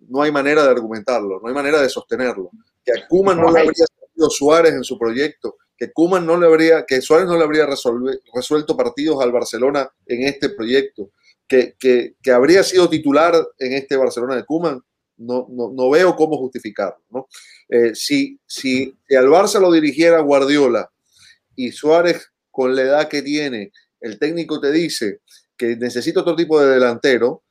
no 0.09 0.23
hay 0.23 0.33
manera 0.33 0.65
de 0.65 0.71
argumentarlo, 0.71 1.41
no 1.41 1.49
hay 1.49 1.55
manera 1.55 1.81
de 1.81 1.89
sostenerlo. 1.89 2.51
Que 2.85 2.93
a 2.93 3.07
Kuman 3.09 3.41
no 3.41 3.51
le 3.51 3.61
habría 3.61 3.87
salido 3.87 4.31
Suárez 4.31 4.75
en 4.75 4.85
su 4.85 4.99
proyecto, 4.99 5.57
que 5.83 5.93
Kuman 5.93 6.25
no 6.25 6.39
le 6.39 6.47
habría, 6.47 6.87
que 6.87 7.01
Suárez 7.01 7.27
no 7.27 7.37
le 7.37 7.43
habría 7.43 7.67
resuelto 7.67 8.77
partidos 8.77 9.21
al 9.21 9.33
Barcelona 9.33 9.91
en 10.07 10.23
este 10.23 10.51
proyecto, 10.51 11.11
que, 11.49 11.75
que, 11.77 12.15
habría 12.31 12.63
sido 12.63 12.89
titular 12.89 13.35
en 13.59 13.73
este 13.73 13.97
Barcelona 13.97 14.37
de 14.37 14.45
Kuman, 14.45 14.81
no, 15.17 15.49
no, 15.51 15.73
no, 15.75 15.91
veo 15.91 16.15
cómo 16.15 16.37
justificarlo. 16.37 17.03
¿no? 17.11 17.27
Eh, 17.69 17.97
si, 17.97 18.39
si, 18.47 18.97
al 19.11 19.27
Barça 19.27 19.59
lo 19.59 19.73
dirigiera 19.73 20.21
Guardiola 20.21 20.89
y 21.57 21.73
Suárez 21.73 22.31
con 22.53 22.77
la 22.77 22.83
edad 22.83 23.09
que 23.09 23.23
tiene, 23.23 23.73
el 24.01 24.21
técnico 24.21 24.61
te 24.61 24.71
dice 24.71 25.19
que 25.57 25.75
necesita 25.75 26.21
otro 26.21 26.37
tipo 26.37 26.61
de 26.61 26.75
delantero, 26.75 27.43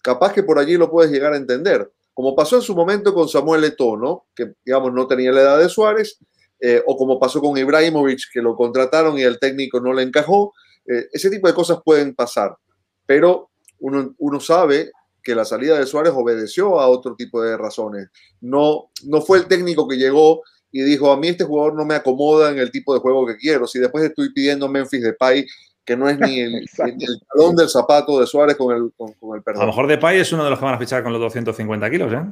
capaz 0.00 0.32
que 0.32 0.42
por 0.42 0.58
allí 0.58 0.78
lo 0.78 0.90
puedes 0.90 1.12
llegar 1.12 1.34
a 1.34 1.36
entender. 1.36 1.92
Como 2.14 2.34
pasó 2.34 2.56
en 2.56 2.62
su 2.62 2.74
momento 2.74 3.12
con 3.12 3.28
Samuel 3.28 3.64
Eto'o, 3.64 4.24
que 4.34 4.54
digamos 4.64 4.94
no 4.94 5.06
tenía 5.06 5.32
la 5.32 5.42
edad 5.42 5.58
de 5.58 5.68
Suárez, 5.68 6.18
eh, 6.66 6.82
o 6.86 6.96
como 6.96 7.20
pasó 7.20 7.42
con 7.42 7.58
Ibrahimovic, 7.58 8.32
que 8.32 8.40
lo 8.40 8.56
contrataron 8.56 9.18
y 9.18 9.22
el 9.22 9.38
técnico 9.38 9.80
no 9.80 9.92
le 9.92 10.02
encajó. 10.02 10.54
Eh, 10.86 11.08
ese 11.12 11.28
tipo 11.28 11.46
de 11.46 11.52
cosas 11.52 11.80
pueden 11.84 12.14
pasar, 12.14 12.56
pero 13.04 13.50
uno, 13.80 14.14
uno 14.16 14.40
sabe 14.40 14.90
que 15.22 15.34
la 15.34 15.44
salida 15.44 15.78
de 15.78 15.84
Suárez 15.84 16.14
obedeció 16.16 16.80
a 16.80 16.88
otro 16.88 17.16
tipo 17.16 17.42
de 17.42 17.58
razones. 17.58 18.08
No, 18.40 18.90
no 19.04 19.20
fue 19.20 19.40
el 19.40 19.46
técnico 19.46 19.86
que 19.86 19.98
llegó 19.98 20.40
y 20.72 20.82
dijo, 20.82 21.12
a 21.12 21.18
mí 21.18 21.28
este 21.28 21.44
jugador 21.44 21.74
no 21.74 21.84
me 21.84 21.96
acomoda 21.96 22.50
en 22.50 22.58
el 22.58 22.70
tipo 22.70 22.94
de 22.94 23.00
juego 23.00 23.26
que 23.26 23.36
quiero. 23.36 23.66
Si 23.66 23.78
después 23.78 24.02
estoy 24.02 24.32
pidiendo 24.32 24.66
Memphis 24.66 25.02
Depay, 25.02 25.46
que 25.84 25.96
no 25.96 26.08
es 26.08 26.18
ni 26.18 26.40
el, 26.40 26.54
el 26.78 27.20
talón 27.32 27.56
del 27.56 27.68
zapato 27.68 28.18
de 28.20 28.26
Suárez 28.26 28.56
con 28.56 28.74
el, 28.74 28.92
con, 28.96 29.12
con 29.14 29.36
el 29.36 29.42
perdón. 29.42 29.62
A 29.62 29.66
lo 29.66 29.72
mejor 29.72 29.86
Depay 29.86 30.20
es 30.20 30.32
uno 30.32 30.44
de 30.44 30.50
los 30.50 30.58
que 30.58 30.64
van 30.64 30.74
a 30.74 30.78
fichar 30.78 31.02
con 31.02 31.12
los 31.12 31.20
250 31.20 31.90
kilos, 31.90 32.12
¿eh? 32.12 32.24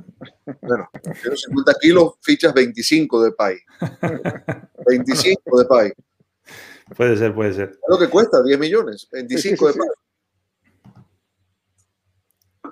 Bueno, 0.61 0.89
250 0.93 1.73
kilos 1.81 2.13
fichas 2.21 2.55
25 2.55 3.23
de 3.25 3.33
Pay. 3.33 3.57
25 4.87 5.59
de 5.59 5.65
Pay. 5.67 5.93
Puede 6.97 7.17
ser, 7.17 7.35
puede 7.35 7.53
ser. 7.53 7.71
Es 7.71 7.89
lo 7.89 7.99
que 7.99 8.09
cuesta, 8.09 8.43
10 8.43 8.59
millones. 8.59 9.09
25 9.13 9.69
de 9.69 9.73
Pay. 9.75 9.89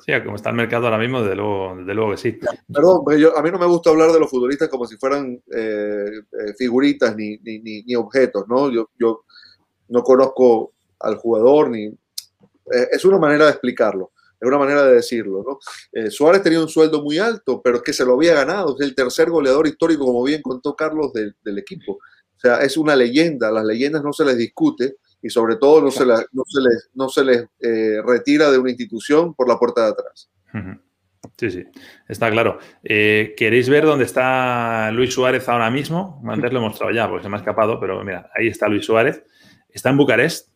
Sí, 0.06 0.12
como 0.24 0.36
está 0.36 0.50
el 0.50 0.56
mercado 0.56 0.86
ahora 0.86 0.98
mismo, 0.98 1.20
desde 1.20 1.36
luego, 1.36 1.76
desde 1.76 1.94
luego 1.94 2.10
que 2.12 2.16
sí. 2.16 2.38
Perdón, 2.72 3.04
yo, 3.18 3.36
a 3.36 3.42
mí 3.42 3.50
no 3.50 3.58
me 3.58 3.66
gusta 3.66 3.90
hablar 3.90 4.10
de 4.12 4.20
los 4.20 4.30
futbolistas 4.30 4.68
como 4.68 4.86
si 4.86 4.96
fueran 4.96 5.42
eh, 5.54 6.06
eh, 6.32 6.54
figuritas 6.56 7.14
ni, 7.16 7.36
ni, 7.38 7.58
ni, 7.58 7.82
ni, 7.82 7.94
objetos, 7.96 8.46
¿no? 8.48 8.70
Yo, 8.70 8.88
yo 8.98 9.24
no 9.90 10.03
conozco 10.03 10.72
al 10.98 11.16
jugador 11.16 11.70
ni... 11.70 11.85
Eh, 11.87 12.88
es 12.92 13.05
una 13.05 13.18
manera 13.18 13.44
de 13.44 13.50
explicarlo, 13.50 14.12
es 14.40 14.48
una 14.48 14.59
manera 14.59 14.85
de 14.85 14.94
decirlo, 14.94 15.44
¿no? 15.46 15.59
Eh, 15.92 16.11
Suárez 16.11 16.42
tenía 16.42 16.61
un 16.61 16.68
sueldo 16.68 17.03
muy 17.03 17.18
alto, 17.18 17.61
pero 17.62 17.76
es 17.76 17.83
que 17.83 17.92
se 17.92 18.05
lo 18.05 18.14
había 18.14 18.35
ganado, 18.35 18.74
es 18.79 18.87
el 18.87 18.94
tercer 18.94 19.29
goleador 19.29 19.66
histórico, 19.66 20.07
como 20.07 20.22
bien 20.24 20.40
contó 20.40 20.74
Carlos, 20.74 21.12
del, 21.12 21.37
del 21.44 21.59
equipo. 21.59 21.92
O 21.94 22.40
sea, 22.40 22.57
es 22.62 22.76
una 22.76 22.96
leyenda, 22.96 23.50
las 23.50 23.64
leyendas 23.64 24.03
no 24.03 24.12
se 24.12 24.24
les 24.24 24.38
discute, 24.38 24.96
y 25.22 25.29
sobre 25.29 25.57
todo 25.57 25.83
no 25.83 25.90
se, 25.90 26.07
la, 26.07 26.24
no 26.33 26.44
se 26.46 26.61
les, 26.61 26.90
no 26.94 27.09
se 27.09 27.24
les 27.24 27.46
eh, 27.61 28.00
retira 28.05 28.50
de 28.50 28.59
una 28.59 28.70
institución 28.70 29.35
por 29.35 29.48
la 29.48 29.59
puerta 29.59 29.85
de 29.85 29.90
atrás. 29.90 30.31
Sí, 31.37 31.50
sí, 31.50 31.64
está 32.09 32.31
claro. 32.31 32.59
Eh, 32.83 33.35
¿Queréis 33.37 33.68
ver 33.68 33.85
dónde 33.85 34.05
está 34.05 34.90
Luis 34.92 35.12
Suárez 35.12 35.48
ahora 35.48 35.70
mismo? 35.70 36.22
Antes 36.26 36.53
lo 36.53 36.59
he 36.59 36.62
mostrado 36.62 36.92
ya, 36.92 37.09
porque 37.09 37.24
se 37.24 37.29
me 37.29 37.37
ha 37.37 37.40
escapado, 37.40 37.79
pero 37.79 38.03
mira, 38.05 38.31
ahí 38.35 38.48
está 38.48 38.68
Luis 38.68 38.85
Suárez. 38.85 39.22
Está 39.72 39.90
en 39.90 39.96
Bucarest, 39.96 40.50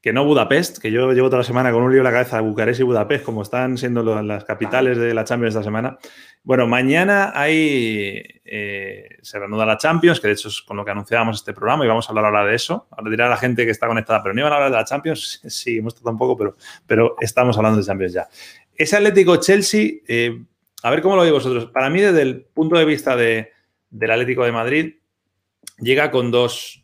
que 0.00 0.14
no 0.14 0.24
Budapest, 0.24 0.78
que 0.78 0.90
yo 0.90 1.12
llevo 1.12 1.28
toda 1.28 1.38
la 1.38 1.44
semana 1.44 1.72
con 1.72 1.82
un 1.82 1.90
lío 1.90 2.00
en 2.00 2.04
la 2.04 2.12
cabeza 2.12 2.36
de 2.36 2.42
Bucarest 2.42 2.80
y 2.80 2.84
Budapest, 2.84 3.22
como 3.22 3.42
están 3.42 3.76
siendo 3.76 4.02
las 4.22 4.44
capitales 4.44 4.96
de 4.96 5.12
la 5.12 5.24
Champions 5.24 5.54
esta 5.54 5.62
semana. 5.62 5.98
Bueno, 6.42 6.66
mañana 6.66 7.32
hay, 7.34 8.22
eh, 8.44 9.18
se 9.20 9.38
reanuda 9.38 9.66
la 9.66 9.76
Champions, 9.76 10.18
que 10.18 10.28
de 10.28 10.32
hecho 10.32 10.48
es 10.48 10.62
con 10.62 10.78
lo 10.78 10.86
que 10.86 10.90
anunciábamos 10.90 11.36
este 11.36 11.52
programa 11.52 11.84
y 11.84 11.88
vamos 11.88 12.08
a 12.08 12.12
hablar 12.12 12.24
ahora 12.24 12.46
de 12.46 12.54
eso. 12.54 12.88
Ahora 12.90 13.10
dirá 13.10 13.28
la 13.28 13.36
gente 13.36 13.66
que 13.66 13.72
está 13.72 13.86
conectada, 13.86 14.22
pero 14.22 14.34
no 14.34 14.40
iban 14.40 14.52
a 14.52 14.56
hablar 14.56 14.70
de 14.70 14.76
la 14.78 14.84
Champions. 14.84 15.42
Sí, 15.50 15.78
hemos 15.78 15.94
estado 15.94 16.12
un 16.12 16.18
poco, 16.18 16.36
pero, 16.36 16.56
pero 16.86 17.16
estamos 17.20 17.58
hablando 17.58 17.78
de 17.78 17.84
Champions 17.84 18.12
ya. 18.14 18.28
Ese 18.74 18.96
Atlético 18.96 19.36
Chelsea, 19.36 19.96
eh, 20.08 20.42
a 20.82 20.90
ver 20.90 21.02
cómo 21.02 21.16
lo 21.16 21.22
veis 21.22 21.34
vosotros. 21.34 21.66
Para 21.66 21.90
mí, 21.90 22.00
desde 22.00 22.22
el 22.22 22.40
punto 22.40 22.78
de 22.78 22.86
vista 22.86 23.14
de, 23.16 23.50
del 23.90 24.10
Atlético 24.10 24.44
de 24.44 24.52
Madrid, 24.52 24.94
llega 25.78 26.10
con 26.10 26.30
dos 26.30 26.79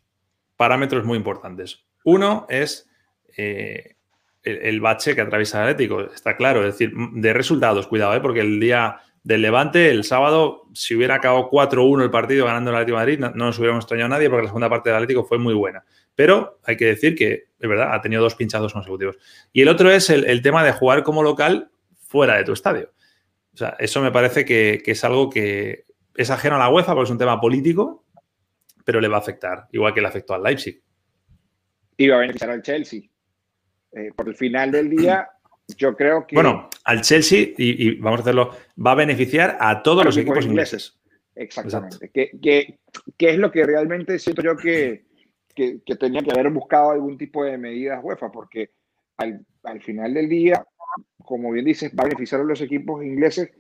parámetros 0.57 1.05
muy 1.05 1.17
importantes. 1.19 1.85
Uno 2.05 2.47
es 2.49 2.89
eh, 3.37 3.97
el, 4.43 4.81
bache 4.81 5.15
que 5.15 5.21
atraviesa 5.21 5.59
el 5.59 5.71
Atlético, 5.71 6.01
está 6.03 6.37
claro, 6.37 6.61
es 6.61 6.73
decir, 6.73 6.93
de 6.95 7.33
resultados, 7.33 7.87
cuidado, 7.87 8.15
¿eh? 8.15 8.21
porque 8.21 8.41
el 8.41 8.61
día 8.61 9.01
del 9.25 9.43
Levante, 9.43 9.91
el 9.91 10.05
sábado, 10.05 10.69
si 10.73 10.95
hubiera 10.95 11.17
acabado 11.17 11.51
4-1 11.51 12.05
el 12.05 12.11
partido 12.11 12.47
ganando 12.47 12.71
el 12.71 12.77
Atlético 12.77 12.97
de 12.99 13.03
Madrid, 13.03 13.19
no, 13.19 13.31
no, 13.31 13.47
nos 13.47 13.59
hubiéramos 13.59 13.83
extrañado 13.83 14.07
a 14.07 14.17
nadie 14.17 14.31
porque 14.31 14.45
la 14.45 14.49
segunda 14.49 14.71
parte 14.71 14.89
del 14.89 14.99
Atlético 14.99 15.25
fue 15.25 15.39
muy 15.39 15.53
buena. 15.53 15.85
Pero 16.15 16.61
hay 16.65 16.77
que 16.77 16.87
decir 16.87 17.17
que, 17.17 17.49
de 17.59 17.69
verdad, 17.69 17.93
ha 17.93 18.01
tenido 18.01 18.23
dos 18.23 18.37
pinchazos 18.37 18.73
consecutivos. 18.73 19.19
Y 19.53 19.63
el 19.63 19.69
otro 19.69 19.91
es 19.91 20.11
el, 20.11 20.25
el 20.27 20.43
tema 20.43 20.63
de 20.63 20.73
jugar 20.73 21.03
como 21.03 21.25
local 21.25 21.71
fuera 21.99 22.37
de 22.37 22.45
tu 22.45 22.53
estadio. 22.53 22.93
O 23.53 23.57
sea, 23.57 23.77
eso 23.81 24.01
me 24.01 24.13
parece 24.13 24.45
que, 24.45 24.81
que, 24.85 24.93
es 24.93 25.03
algo 25.03 25.29
que 25.29 25.87
es 26.15 26.31
ajeno 26.31 26.57
a 26.57 26.59
la 26.59 26.69
UEFA 26.69 26.93
porque 26.93 27.07
es 27.07 27.11
un 27.11 27.19
tema 27.19 27.41
político, 27.41 28.05
pero 28.87 29.01
le 29.01 29.09
va 29.09 29.17
a 29.17 29.19
afectar, 29.19 29.67
igual 29.73 29.93
que 29.93 30.01
le 30.01 30.07
afectó 30.07 30.35
al 30.35 30.45
Leipzig. 30.45 30.81
Y 31.97 32.07
va 32.07 32.17
a 32.17 32.21
beneficiar 32.21 32.51
al 32.51 32.63
Chelsea. 32.63 33.01
Eh, 33.91 34.11
por 34.15 34.29
el 34.29 34.37
final 34.37 34.71
del 34.71 34.89
día, 34.89 35.29
yo 35.77 35.97
creo 35.97 36.25
que. 36.25 36.37
Bueno, 36.37 36.71
al 36.85 37.01
Chelsea, 37.01 37.49
y, 37.59 37.89
y 37.89 37.97
vamos 37.97 38.21
a 38.21 38.23
hacerlo, 38.23 38.51
va 38.79 38.93
a 38.93 38.95
beneficiar 38.95 39.57
a 39.59 39.83
todos 39.83 40.05
los 40.05 40.17
equipos 40.17 40.47
ingleses. 40.47 41.01
Exactamente. 41.35 42.11
Que, 42.11 42.31
que, 42.41 42.79
que, 43.19 43.31
es 43.31 43.39
lo 43.39 43.51
que 43.51 43.67
realmente 43.67 44.21
siento 44.21 44.41
yo 44.41 44.57
que, 44.57 45.05
que, 45.53 45.81
que, 45.85 45.97
tenía 45.97 46.23
que 46.23 46.31
haber 46.31 46.51
buscado 46.51 46.93
algún 46.93 47.19
tipo 47.19 47.45
de 47.45 47.59
medidas 47.59 47.99
UEFA, 48.05 48.31
porque 48.31 48.71
al, 49.17 49.45
al 49.65 49.83
final 49.83 50.15
del 50.15 50.29
día, 50.29 50.65
como 51.19 51.51
bien 51.51 51.65
dices, 51.65 51.91
va 51.91 52.05
a 52.05 52.07
beneficiar 52.07 52.41
a 52.41 52.45
los 52.45 52.61
equipos 52.61 53.05
ingleses, 53.05 53.51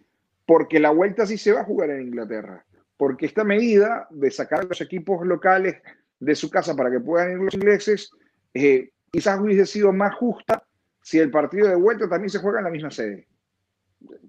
porque 0.46 0.78
la 0.78 0.90
vuelta 0.90 1.26
sí 1.26 1.36
se 1.36 1.50
va 1.50 1.62
a 1.62 1.64
jugar 1.64 1.90
en 1.90 2.02
Inglaterra. 2.02 2.64
Porque 2.96 3.26
esta 3.26 3.44
medida 3.44 4.06
de 4.10 4.30
sacar 4.30 4.60
a 4.60 4.64
los 4.64 4.80
equipos 4.80 5.26
locales 5.26 5.76
de 6.18 6.34
su 6.34 6.50
casa 6.50 6.74
para 6.74 6.90
que 6.90 7.00
puedan 7.00 7.32
ir 7.32 7.38
los 7.38 7.54
ingleses, 7.54 8.10
eh, 8.54 8.90
quizás 9.10 9.38
hubiese 9.40 9.66
sido 9.66 9.92
más 9.92 10.14
justa 10.14 10.62
si 11.02 11.18
el 11.18 11.30
partido 11.30 11.68
de 11.68 11.76
vuelta 11.76 12.08
también 12.08 12.30
se 12.30 12.38
juega 12.38 12.58
en 12.58 12.64
la 12.64 12.70
misma 12.70 12.90
sede. 12.90 13.28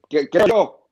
Creo 0.09 0.47
yo. 0.47 0.89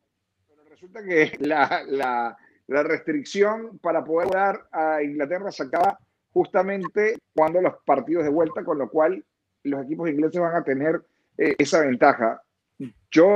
Pero 0.48 0.64
resulta 0.68 1.04
que 1.04 1.34
la, 1.40 2.36
restricción 2.68 3.78
para 3.80 4.04
poder 4.04 4.30
dar 4.30 4.68
a 4.72 5.04
Inglaterra 5.04 5.52
se 5.52 5.64
acaba 5.64 6.00
justamente 6.32 7.18
cuando 7.34 7.62
los 7.62 7.76
partidos 7.86 8.24
de 8.24 8.32
vuelta, 8.32 8.64
con 8.64 8.80
lo 8.80 8.90
cual 8.90 9.24
los 9.64 9.84
equipos 9.84 10.10
ingleses 10.10 10.42
van 10.42 10.56
a 10.56 10.64
tener 10.64 11.02
eh, 11.38 11.56
esa 11.58 11.82
ventaja. 11.82 12.42
Yo 13.12 13.34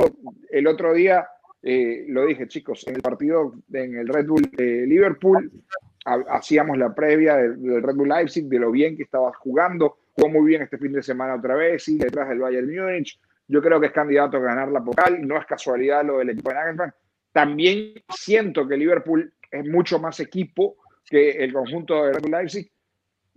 el 0.50 0.66
otro 0.66 0.92
día 0.92 1.28
eh, 1.62 2.06
lo 2.08 2.24
dije, 2.26 2.48
chicos, 2.48 2.86
en 2.86 2.96
el 2.96 3.02
partido 3.02 3.52
en 3.72 3.96
el 3.96 4.08
Red 4.08 4.26
Bull 4.26 4.50
de 4.52 4.86
Liverpool 4.86 5.50
hacíamos 6.04 6.78
la 6.78 6.94
previa 6.94 7.36
del, 7.36 7.82
Red 7.82 7.94
Bull 7.94 8.08
Leipzig, 8.08 8.46
de 8.46 8.58
lo 8.58 8.70
bien 8.70 8.96
que 8.96 9.02
estaba 9.02 9.32
jugando, 9.34 9.98
jugó 10.12 10.30
muy 10.30 10.48
bien 10.48 10.62
este 10.62 10.78
fin 10.78 10.92
de 10.92 11.02
semana 11.02 11.34
otra 11.34 11.54
vez, 11.56 11.86
y 11.88 11.98
detrás 11.98 12.28
del 12.28 12.38
Bayern 12.38 12.66
Múnich. 12.66 13.20
Yo 13.46 13.60
creo 13.60 13.80
que 13.80 13.86
es 13.86 13.92
candidato 13.92 14.36
a 14.36 14.40
ganar 14.40 14.70
la 14.70 14.82
Pokal, 14.82 15.26
no 15.26 15.36
es 15.36 15.44
casualidad 15.44 16.04
lo 16.04 16.18
del 16.18 16.30
equipo 16.30 16.50
de 16.50 16.54
Nagelsmann. 16.54 16.94
También 17.32 17.94
siento 18.08 18.66
que 18.66 18.76
Liverpool 18.76 19.32
es 19.50 19.66
mucho 19.66 19.98
más 19.98 20.20
equipo 20.20 20.76
que 21.04 21.30
el 21.32 21.52
conjunto 21.52 22.04
de 22.04 22.12
Red 22.14 22.22
Bull 22.22 22.30
Leipzig, 22.30 22.70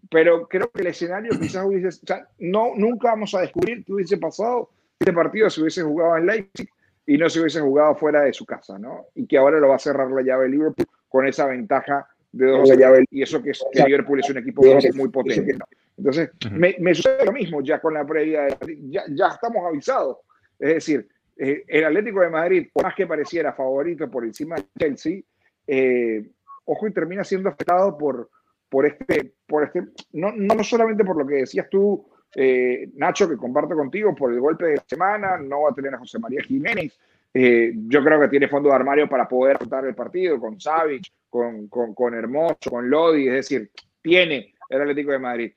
pero 0.09 0.47
creo 0.47 0.69
que 0.71 0.81
el 0.81 0.87
escenario 0.87 1.31
quizás 1.39 1.65
hubiese, 1.65 1.87
o 1.87 2.07
sea, 2.07 2.27
no, 2.39 2.73
nunca 2.75 3.09
vamos 3.09 3.33
a 3.33 3.41
descubrir 3.41 3.83
qué 3.83 3.93
hubiese 3.93 4.17
pasado 4.17 4.69
si 4.71 5.09
este 5.09 5.13
partido 5.13 5.49
se 5.49 5.61
hubiese 5.61 5.81
jugado 5.81 6.17
en 6.17 6.25
Leipzig 6.27 6.69
y 7.05 7.17
no 7.17 7.29
se 7.29 7.39
hubiese 7.39 7.59
jugado 7.59 7.95
fuera 7.95 8.21
de 8.21 8.33
su 8.33 8.45
casa, 8.45 8.79
¿no? 8.79 9.07
Y 9.15 9.27
que 9.27 9.37
ahora 9.37 9.59
lo 9.59 9.69
va 9.69 9.75
a 9.75 9.79
cerrar 9.79 10.09
la 10.09 10.21
llave 10.21 10.49
Liverpool 10.49 10.87
con 11.09 11.27
esa 11.27 11.47
ventaja 11.47 12.07
de 12.31 12.47
dos 12.47 12.69
llaves 12.77 13.05
y 13.11 13.21
eso 13.21 13.41
que, 13.41 13.51
es, 13.51 13.63
que 13.71 13.83
Liverpool 13.83 14.19
es 14.19 14.29
un 14.29 14.37
equipo 14.37 14.63
muy, 14.95 15.09
potente. 15.09 15.55
Entonces, 15.97 16.31
me, 16.51 16.75
me, 16.79 16.95
sucede 16.95 17.25
lo 17.25 17.31
mismo 17.31 17.61
ya 17.61 17.79
con 17.79 17.93
la 17.93 18.05
previa, 18.05 18.47
ya, 18.89 19.03
ya 19.09 19.27
estamos 19.27 19.63
avisados. 19.67 20.17
Es 20.57 20.75
decir, 20.75 21.07
eh, 21.37 21.63
el 21.67 21.85
Atlético 21.85 22.21
de 22.21 22.29
Madrid, 22.29 22.67
por 22.73 22.83
más 22.83 22.95
que 22.95 23.05
pareciera 23.05 23.53
favorito 23.53 24.09
por 24.09 24.23
encima 24.23 24.55
de 24.55 24.65
Chelsea, 24.77 25.21
eh, 25.67 26.25
ojo 26.65 26.87
y 26.87 26.93
termina 26.93 27.23
siendo 27.23 27.49
afectado 27.49 27.97
por, 27.97 28.29
por 28.69 28.85
este, 28.85 29.33
por 29.45 29.63
este 29.63 29.83
no, 30.13 30.31
no 30.31 30.63
solamente 30.63 31.03
por 31.03 31.17
lo 31.17 31.27
que 31.27 31.35
decías 31.35 31.69
tú, 31.69 32.07
eh, 32.35 32.89
Nacho, 32.95 33.29
que 33.29 33.37
comparto 33.37 33.75
contigo, 33.75 34.15
por 34.15 34.33
el 34.33 34.39
golpe 34.39 34.65
de 34.65 34.81
semana, 34.85 35.37
no 35.37 35.61
va 35.63 35.71
a 35.71 35.73
tener 35.73 35.93
a 35.93 35.99
José 35.99 36.19
María 36.19 36.41
Jiménez. 36.43 36.97
yo 37.33 38.03
creo 38.03 38.19
que 38.19 38.27
tiene 38.27 38.47
fondo 38.47 38.69
de 38.69 38.75
armario 38.75 39.09
para 39.09 39.27
poder 39.27 39.57
contar 39.57 39.85
el 39.85 39.95
partido 39.95 40.39
con 40.39 40.59
Savic, 40.59 41.11
con, 41.29 41.67
con, 41.67 41.93
con 41.93 42.13
Hermoso, 42.13 42.69
con 42.69 42.89
Lodi, 42.89 43.27
es 43.27 43.33
decir, 43.33 43.71
tiene 44.01 44.53
el 44.69 44.81
Atlético 44.81 45.11
de 45.11 45.19
Madrid. 45.19 45.53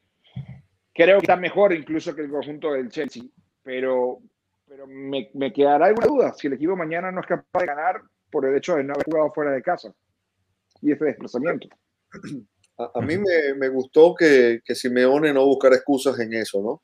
Creo 0.95 1.19
que 1.19 1.25
está 1.25 1.37
mejor 1.37 1.75
incluso 1.75 2.15
que 2.15 2.23
el 2.23 2.31
conjunto 2.31 2.73
del 2.73 2.89
Chelsea, 2.89 3.23
pero, 3.63 4.21
pero 4.67 4.87
me, 4.87 5.29
me 5.35 5.53
quedará 5.53 5.87
alguna 5.87 6.07
duda 6.07 6.33
si 6.33 6.47
el 6.47 6.55
equipo 6.55 6.75
mañana 6.75 7.13
no 7.13 7.21
es 7.21 7.27
capaz 7.27 7.61
de 7.61 7.67
ganar 7.67 8.01
por 8.31 8.47
el 8.47 8.57
hecho 8.57 8.77
de 8.77 8.85
no 8.85 8.95
haber 8.95 9.05
jugado 9.05 9.33
fuera 9.33 9.51
de 9.51 9.63
casa 9.63 9.93
y 10.81 10.93
ese 10.93 11.05
desplazamiento. 11.05 11.69
A, 12.79 13.01
mí 13.01 13.17
me, 13.17 13.55
me, 13.57 13.69
gustó 13.69 14.15
que, 14.15 14.61
que, 14.65 14.75
Simeone 14.75 15.33
no 15.33 15.47
buscara 15.47 15.77
excusas 15.77 16.19
en 16.19 16.35
eso, 16.35 16.61
¿no? 16.61 16.83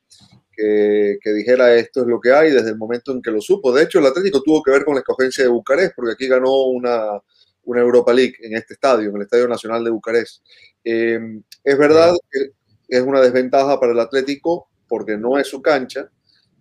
Que, 0.50 1.18
que, 1.20 1.32
dijera 1.32 1.74
esto 1.74 2.00
es 2.00 2.06
lo 2.06 2.18
que 2.18 2.32
hay 2.32 2.50
desde 2.50 2.70
el 2.70 2.78
momento 2.78 3.12
en 3.12 3.20
que 3.20 3.30
lo 3.30 3.40
supo. 3.42 3.72
De 3.72 3.82
hecho, 3.82 3.98
el 3.98 4.06
Atlético 4.06 4.42
tuvo 4.42 4.62
que 4.62 4.70
ver 4.70 4.84
con 4.84 4.94
la 4.94 5.00
escogencia 5.00 5.44
de 5.44 5.50
Bucarest, 5.50 5.94
porque 5.94 6.12
aquí 6.12 6.28
ganó 6.28 6.64
una, 6.64 7.20
una 7.64 7.80
Europa 7.80 8.12
League 8.12 8.36
en 8.40 8.56
este 8.56 8.74
estadio, 8.74 9.10
en 9.10 9.16
el 9.16 9.22
Estadio 9.22 9.48
Nacional 9.48 9.84
de 9.84 9.90
Bucarest. 9.90 10.42
Eh, 10.84 11.20
es 11.62 11.78
verdad 11.78 12.14
que 12.30 12.52
es 12.88 13.02
una 13.02 13.20
desventaja 13.20 13.78
para 13.78 13.92
el 13.92 14.00
Atlético 14.00 14.68
porque 14.88 15.16
no 15.16 15.38
es 15.38 15.46
su 15.46 15.62
cancha 15.62 16.10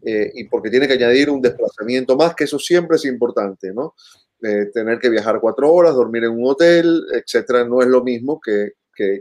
eh, 0.04 0.32
y 0.34 0.46
porque 0.46 0.70
tiene 0.70 0.88
que 0.88 0.94
añadir 0.94 1.30
un 1.30 1.42
desplazamiento 1.42 2.16
más, 2.16 2.36
que 2.36 2.46
eso 2.46 2.60
siempre 2.60 2.98
es 2.98 3.06
importante, 3.06 3.74
¿no? 3.74 3.96
Eh, 4.42 4.68
tener 4.74 5.00
que 5.00 5.10
viajar 5.10 5.40
cuatro 5.40 5.72
horas, 5.72 5.94
dormir 5.94 6.24
en 6.24 6.32
un 6.32 6.48
hotel, 6.48 7.06
etcétera, 7.14 7.64
no 7.66 7.82
es 7.82 7.88
lo 7.88 8.04
mismo 8.04 8.40
que, 8.40 8.72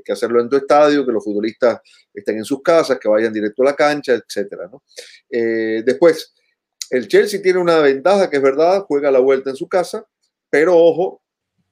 que, 0.05 0.12
hacerlo 0.12 0.41
en 0.41 0.49
tu 0.49 0.57
estadio, 0.57 1.05
que 1.05 1.12
los 1.12 1.24
futbolistas 1.24 1.81
estén 2.12 2.39
en 2.39 2.45
sus 2.45 2.62
casas, 2.62 2.99
que 2.99 3.09
vayan 3.09 3.33
directo 3.33 3.62
a 3.62 3.66
la 3.66 3.76
cancha, 3.76 4.14
etcétera. 4.14 4.70
Eh, 5.28 5.83
después, 5.85 6.35
el 6.91 7.09
Chelsea 7.09 7.41
tiene 7.41 7.59
una 7.59 7.78
ventaja 7.78 8.28
que 8.28 8.37
es 8.37 8.43
verdad, 8.43 8.85
juega 8.87 9.11
la 9.11 9.20
vuelta 9.20 9.51
en 9.51 9.57
su 9.57 9.68
casa, 9.68 10.05
pero 10.49 10.76
ojo, 10.76 11.22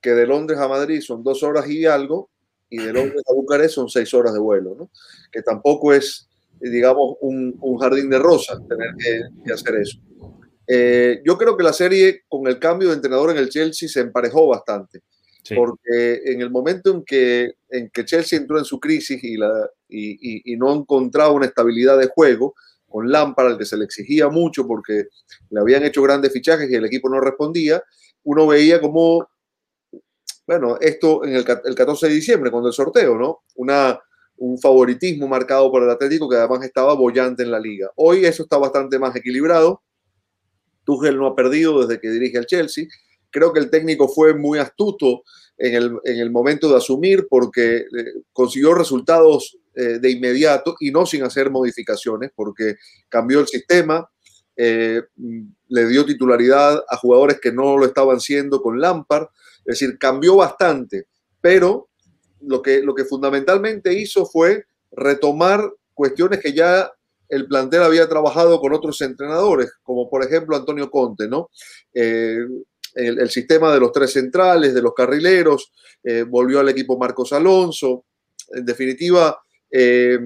que 0.01 0.11
de 0.11 0.27
Londres 0.27 0.59
a 0.59 0.69
Madrid 0.69 1.01
son 1.01 1.23
dos 1.23 1.43
horas 1.43 1.69
y 1.69 1.87
algo, 1.87 2.31
y 2.71 2.79
de 2.79 2.93
Londres 2.93 3.23
a 3.29 3.35
Bucarest 3.35 3.75
son 3.75 3.89
seis 3.89 4.13
horas 4.15 4.33
de 4.33 4.41
vuelo. 4.41 4.91
Que 5.33 5.43
tampoco 5.43 5.93
es, 5.93 6.29
digamos, 6.61 7.17
un, 7.21 7.79
jardín 7.79 8.11
de 8.11 8.19
rosas 8.19 8.59
tener 8.69 8.91
que, 8.99 9.21
que 9.45 9.53
hacer 9.53 9.77
eso. 9.77 9.99
Eh, 10.71 11.23
yo 11.25 11.39
creo 11.39 11.57
que 11.57 11.65
la 11.65 11.73
serie 11.73 12.25
con 12.29 12.47
el 12.47 12.59
cambio 12.59 12.89
de 12.89 12.97
entrenador 12.97 13.31
en 13.31 13.39
el 13.39 13.49
Chelsea 13.49 13.89
se 13.89 14.01
emparejó 14.01 14.47
bastante. 14.49 15.01
Sí. 15.49 15.55
Porque 15.55 16.21
en 16.27 16.43
el 16.43 16.51
momento 16.51 16.91
en 16.91 17.05
que, 17.05 17.55
en 17.71 17.89
que 17.89 18.05
Chelsea 18.05 18.39
entró 18.39 18.59
en 18.59 18.67
su 18.67 18.79
crisis 18.79 19.23
y, 19.25 19.39
la, 19.39 19.71
y, 19.89 20.11
y, 20.11 20.53
y, 20.53 20.57
no 20.57 20.75
encontraba 20.75 21.33
una 21.33 21.47
estabilidad 21.47 21.99
de 21.99 22.09
juego, 22.09 22.55
con 22.87 23.11
Lampard, 23.11 23.47
al 23.53 23.59
que 23.59 23.65
se 23.65 23.79
le 23.79 23.85
exigía 23.85 24.29
mucho 24.29 24.67
porque 24.67 25.07
le 25.51 25.61
habían 25.61 25.85
hecho 25.85 26.03
grandes 26.03 26.33
fichajes 26.33 26.71
y 26.71 26.75
el 26.75 26.85
equipo 26.85 27.09
no 27.09 27.19
respondía, 27.21 27.83
uno 28.25 28.47
veía 28.47 28.79
como, 28.79 29.27
bueno, 30.47 30.77
esto 30.81 31.25
en 31.25 31.35
el, 31.37 31.45
el 31.65 31.75
14 31.75 32.09
de 32.09 32.15
diciembre, 32.15 32.51
cuando 32.51 32.69
el 32.69 32.75
sorteo, 32.75 33.17
¿no? 33.17 33.45
Una, 33.57 33.99
un 34.37 34.59
favoritismo 34.59 35.29
marcado 35.29 35.71
por 35.71 35.83
el 35.83 35.91
Atlético 35.91 36.29
que 36.29 36.37
además 36.37 36.63
estaba 36.63 36.93
bollante 36.95 37.43
en 37.43 37.51
la 37.51 37.59
liga. 37.59 37.91
Hoy 37.97 38.27
eso 38.27 38.43
está 38.43 38.59
bastante 38.59 38.99
más 38.99 39.17
equilibrado 39.17 39.83
Tuchel 40.89 41.19
no 41.19 41.27
ha 41.27 41.37
perdido 41.37 41.83
desde 41.83 42.01
que 42.01 42.09
dirige 42.09 42.39
al 42.39 42.47
Chelsea. 42.47 42.87
Creo 43.31 43.53
que 43.53 43.61
el 43.61 43.71
técnico 43.71 44.09
fue 44.09 44.35
muy 44.35 44.59
astuto 44.59 45.23
en 45.59 45.75
el, 45.75 45.99
en 46.05 46.19
el 46.19 46.31
momento 46.31 46.69
de 46.69 46.77
asumir 46.77 47.27
porque 47.29 47.79
eh, 47.79 47.85
consiguió 48.33 48.75
resultados 48.75 49.59
eh, 49.75 49.99
de 49.99 50.11
inmediato 50.11 50.77
y 50.81 50.91
no 50.91 51.05
sin 51.05 51.25
hacer 51.25 51.51
modificaciones 51.51 52.31
porque 52.35 52.77
cambió 53.09 53.41
el 53.41 53.49
sistema, 53.49 54.09
eh, 54.57 55.03
le 55.69 55.87
dio 55.89 56.07
titularidad 56.07 56.83
a 56.89 56.97
jugadores 56.97 57.41
que 57.41 57.53
no 57.53 57.77
lo 57.77 57.87
estaban 57.87 58.21
siendo 58.21 58.63
con 58.63 58.81
Lampard, 58.81 59.29
es 59.61 59.79
decir, 59.79 59.99
cambió 59.99 60.37
bastante, 60.37 61.07
pero 61.41 61.89
lo 62.41 62.63
que, 62.63 62.81
lo 62.83 62.95
que 62.95 63.05
fundamentalmente 63.05 63.93
hizo 63.93 64.27
fue 64.27 64.65
retomar 64.93 65.63
cuestiones 65.93 66.41
que 66.41 66.53
ya 66.53 66.91
el 67.29 67.47
plantel 67.47 67.83
había 67.83 68.09
trabajado 68.09 68.59
con 68.61 68.73
otros 68.73 69.01
entrenadores, 69.01 69.71
como 69.83 70.09
por 70.09 70.25
ejemplo 70.25 70.57
Antonio 70.57 70.91
Conte, 70.91 71.29
¿no? 71.29 71.51
El, 72.99 73.21
el, 73.21 73.31
sistema 73.31 73.73
de 73.73 73.81
los 73.81 73.93
tres 73.93 74.13
centrales, 74.13 74.75
de 74.75 74.83
los 74.83 74.93
carrileros, 74.93 75.73
eh, 76.03 76.25
volvió 76.25 76.61
al 76.61 76.69
equipo 76.69 76.99
Marcos 76.99 77.33
Alonso, 77.33 78.05
en 78.53 78.65
definitiva, 78.65 79.41
eh, 79.71 80.19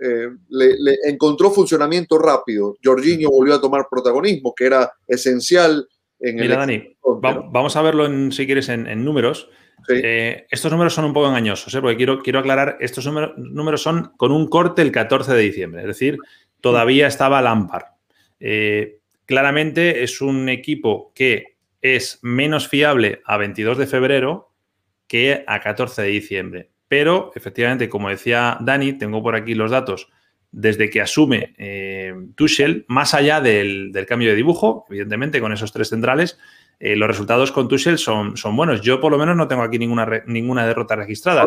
eh 0.00 0.28
le, 0.48 0.76
le, 0.78 0.96
encontró 1.04 1.50
funcionamiento 1.50 2.18
rápido. 2.18 2.76
Jorginho 2.82 3.30
volvió 3.30 3.54
a 3.54 3.60
tomar 3.60 3.86
protagonismo, 3.90 4.54
que 4.54 4.66
era 4.66 4.90
esencial 5.06 5.86
en 6.18 6.36
Mira, 6.36 6.54
el... 6.54 6.60
Dani, 6.60 6.96
va, 7.22 7.46
vamos 7.50 7.76
a 7.76 7.82
verlo, 7.82 8.06
en, 8.06 8.32
si 8.32 8.46
quieres, 8.46 8.68
en, 8.68 8.86
en 8.86 9.04
números. 9.04 9.50
Sí. 9.86 9.94
Eh, 10.02 10.46
estos 10.50 10.72
números 10.72 10.94
son 10.94 11.04
un 11.04 11.12
poco 11.12 11.28
engañosos, 11.28 11.74
¿eh? 11.74 11.80
porque 11.80 11.96
quiero, 11.96 12.22
quiero 12.22 12.38
aclarar, 12.38 12.78
estos 12.80 13.04
números, 13.04 13.32
números, 13.36 13.82
son 13.82 14.12
con 14.16 14.32
un 14.32 14.48
corte 14.48 14.80
el 14.80 14.92
14 14.92 15.34
de 15.34 15.42
diciembre, 15.42 15.82
es 15.82 15.88
decir, 15.88 16.16
todavía 16.60 17.06
estaba 17.06 17.42
Lampard. 17.42 17.84
Claramente 19.26 20.02
es 20.02 20.20
un 20.20 20.48
equipo 20.48 21.12
que 21.14 21.53
es 21.84 22.18
menos 22.22 22.66
fiable 22.66 23.20
a 23.26 23.36
22 23.36 23.76
de 23.76 23.86
febrero 23.86 24.50
que 25.06 25.44
a 25.46 25.60
14 25.60 26.00
de 26.00 26.08
diciembre. 26.08 26.70
Pero, 26.88 27.30
efectivamente, 27.34 27.90
como 27.90 28.08
decía 28.08 28.56
Dani, 28.62 28.94
tengo 28.94 29.22
por 29.22 29.36
aquí 29.36 29.54
los 29.54 29.70
datos 29.70 30.08
desde 30.50 30.88
que 30.88 31.02
asume 31.02 31.54
eh, 31.58 32.14
Tuchel, 32.36 32.86
más 32.88 33.12
allá 33.12 33.42
del, 33.42 33.92
del, 33.92 34.06
cambio 34.06 34.30
de 34.30 34.34
dibujo, 34.36 34.86
evidentemente 34.88 35.42
con 35.42 35.52
esos 35.52 35.72
tres 35.72 35.90
centrales, 35.90 36.38
eh, 36.80 36.96
los 36.96 37.06
resultados 37.06 37.52
con 37.52 37.68
Tuchel 37.68 37.98
son, 37.98 38.38
son, 38.38 38.56
buenos. 38.56 38.80
Yo 38.80 38.98
por 38.98 39.12
lo 39.12 39.18
menos 39.18 39.36
no 39.36 39.46
tengo 39.46 39.62
aquí 39.62 39.78
ninguna, 39.78 40.06
re, 40.06 40.22
ninguna 40.26 40.66
derrota 40.66 40.96
registrada. 40.96 41.46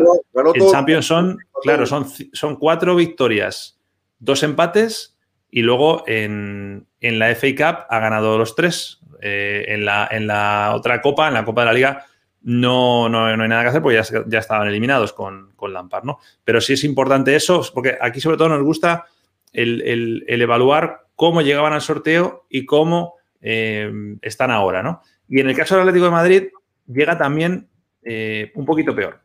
El 0.54 0.70
Champions 0.70 1.06
son, 1.06 1.38
claro, 1.62 1.84
son, 1.84 2.06
son 2.32 2.56
cuatro 2.56 2.94
victorias 2.94 3.80
dos 4.20 4.44
empates 4.44 5.16
y 5.50 5.62
luego 5.62 6.04
en, 6.06 6.86
en, 7.00 7.18
la 7.18 7.34
FA 7.34 7.48
Cup 7.56 7.86
ha 7.88 7.98
ganado 7.98 8.38
los 8.38 8.54
tres. 8.54 9.00
Eh, 9.20 9.64
en, 9.68 9.84
la, 9.84 10.72
otra 10.74 11.00
copa, 11.00 11.28
en 11.28 11.34
la 11.34 11.44
Copa 11.44 11.62
de 11.62 11.66
la 11.66 11.72
Liga, 11.72 12.06
no, 12.42 13.08
no, 13.08 13.36
no 13.36 13.42
hay 13.42 13.48
nada 13.48 13.62
que 13.62 13.68
hacer 13.68 13.82
porque 13.82 14.00
ya, 14.28 14.38
estaban 14.38 14.68
eliminados 14.68 15.12
con, 15.12 15.52
con, 15.56 15.72
Lampard, 15.72 16.04
¿no? 16.04 16.18
Pero 16.44 16.60
sí 16.60 16.74
es 16.74 16.84
importante 16.84 17.34
eso, 17.34 17.64
porque 17.74 17.98
aquí 18.00 18.20
sobre 18.20 18.36
todo 18.36 18.48
nos 18.48 18.62
gusta 18.62 19.06
el 19.52 20.24
evaluar 20.28 21.08
cómo 21.18 21.42
llegaban 21.42 21.72
al 21.72 21.80
sorteo 21.80 22.46
y 22.48 22.64
cómo 22.64 23.16
eh, 23.40 23.90
están 24.22 24.52
ahora, 24.52 24.84
¿no? 24.84 25.02
Y 25.28 25.40
en 25.40 25.48
el 25.48 25.56
caso 25.56 25.74
del 25.74 25.82
Atlético 25.82 26.04
de 26.04 26.10
Madrid, 26.12 26.48
llega 26.86 27.18
también 27.18 27.68
eh, 28.04 28.52
un 28.54 28.64
poquito 28.64 28.94
peor. 28.94 29.20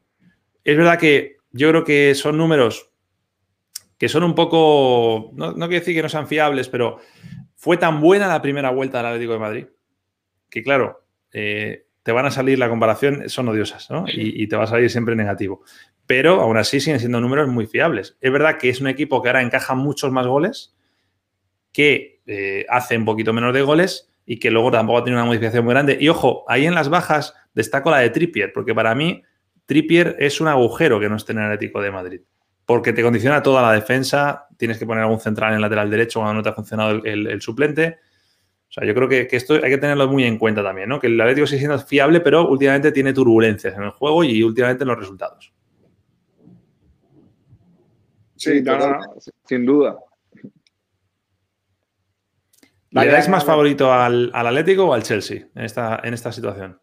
Es 0.64 0.76
verdad 0.76 0.98
que 0.98 1.38
yo 1.52 1.70
creo 1.70 1.84
que 1.84 2.16
son 2.16 2.36
números 2.36 2.90
que 4.00 4.10
son 4.10 4.24
un 4.24 4.34
poco, 4.34 5.30
no, 5.36 5.52
no 5.52 5.68
quiero 5.68 5.82
decir 5.82 5.96
que 5.96 6.02
no 6.02 6.10
sean 6.10 6.28
fiables, 6.28 6.68
pero 6.68 6.98
fue 7.56 7.78
tan 7.78 8.02
buena 8.02 8.28
la 8.28 8.42
primera 8.42 8.72
vuelta 8.72 8.98
del 8.98 9.08
Atlético 9.08 9.34
de 9.34 9.40
Madrid 9.40 9.66
que, 10.54 10.62
claro, 10.62 11.04
eh, 11.32 11.88
te 12.04 12.12
van 12.12 12.28
a 12.28 12.32
salir, 12.32 12.60
la 12.60 12.70
comparación 12.70 13.28
son 13.28 13.50
odiosas, 13.50 13.90
¿no? 13.90 14.06
Y, 14.08 14.46
te 14.48 14.56
va 14.56 14.66
a 14.66 14.68
salir 14.68 14.88
siempre 14.92 15.16
negativo. 15.16 15.64
Pero 16.06 16.42
aún 16.42 16.58
así 16.58 16.80
siguen 16.80 17.00
siendo 17.00 17.20
números 17.20 17.50
muy 17.50 17.66
fiables. 17.66 18.18
Es 18.22 18.32
verdad 18.32 18.60
que 18.60 18.70
es 18.70 18.80
un 18.80 18.88
equipo 18.88 19.22
que 19.24 19.30
ahora 19.30 19.42
encaja 19.42 19.74
muchos 19.74 20.12
más 20.12 20.28
goles, 20.28 20.76
que 21.72 22.22
eh, 22.28 22.68
hace 22.70 22.98
un 22.98 23.06
poquito 23.06 23.34
menos 23.34 23.52
de 23.52 23.64
goles 23.64 24.12
y 24.28 24.38
que 24.38 24.52
luego 24.52 24.70
tampoco 24.70 25.00
ha 25.00 25.04
tenido 25.04 25.22
una 25.22 25.26
modificación 25.26 25.66
muy 25.66 25.74
grande. 25.74 25.98
Y 26.00 26.08
ojo, 26.10 26.46
ahí 26.48 26.68
en 26.68 26.76
las 26.76 26.90
bajas 26.90 27.34
destaco 27.56 27.90
la 27.90 27.98
de 27.98 28.12
Trippier, 28.12 28.54
porque 28.54 28.76
para 28.76 28.94
mí 28.94 29.24
Trippier 29.66 30.18
es 30.20 30.40
un 30.40 30.50
agujero 30.50 31.00
que 31.00 31.10
no 31.10 31.16
esté 31.16 31.32
en 31.32 31.40
el 31.40 31.46
Atlético 31.46 31.82
de 31.82 31.90
Madrid. 31.90 32.22
Porque 32.66 32.94
te 32.94 33.02
condiciona 33.02 33.42
toda 33.42 33.64
la 33.64 33.72
defensa, 33.72 34.48
tienes 34.58 34.78
que 34.78 34.86
poner 34.86 35.04
algún 35.04 35.20
central 35.20 35.50
en 35.50 35.56
el 35.56 35.62
lateral 35.62 35.90
derecho 35.90 36.20
cuando 36.20 36.36
no 36.36 36.44
te 36.44 36.50
ha 36.50 36.54
funcionado 36.54 37.04
el 37.04 37.42
suplente. 37.42 37.98
O 38.74 38.80
sea, 38.80 38.88
yo 38.88 38.96
creo 38.96 39.08
que, 39.08 39.28
esto 39.30 39.54
hay 39.54 39.70
que 39.70 39.78
tenerlo 39.78 40.08
muy 40.08 40.24
en 40.24 40.40
cuenta 40.40 40.64
también, 40.64 40.90
¿no? 40.90 41.00
Que 41.00 41.06
el 41.06 41.22
Atlético 41.22 41.46
sigue 41.46 41.60
siendo 41.60 41.78
fiable, 41.78 42.22
pero 42.22 42.50
últimamente 42.50 42.92
tiene 42.92 43.14
turbulencias 43.14 43.76
en 43.76 43.84
el 43.84 43.92
juego 43.92 44.24
y 44.24 44.42
últimamente 44.42 44.84
en 44.84 44.88
los 44.88 44.98
resultados. 44.98 45.54
Sí, 48.36 48.64
sin 49.46 49.66
duda. 49.68 50.00
¿Le 52.90 53.06
dais 53.06 53.30
más 53.30 53.46
favorito 53.46 53.94
al, 53.94 54.32
Atlético 54.34 54.86
o 54.86 54.94
al 54.96 55.04
Chelsea 55.04 55.48
en 55.54 55.66
esta, 55.66 56.02
en 56.04 56.16
esta 56.16 56.32
situación? 56.32 56.82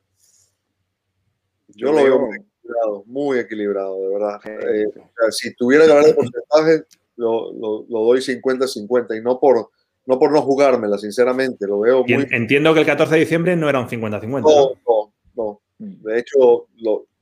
Yo 1.74 1.90
lo 1.90 2.04
veo 2.04 2.20
muy 2.20 2.36
equilibrado, 2.36 3.04
muy 3.06 3.38
equilibrado, 3.40 4.00
de 4.00 4.08
verdad. 4.12 4.40
Eh, 4.44 4.86
si 5.30 5.52
tuviera 5.56 5.86
que 5.86 5.90
hablar 5.90 6.06
de 6.06 6.14
porcentaje, 6.14 6.84
lo, 7.16 7.52
lo 7.52 8.04
doy 8.04 8.20
50-50 8.20 9.18
y 9.18 9.24
no 9.24 9.40
por, 9.40 9.70
no 10.06 10.18
por 10.18 10.32
no 10.32 10.42
jugármela, 10.42 10.98
sinceramente, 10.98 11.66
lo 11.66 11.80
veo 11.80 12.04
muy... 12.04 12.26
Entiendo 12.30 12.74
que 12.74 12.80
el 12.80 12.86
14 12.86 13.14
de 13.14 13.20
diciembre 13.20 13.56
no 13.56 13.68
era 13.68 13.80
un 13.80 13.88
50-50. 13.88 14.42
No, 14.42 14.72
no, 14.86 15.12
no, 15.36 15.60
De 15.78 16.18
hecho, 16.18 16.66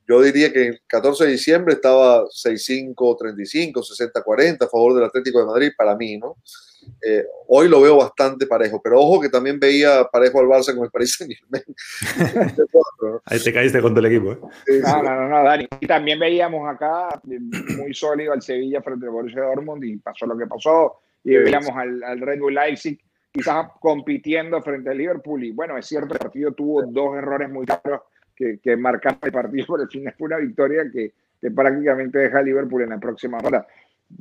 yo 0.09 0.23
diría 0.23 0.53
que 0.53 0.69
el 0.69 0.81
14 0.87 1.25
de 1.25 1.33
diciembre 1.33 1.75
estaba 1.75 2.25
6-5, 2.25 3.19
35, 3.19 3.81
60-40 3.81 4.65
a 4.65 4.69
favor 4.69 4.95
del 4.95 5.05
Atlético 5.05 5.41
de 5.41 5.47
Madrid, 5.47 5.71
para 5.77 5.95
mí, 5.97 6.17
¿no? 6.17 6.37
Eh, 7.07 7.25
hoy 7.49 7.69
lo 7.69 7.81
veo 7.83 7.99
bastante 7.99 8.47
parejo, 8.47 8.81
pero 8.83 9.01
ojo 9.01 9.21
que 9.21 9.29
también 9.29 9.61
veía 9.61 10.05
parejo 10.05 10.41
al 10.41 10.47
Barça 10.47 10.75
con 10.75 10.85
el 10.85 10.91
Paris 10.91 11.17
Saint 11.19 11.35
Germain. 11.35 11.65
Ahí 13.27 13.39
te 13.41 13.53
caíste 13.53 13.83
con 13.83 13.97
el 13.97 14.07
equipo. 14.07 14.33
¿eh? 14.33 14.81
No, 14.83 15.03
no, 15.03 15.29
no, 15.29 15.45
Dani. 15.45 15.67
Y 15.81 15.87
también 15.87 16.19
veíamos 16.19 16.67
acá 16.69 17.21
muy 17.25 17.93
sólido 17.93 18.33
al 18.33 18.41
Sevilla 18.41 18.81
frente 18.81 19.07
al 19.07 19.13
Borussia 19.13 19.43
Dortmund 19.43 19.85
y 19.85 19.97
pasó 19.99 20.27
lo 20.27 20.37
que 20.37 20.47
pasó 20.47 21.01
y 21.33 21.37
veíamos 21.37 21.71
al, 21.71 22.21
Red 22.21 22.41
Bull 22.41 22.55
Leipzig 22.55 22.99
quizás 23.31 23.69
compitiendo 23.81 24.63
frente 24.63 24.91
al 24.91 24.99
Liverpool. 24.99 25.45
Y 25.45 25.53
bueno, 25.53 25.77
es 25.77 25.87
cierto, 25.87 26.15
el 26.15 26.19
partido 26.19 26.53
tuvo 26.53 26.83
dos 26.83 27.17
errores 27.17 27.51
muy 27.51 27.67
claros 27.67 28.03
que, 28.35 28.59
que 28.59 28.77
marcaron 28.77 29.19
el 29.23 29.33
partido, 29.33 29.67
por 29.67 29.81
el 29.81 29.89
final 29.89 30.15
fue 30.17 30.27
una 30.27 30.39
victoria 30.39 30.85
que, 30.91 31.13
que 31.41 31.51
prácticamente 31.51 32.19
deja 32.19 32.39
a 32.39 32.43
Liverpool 32.43 32.83
en 32.83 32.91
la 32.91 32.99
próxima 32.99 33.39
ronda. 33.39 33.67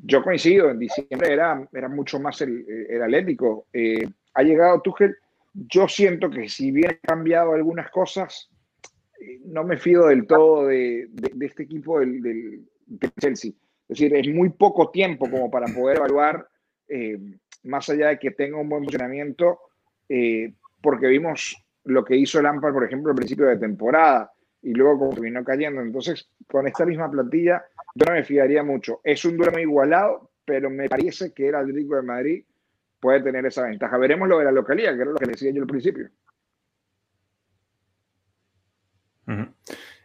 Yo 0.04 0.22
coincido, 0.22 0.70
en 0.70 0.80
diciembre 0.80 1.32
era, 1.32 1.66
era 1.72 1.88
mucho 1.88 2.20
más 2.20 2.42
el, 2.42 2.66
el 2.90 3.02
Atlético. 3.02 3.68
Eh, 3.72 4.06
ha 4.34 4.44
llegado 4.44 4.82
Tuchel. 4.82 5.16
Yo 5.54 5.88
siento 5.88 6.30
que 6.30 6.50
si 6.50 6.72
bien 6.72 6.92
ha 6.92 7.08
cambiado 7.08 7.54
algunas 7.54 7.90
cosas, 7.90 8.50
eh, 9.22 9.40
no 9.46 9.64
me 9.64 9.78
fío 9.78 10.08
del 10.08 10.28
todo 10.28 10.68
de, 10.68 11.08
de, 11.10 11.46
este 11.46 11.64
equipo 11.64 12.00
del, 12.00 12.22
del, 12.22 12.68
Chelsea. 13.20 13.52
Es 13.88 13.98
decir, 13.98 14.14
es 14.14 14.28
muy 14.28 14.50
poco 14.50 14.92
tiempo 14.92 15.30
como 15.32 15.50
para 15.50 15.68
poder 15.74 15.98
evaluar 15.98 16.48
eh, 16.88 17.20
más 17.64 17.90
allá 17.90 18.10
de 18.10 18.20
que 18.20 18.32
tenga 18.32 18.58
un 18.58 18.70
buen 18.70 18.84
funcionamiento, 18.84 19.60
eh, 20.10 20.54
porque 20.82 21.08
vimos 21.08 21.58
lo 21.86 22.04
que 22.04 22.16
hizo 22.16 22.42
Lampard, 22.42 22.74
por 22.74 22.86
ejemplo, 22.86 23.12
al 23.12 23.16
principio 23.16 23.46
de 23.46 23.58
temporada 23.58 24.32
y 24.62 24.74
luego 24.74 25.00
como 25.00 25.14
terminó 25.14 25.44
cayendo. 25.44 25.82
Entonces, 25.82 26.30
con 26.48 26.68
esta 26.68 26.86
misma 26.86 27.10
plantilla, 27.10 27.64
yo 27.96 28.06
no 28.06 28.14
me 28.14 28.24
fiaría 28.24 28.64
mucho. 28.64 29.02
Es 29.04 29.24
un 29.26 29.38
duelo 29.38 29.60
igualado, 29.60 30.32
pero 30.46 30.70
me 30.70 30.90
parece 30.90 31.34
que 31.34 31.50
el 31.50 31.56
Atlético 31.56 31.96
de 31.96 32.02
Madrid 32.02 32.46
puede 33.00 33.22
tener 33.22 33.46
esa 33.46 33.64
ventaja. 33.64 33.98
Veremos 33.98 34.28
lo 34.28 34.40
de 34.40 34.46
la 34.46 34.52
localidad, 34.52 34.96
que 34.96 35.02
era 35.02 35.12
lo 35.12 35.18
que 35.18 35.28
decía 35.28 35.52
yo 35.52 35.62
al 35.62 35.68
principio. 35.68 36.10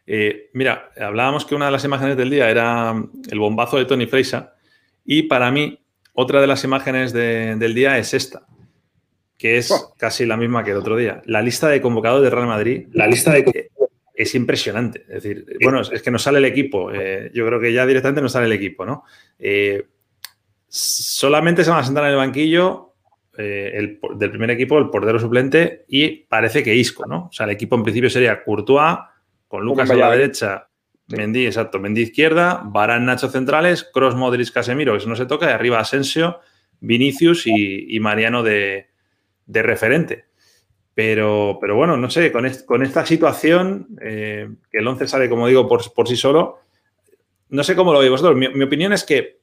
Eh, 0.06 0.50
mira, 0.52 0.90
hablábamos 1.00 1.44
que 1.44 1.54
una 1.54 1.66
de 1.66 1.72
las 1.72 1.84
imágenes 1.84 2.16
del 2.16 2.30
día 2.30 2.50
era 2.50 2.92
el 3.30 3.38
bombazo 3.38 3.78
de 3.78 3.84
Tony 3.84 4.06
Fraser 4.06 4.50
y 5.04 5.24
para 5.24 5.50
mí 5.50 5.81
otra 6.12 6.40
de 6.40 6.46
las 6.46 6.64
imágenes 6.64 7.12
del 7.12 7.74
día 7.74 7.98
es 7.98 8.14
esta, 8.14 8.46
que 9.38 9.56
es 9.56 9.70
oh. 9.70 9.94
casi 9.96 10.26
la 10.26 10.36
misma 10.36 10.64
que 10.64 10.72
el 10.72 10.76
otro 10.76 10.96
día. 10.96 11.22
La 11.24 11.42
lista 11.42 11.68
de 11.68 11.80
convocados 11.80 12.22
de 12.22 12.30
Real 12.30 12.46
Madrid. 12.46 12.88
La 12.92 13.06
lista 13.06 13.32
de 13.32 13.70
es 14.14 14.34
impresionante. 14.34 15.00
Es 15.08 15.22
decir, 15.22 15.46
bueno, 15.62 15.80
es 15.80 16.02
que 16.02 16.10
nos 16.10 16.22
sale 16.22 16.38
el 16.38 16.44
equipo. 16.44 16.92
Eh, 16.92 17.30
yo 17.34 17.46
creo 17.46 17.58
que 17.60 17.72
ya 17.72 17.86
directamente 17.86 18.20
nos 18.20 18.32
sale 18.32 18.46
el 18.46 18.52
equipo, 18.52 18.84
¿no? 18.84 19.04
Eh, 19.38 19.86
solamente 20.68 21.64
se 21.64 21.70
van 21.70 21.80
a 21.80 21.84
sentar 21.84 22.04
en 22.04 22.10
el 22.10 22.16
banquillo 22.16 22.94
eh, 23.36 23.72
el, 23.74 23.98
del 24.18 24.30
primer 24.30 24.50
equipo, 24.50 24.78
el 24.78 24.90
portero 24.90 25.18
suplente 25.18 25.84
y 25.88 26.24
parece 26.24 26.62
que 26.62 26.74
Isco, 26.74 27.06
¿no? 27.06 27.26
O 27.26 27.32
sea, 27.32 27.44
el 27.44 27.52
equipo 27.52 27.76
en 27.76 27.82
principio 27.82 28.10
sería 28.10 28.42
Courtois, 28.42 28.98
con 29.48 29.64
Lucas 29.64 29.90
a 29.90 29.94
la 29.94 30.10
derecha 30.10 30.68
Mendy, 31.08 31.46
exacto. 31.46 31.78
Mendy 31.78 32.02
izquierda, 32.02 32.62
Barán, 32.64 33.04
Nacho 33.04 33.28
centrales, 33.28 33.84
Cross, 33.92 34.14
Modric, 34.14 34.50
Casemiro, 34.52 34.92
que 34.92 34.98
eso 34.98 35.08
no 35.08 35.16
se 35.16 35.26
toca, 35.26 35.50
y 35.50 35.52
arriba 35.52 35.78
Asensio, 35.78 36.40
Vinicius 36.80 37.46
y, 37.46 37.98
Mariano 38.00 38.42
de, 38.42 38.88
referente. 39.46 40.26
Pero, 40.94 41.58
pero, 41.60 41.76
bueno, 41.76 41.96
no 41.96 42.10
sé, 42.10 42.32
con, 42.32 42.46
esta 42.46 43.06
situación, 43.06 43.88
eh, 44.00 44.48
que 44.70 44.78
el 44.78 44.86
11 44.86 45.08
sale, 45.08 45.28
como 45.28 45.48
digo, 45.48 45.68
por, 45.68 46.08
sí 46.08 46.16
solo, 46.16 46.60
no 47.48 47.64
sé 47.64 47.74
cómo 47.76 47.92
lo 47.92 47.98
veis 47.98 48.10
vosotros. 48.10 48.36
Mi, 48.36 48.62
opinión 48.62 48.92
es 48.92 49.04
que 49.04 49.40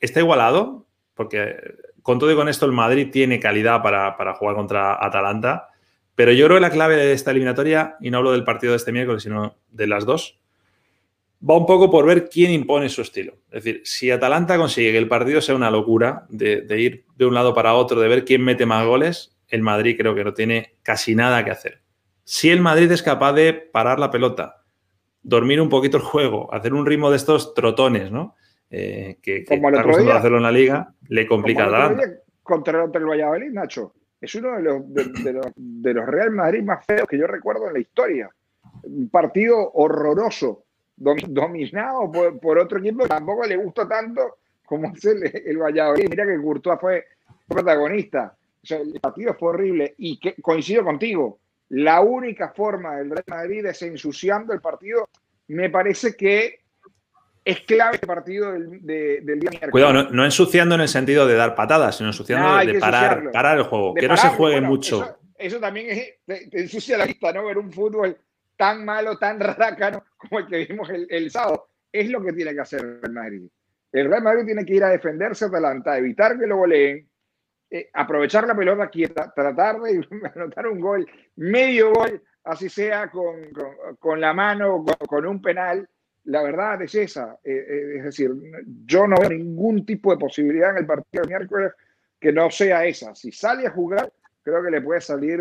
está 0.00 0.20
igualado, 0.20 0.86
porque 1.14 1.56
con 2.02 2.18
todo 2.18 2.30
y 2.30 2.36
con 2.36 2.48
esto 2.48 2.66
el 2.66 2.72
Madrid 2.72 3.08
tiene 3.10 3.40
calidad 3.40 3.82
para, 3.82 4.16
para 4.16 4.34
jugar 4.34 4.54
contra 4.54 5.04
Atalanta, 5.04 5.68
pero 6.14 6.32
yo 6.32 6.46
creo 6.46 6.56
que 6.56 6.62
la 6.62 6.70
clave 6.70 6.96
de 6.96 7.12
esta 7.12 7.30
eliminatoria, 7.30 7.96
y 8.00 8.10
no 8.10 8.18
hablo 8.18 8.32
del 8.32 8.44
partido 8.44 8.72
de 8.72 8.78
este 8.78 8.92
miércoles, 8.92 9.22
sino 9.22 9.58
de 9.68 9.86
las 9.86 10.06
dos, 10.06 10.40
va 11.48 11.56
un 11.56 11.66
poco 11.66 11.90
por 11.90 12.06
ver 12.06 12.28
quién 12.28 12.50
impone 12.50 12.88
su 12.88 13.02
estilo. 13.02 13.34
Es 13.50 13.64
decir, 13.64 13.82
si 13.84 14.10
Atalanta 14.10 14.56
consigue 14.56 14.92
que 14.92 14.98
el 14.98 15.08
partido 15.08 15.40
sea 15.40 15.54
una 15.54 15.70
locura, 15.70 16.26
de, 16.28 16.64
ir 16.78 17.04
de 17.16 17.26
un 17.26 17.34
lado 17.34 17.54
para 17.54 17.74
otro, 17.74 18.00
de 18.00 18.08
ver 18.08 18.24
quién 18.24 18.42
mete 18.42 18.66
más 18.66 18.86
goles, 18.86 19.36
el 19.48 19.62
Madrid 19.62 19.96
creo 19.98 20.14
que 20.14 20.24
no 20.24 20.34
tiene 20.34 20.74
casi 20.82 21.14
nada 21.14 21.44
que 21.44 21.50
hacer. 21.50 21.82
Si 22.24 22.50
el 22.50 22.60
Madrid 22.60 22.90
es 22.90 23.02
capaz 23.02 23.32
de 23.34 23.52
parar 23.52 24.00
la 24.00 24.10
pelota, 24.10 24.64
dormir 25.22 25.60
un 25.60 25.68
poquito 25.68 25.98
el 25.98 26.02
juego, 26.02 26.52
hacer 26.52 26.74
un 26.74 26.86
ritmo 26.86 27.10
de 27.10 27.16
estos 27.16 27.54
trotones, 27.54 28.10
¿no? 28.10 28.34
Eh, 28.68 29.18
que, 29.22 29.44
que 29.44 29.54
está 29.54 29.68
acostumbrado 29.68 30.12
a 30.12 30.18
hacerlo 30.18 30.38
en 30.38 30.42
la 30.42 30.52
liga, 30.52 30.92
le 31.08 31.26
complica 31.26 31.64
a 31.64 31.68
Atalanta. 31.68 32.02
Contra, 32.42 32.84
el 32.84 33.04
Valladolid, 33.04 33.50
Nacho. 33.52 33.94
Es 34.20 34.34
uno 34.34 34.56
de 34.56 34.62
los, 34.62 34.94
de, 34.94 35.32
los, 35.32 35.46
de 35.54 35.94
los 35.94 36.06
Real 36.06 36.30
Madrid 36.30 36.62
más 36.62 36.84
feos 36.84 37.06
que 37.06 37.18
yo 37.18 37.26
recuerdo 37.26 37.68
en 37.68 37.74
la 37.74 37.80
historia. 37.80 38.30
Un 38.82 39.08
partido 39.08 39.72
horroroso 39.74 40.65
dominado 40.96 42.10
por, 42.40 42.58
otro 42.58 42.78
equipo 42.78 43.02
que 43.02 43.08
tampoco 43.08 43.44
le 43.46 43.56
gustó 43.56 43.86
tanto 43.86 44.38
como 44.64 44.92
es 44.94 45.04
el, 45.04 45.42
el 45.46 45.58
Valladolid. 45.58 46.08
Mira 46.08 46.26
que 46.26 46.40
Courtois 46.40 46.78
fue 46.80 47.04
protagonista. 47.46 48.34
el 48.68 49.00
partido 49.00 49.34
fue 49.34 49.50
horrible 49.50 49.94
y 49.98 50.18
que, 50.18 50.34
coincido 50.40 50.84
contigo. 50.84 51.38
La 51.68 52.00
única 52.00 52.50
forma 52.50 52.96
del 52.96 53.10
Real 53.10 53.24
Madrid 53.28 53.66
es 53.66 53.82
ensuciando 53.82 54.52
el 54.52 54.60
partido. 54.60 55.08
Me 55.48 55.70
parece 55.70 56.16
que 56.16 56.60
es 57.44 57.60
clave 57.60 57.98
el 58.00 58.06
partido 58.06 58.52
del, 58.52 58.80
día 58.82 59.50
miércoles. 59.50 59.70
Cuidado, 59.70 60.10
no, 60.10 60.24
ensuciando 60.24 60.74
en 60.74 60.80
el 60.80 60.88
sentido 60.88 61.26
de 61.26 61.34
dar 61.34 61.54
patadas, 61.54 61.96
sino 61.96 62.08
ensuciando 62.08 62.56
de, 62.58 62.78
parar, 62.78 63.30
parar, 63.30 63.58
el 63.58 63.64
juego. 63.64 63.94
que 63.94 64.08
no 64.08 64.16
se 64.16 64.28
juegue 64.30 64.60
mucho. 64.60 65.18
Eso, 65.38 65.60
también 65.60 65.86
es, 65.90 66.52
ensucia 66.52 66.98
la 66.98 67.06
vista, 67.06 67.32
¿no? 67.32 67.44
Ver 67.44 67.58
un 67.58 67.72
fútbol 67.72 68.16
tan 68.56 68.84
malo, 68.84 69.18
tan 69.18 69.38
rácano 69.40 70.04
como 70.16 70.40
el 70.40 70.46
que 70.46 70.66
vimos 70.66 70.88
el, 70.90 71.30
sábado. 71.30 71.68
Es 71.92 72.10
lo 72.10 72.22
que 72.22 72.32
tiene 72.32 72.54
que 72.54 72.60
hacer 72.60 73.00
el 73.02 73.12
Madrid. 73.12 73.48
El 73.92 74.10
Real 74.10 74.22
Madrid 74.22 74.44
tiene 74.44 74.64
que 74.64 74.74
ir 74.74 74.84
a 74.84 74.90
defenderse 74.90 75.46
Atalanta, 75.46 75.96
evitar 75.96 76.38
que 76.38 76.46
lo 76.46 76.58
goleen, 76.58 77.08
eh, 77.70 77.88
aprovechar 77.94 78.46
la 78.46 78.54
pelota 78.54 78.88
quieta, 78.90 79.32
tratar 79.34 79.80
de 79.80 80.06
anotar 80.34 80.66
un 80.66 80.80
gol, 80.80 81.06
medio 81.36 81.92
gol, 81.92 82.22
así 82.44 82.68
sea 82.68 83.10
con, 83.10 83.36
con, 83.98 84.20
la 84.20 84.32
mano, 84.32 84.84
con, 84.84 85.06
con, 85.06 85.26
un 85.26 85.40
penal. 85.40 85.88
La 86.24 86.42
verdad 86.42 86.82
es 86.82 86.94
esa. 86.94 87.38
Eh, 87.44 87.52
eh, 87.54 87.96
es 87.98 88.04
decir, 88.04 88.32
yo 88.84 89.06
no 89.06 89.16
veo 89.16 89.30
ningún 89.30 89.86
tipo 89.86 90.10
de 90.10 90.18
posibilidad 90.18 90.70
en 90.72 90.78
el 90.78 90.86
partido 90.86 91.22
de 91.22 91.28
miércoles 91.28 91.72
que 92.20 92.32
no 92.32 92.50
sea 92.50 92.84
esa. 92.84 93.14
Si 93.14 93.30
sale 93.30 93.66
a 93.66 93.70
jugar, 93.70 94.12
creo 94.42 94.62
que 94.62 94.70
le 94.70 94.82
puede 94.82 95.00
salir 95.00 95.40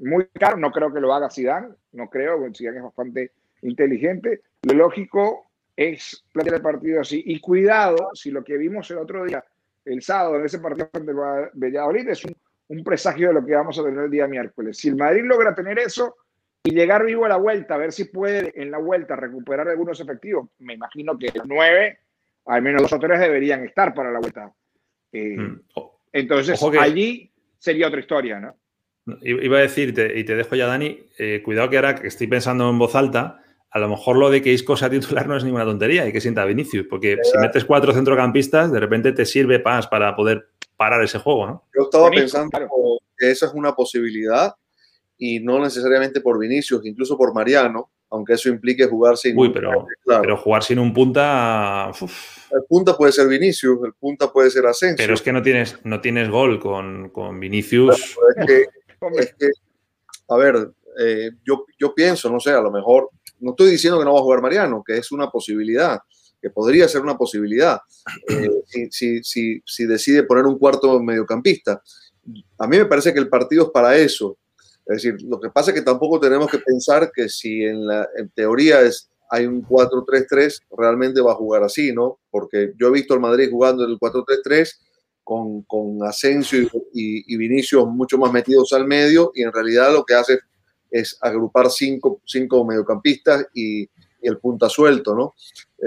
muy 0.00 0.26
caro. 0.28 0.56
No 0.56 0.70
creo 0.70 0.92
que 0.92 1.00
lo 1.00 1.12
haga 1.12 1.30
Zidane, 1.30 1.68
no 1.92 2.08
creo, 2.08 2.46
Zidane 2.54 2.78
es 2.78 2.84
bastante 2.84 3.32
inteligente. 3.62 4.42
Lo 4.62 4.74
lógico 4.74 5.50
es 5.76 6.24
plantear 6.32 6.56
el 6.56 6.62
partido 6.62 7.00
así. 7.00 7.22
Y 7.26 7.40
cuidado, 7.40 8.10
si 8.14 8.30
lo 8.30 8.44
que 8.44 8.56
vimos 8.56 8.90
el 8.90 8.98
otro 8.98 9.24
día, 9.24 9.44
el 9.84 10.02
sábado, 10.02 10.36
en 10.36 10.44
ese 10.44 10.58
partido 10.58 10.90
de 10.92 11.12
Valladolid, 11.54 12.08
es 12.08 12.24
un, 12.24 12.36
un 12.68 12.84
presagio 12.84 13.28
de 13.28 13.34
lo 13.34 13.44
que 13.44 13.54
vamos 13.54 13.78
a 13.78 13.84
tener 13.84 14.04
el 14.04 14.10
día 14.10 14.26
miércoles. 14.26 14.76
Si 14.76 14.88
el 14.88 14.96
Madrid 14.96 15.22
logra 15.24 15.54
tener 15.54 15.78
eso 15.78 16.16
y 16.62 16.72
llegar 16.72 17.04
vivo 17.04 17.24
a 17.24 17.28
la 17.28 17.36
vuelta, 17.36 17.74
a 17.74 17.78
ver 17.78 17.92
si 17.92 18.04
puede 18.04 18.52
en 18.60 18.70
la 18.70 18.78
vuelta 18.78 19.16
recuperar 19.16 19.68
algunos 19.68 19.98
efectivos, 20.00 20.50
me 20.58 20.74
imagino 20.74 21.16
que 21.18 21.32
los 21.34 21.46
nueve, 21.46 21.98
al 22.46 22.62
menos 22.62 22.82
dos 22.82 22.92
o 22.92 22.98
tres 22.98 23.18
deberían 23.18 23.64
estar 23.64 23.94
para 23.94 24.10
la 24.10 24.20
vuelta. 24.20 24.52
Eh, 25.12 25.36
mm. 25.36 25.60
Entonces, 26.12 26.62
allí 26.78 27.32
sería 27.58 27.88
otra 27.88 28.00
historia, 28.00 28.38
¿no? 28.38 28.54
Iba 29.22 29.58
a 29.58 29.62
decirte, 29.62 30.18
y 30.18 30.24
te 30.24 30.36
dejo 30.36 30.54
ya, 30.56 30.66
Dani, 30.66 30.98
eh, 31.18 31.42
cuidado 31.44 31.70
que 31.70 31.76
ahora 31.76 31.94
que 31.94 32.08
estoy 32.08 32.26
pensando 32.26 32.68
en 32.68 32.78
voz 32.78 32.94
alta, 32.94 33.42
a 33.70 33.78
lo 33.78 33.88
mejor 33.88 34.16
lo 34.16 34.30
de 34.30 34.42
que 34.42 34.52
Isco 34.52 34.76
sea 34.76 34.90
titular 34.90 35.28
no 35.28 35.36
es 35.36 35.44
ninguna 35.44 35.64
tontería 35.64 36.06
y 36.06 36.12
que 36.12 36.20
sienta 36.20 36.44
Vinicius, 36.44 36.86
porque 36.88 37.18
si 37.22 37.38
metes 37.38 37.64
cuatro 37.64 37.92
centrocampistas, 37.92 38.72
de 38.72 38.80
repente 38.80 39.12
te 39.12 39.24
sirve 39.24 39.62
más 39.62 39.86
para 39.86 40.14
poder 40.16 40.48
parar 40.76 41.02
ese 41.04 41.18
juego, 41.18 41.46
¿no? 41.46 41.64
Yo 41.76 41.84
estaba 41.84 42.10
pensando 42.10 42.58
que 43.16 43.30
esa 43.30 43.46
es 43.46 43.52
una 43.52 43.74
posibilidad 43.74 44.54
y 45.18 45.40
no 45.40 45.60
necesariamente 45.60 46.20
por 46.20 46.38
Vinicius, 46.38 46.84
incluso 46.84 47.16
por 47.16 47.34
Mariano, 47.34 47.90
aunque 48.10 48.32
eso 48.32 48.48
implique 48.48 48.86
jugar 48.86 49.16
sin 49.16 49.38
Uy, 49.38 49.50
pero, 49.52 49.86
pero 50.04 50.36
jugar 50.36 50.64
sin 50.64 50.78
un 50.78 50.92
punta. 50.92 51.92
El 52.50 52.64
punta 52.68 52.96
puede 52.96 53.12
ser 53.12 53.28
Vinicius, 53.28 53.78
el 53.84 53.92
punta 53.92 54.32
puede 54.32 54.50
ser 54.50 54.66
Asensio. 54.66 54.96
Pero 54.96 55.14
es 55.14 55.22
que 55.22 55.32
no 55.32 55.42
tienes, 55.42 55.78
no 55.84 56.00
tienes 56.00 56.28
gol 56.28 56.58
con, 56.58 57.10
con 57.10 57.38
Vinicius. 57.38 58.16
es, 58.36 58.46
que, 58.46 58.64
a 60.28 60.36
ver, 60.36 60.70
eh, 60.98 61.30
yo, 61.44 61.64
yo 61.78 61.94
pienso, 61.94 62.30
no 62.30 62.40
sé, 62.40 62.50
a 62.50 62.60
lo 62.60 62.70
mejor 62.70 63.10
no 63.40 63.50
estoy 63.50 63.70
diciendo 63.70 63.98
que 63.98 64.04
no 64.04 64.12
va 64.12 64.20
a 64.20 64.22
jugar 64.22 64.42
Mariano, 64.42 64.82
que 64.86 64.98
es 64.98 65.10
una 65.12 65.30
posibilidad, 65.30 65.98
que 66.40 66.50
podría 66.50 66.88
ser 66.88 67.02
una 67.02 67.16
posibilidad, 67.16 67.80
eh, 68.28 68.50
si, 68.90 69.22
si, 69.22 69.62
si, 69.64 69.86
decide 69.86 70.24
poner 70.24 70.44
un 70.44 70.58
cuarto 70.58 71.00
mediocampista. 71.00 71.82
A 72.58 72.66
mí 72.66 72.78
me 72.78 72.86
parece 72.86 73.12
que 73.12 73.20
el 73.20 73.28
partido 73.28 73.64
es 73.64 73.70
para 73.70 73.96
eso. 73.96 74.38
Es 74.86 75.02
decir, 75.02 75.22
lo 75.22 75.40
que 75.40 75.50
pasa 75.50 75.70
es 75.70 75.76
que 75.76 75.82
tampoco 75.82 76.18
tenemos 76.20 76.50
que 76.50 76.58
pensar 76.58 77.10
que 77.14 77.28
si 77.28 77.62
en, 77.62 77.86
la, 77.86 78.08
en 78.16 78.28
teoría 78.30 78.80
es, 78.80 79.10
hay 79.30 79.46
un 79.46 79.64
4-3-3, 79.64 80.62
realmente 80.76 81.20
va 81.20 81.32
a 81.32 81.36
jugar 81.36 81.62
así, 81.62 81.92
¿no? 81.92 82.18
Porque 82.30 82.72
yo 82.78 82.88
he 82.88 82.92
visto 82.92 83.14
al 83.14 83.20
Madrid 83.20 83.48
jugando 83.50 83.84
en 83.84 83.90
el 83.90 83.98
4-3-3 83.98 84.72
con, 85.30 85.62
con 85.62 86.02
Asensio 86.02 86.68
y, 86.92 87.32
y, 87.32 87.36
Vinicius 87.36 87.86
mucho 87.86 88.18
más 88.18 88.32
metidos 88.32 88.72
al 88.72 88.84
medio 88.84 89.30
y 89.32 89.44
en 89.44 89.52
realidad 89.52 89.92
lo 89.92 90.04
que 90.04 90.14
hace 90.14 90.40
es 90.90 91.16
agrupar 91.20 91.70
cinco, 91.70 92.20
cinco 92.26 92.64
mediocampistas 92.64 93.46
y, 93.54 93.88
el 94.22 94.38
punta 94.38 94.68
suelto, 94.68 95.14
¿no? 95.14 95.34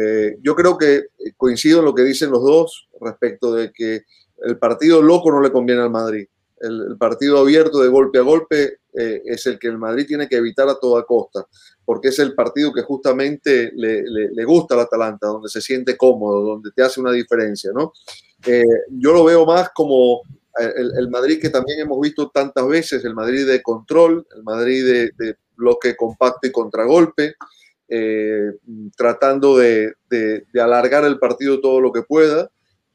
Eh, 0.01 0.37
yo 0.41 0.55
creo 0.55 0.75
que 0.75 1.07
coincido 1.37 1.79
en 1.79 1.85
lo 1.85 1.93
que 1.93 2.01
dicen 2.01 2.31
los 2.31 2.41
dos 2.41 2.89
respecto 2.99 3.53
de 3.53 3.71
que 3.71 4.05
el 4.43 4.57
partido 4.57 5.03
loco 5.03 5.29
no 5.29 5.39
le 5.39 5.51
conviene 5.51 5.83
al 5.83 5.91
Madrid. 5.91 6.25
El, 6.59 6.97
partido 6.97 7.37
abierto 7.37 7.79
de 7.79 7.89
golpe 7.89 8.17
a 8.17 8.21
golpe 8.23 8.79
eh, 8.93 9.21
es 9.23 9.45
el 9.45 9.59
que 9.59 9.67
el 9.67 9.77
Madrid 9.77 10.07
tiene 10.07 10.27
que 10.27 10.37
evitar 10.37 10.67
a 10.67 10.79
toda 10.79 11.05
costa, 11.05 11.45
porque 11.85 12.07
es 12.07 12.17
el 12.17 12.33
partido 12.33 12.73
que 12.73 12.81
justamente 12.81 13.71
le, 13.75 14.01
le, 14.01 14.45
gusta 14.45 14.73
al 14.73 14.81
Atalanta, 14.81 15.27
donde 15.27 15.49
se 15.49 15.61
siente 15.61 15.95
cómodo, 15.95 16.41
donde 16.41 16.71
te 16.71 16.81
hace 16.81 17.01
una 17.01 17.11
diferencia, 17.11 17.71
¿no? 17.71 17.93
Eh, 18.45 18.63
yo 18.89 19.13
lo 19.13 19.23
veo 19.23 19.45
más 19.45 19.69
como 19.69 20.21
el, 20.59 21.09
Madrid 21.09 21.39
que 21.41 21.49
también 21.49 21.79
hemos 21.79 21.99
visto 21.99 22.29
tantas 22.29 22.67
veces, 22.67 23.03
el 23.05 23.15
Madrid 23.15 23.47
de 23.47 23.61
control, 23.61 24.25
el 24.35 24.43
Madrid 24.43 25.11
de, 25.17 25.35
bloque 25.55 25.95
compacto 25.95 26.47
y 26.47 26.51
contragolpe, 26.51 27.35
eh, 27.87 28.51
tratando 28.95 29.57
de, 29.57 29.93
alargar 30.55 31.05
el 31.05 31.19
partido 31.19 31.61
todo 31.61 31.79
lo 31.79 31.91
que 31.91 32.03
pueda 32.03 32.49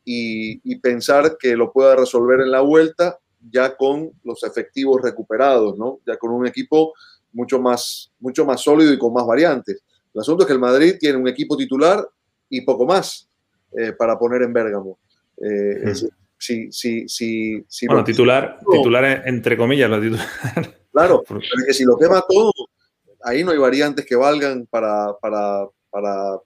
y, 0.04 0.76
pensar 0.76 1.36
que 1.38 1.56
lo 1.56 1.72
pueda 1.72 1.96
resolver 1.96 2.40
en 2.40 2.50
la 2.50 2.60
vuelta 2.60 3.18
ya 3.50 3.76
con 3.76 4.10
los 4.24 4.42
efectivos 4.42 5.00
recuperados, 5.02 5.78
¿no? 5.78 6.00
ya 6.06 6.16
con 6.16 6.30
un 6.30 6.46
equipo 6.46 6.92
mucho 7.32 7.60
más, 7.60 8.10
mucho 8.18 8.44
más 8.44 8.60
sólido 8.60 8.92
y 8.92 8.98
con 8.98 9.12
más 9.12 9.26
variantes. 9.26 9.82
El 10.14 10.20
asunto 10.20 10.42
es 10.42 10.46
que 10.46 10.54
el 10.54 10.58
Madrid 10.58 10.96
tiene 10.98 11.18
un 11.18 11.28
equipo 11.28 11.56
titular 11.56 12.06
y 12.48 12.62
poco 12.62 12.86
más 12.86 13.28
eh, 13.76 13.92
para 13.92 14.18
poner 14.18 14.42
en 14.42 14.52
Bérgamo. 14.52 14.98
Eh, 15.42 15.84
hmm 15.84 16.18
si, 16.38 16.70
si, 16.72 17.08
si, 17.08 17.64
si 17.68 17.86
bueno, 17.86 18.04
titular, 18.04 18.58
titular 18.70 19.22
entre 19.26 19.56
comillas, 19.56 19.90
lo 19.90 20.00
titular. 20.00 20.26
Claro, 20.92 21.24
porque 21.28 21.74
si 21.74 21.84
lo 21.84 21.98
quema 21.98 22.22
todo, 22.26 22.52
ahí 23.22 23.44
no 23.44 23.50
hay 23.50 23.58
variantes 23.58 24.06
que 24.06 24.16
valgan 24.16 24.66
para, 24.66 25.14
para, 25.20 25.66
para 25.90 26.38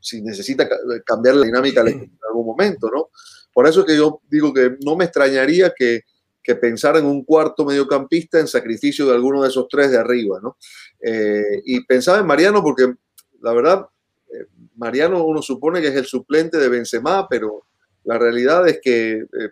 si 0.00 0.22
necesita 0.22 0.68
cambiar 1.04 1.36
la 1.36 1.46
dinámica 1.46 1.82
en 1.82 2.18
algún 2.28 2.46
momento, 2.46 2.90
¿no? 2.92 3.10
Por 3.52 3.66
eso 3.66 3.84
que 3.84 3.96
yo 3.96 4.20
digo 4.28 4.52
que 4.52 4.76
no 4.84 4.96
me 4.96 5.04
extrañaría 5.04 5.72
que, 5.76 6.02
que 6.42 6.54
pensar 6.54 6.96
en 6.96 7.04
un 7.04 7.24
cuarto 7.24 7.64
mediocampista 7.64 8.38
en 8.38 8.46
sacrificio 8.46 9.06
de 9.06 9.14
alguno 9.14 9.42
de 9.42 9.48
esos 9.48 9.66
tres 9.68 9.90
de 9.90 9.98
arriba, 9.98 10.40
¿no? 10.42 10.56
Eh, 11.00 11.62
y 11.64 11.84
pensaba 11.84 12.18
en 12.18 12.26
Mariano 12.26 12.62
porque, 12.62 12.94
la 13.40 13.52
verdad, 13.52 13.86
eh, 14.32 14.46
Mariano 14.76 15.24
uno 15.24 15.42
supone 15.42 15.80
que 15.80 15.88
es 15.88 15.96
el 15.96 16.06
suplente 16.06 16.58
de 16.58 16.68
Benzema, 16.68 17.26
pero 17.28 17.65
la 18.06 18.18
realidad 18.18 18.66
es 18.68 18.80
que 18.80 19.16
eh, 19.16 19.50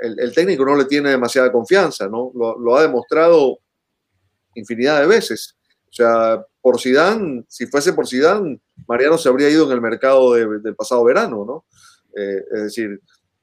el, 0.00 0.32
técnico 0.32 0.64
no 0.64 0.76
le 0.76 0.84
tiene 0.84 1.10
demasiada 1.10 1.52
confianza, 1.52 2.08
¿no? 2.08 2.32
Lo, 2.34 2.76
ha 2.76 2.82
demostrado 2.82 3.58
infinidad 4.54 5.00
de 5.00 5.06
veces. 5.06 5.56
O 5.90 5.92
sea, 5.92 6.44
por 6.60 6.80
Sidán, 6.80 7.44
si 7.48 7.66
fuese 7.66 7.92
por 7.92 8.06
Sidán, 8.06 8.60
Mariano 8.86 9.18
se 9.18 9.28
habría 9.28 9.50
ido 9.50 9.66
en 9.66 9.72
el 9.72 9.80
mercado 9.80 10.34
del 10.34 10.76
pasado 10.76 11.04
verano, 11.04 11.44
¿no? 11.44 11.64
Eh, 12.16 12.44
es 12.52 12.62
decir, 12.62 13.00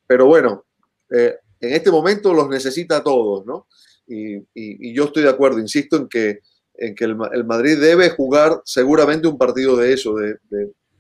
pero 0.08 0.26
bueno, 0.26 0.66
eh, 1.10 1.36
en 1.60 1.74
este 1.74 1.92
momento 1.92 2.34
los 2.34 2.50
necesita 2.50 2.98
a 2.98 3.04
todos, 3.04 3.46
¿no? 3.46 3.68
Y, 4.08 4.94
yo 4.94 5.06
estoy 5.06 5.24
de 5.24 5.30
acuerdo, 5.30 5.60
insisto 5.60 5.98
en 5.98 6.08
que, 6.08 6.40
en 6.76 6.96
que 6.96 7.04
el, 7.04 7.16
Madrid 7.46 7.78
debe 7.80 8.10
jugar 8.12 8.62
seguramente 8.64 9.28
un 9.28 9.38
partido 9.38 9.76
de 9.76 9.92
eso, 9.92 10.16
de, 10.16 10.38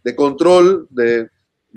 de 0.03 0.15
control, 0.15 0.87
de, 0.89 1.29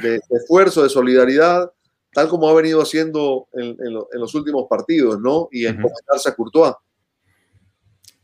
de, 0.03 0.21
esfuerzo, 0.31 0.83
de 0.83 0.89
solidaridad, 0.89 1.71
tal 2.13 2.29
como 2.29 2.49
ha 2.49 2.55
venido 2.55 2.83
haciendo 2.83 3.49
en, 3.53 3.77
los 3.93 4.35
últimos 4.35 4.67
partidos, 4.69 5.21
¿no? 5.21 5.49
Y 5.51 5.67
en 5.67 5.83
uh 5.83 5.89
a 6.27 6.35
Courtois. 6.35 6.75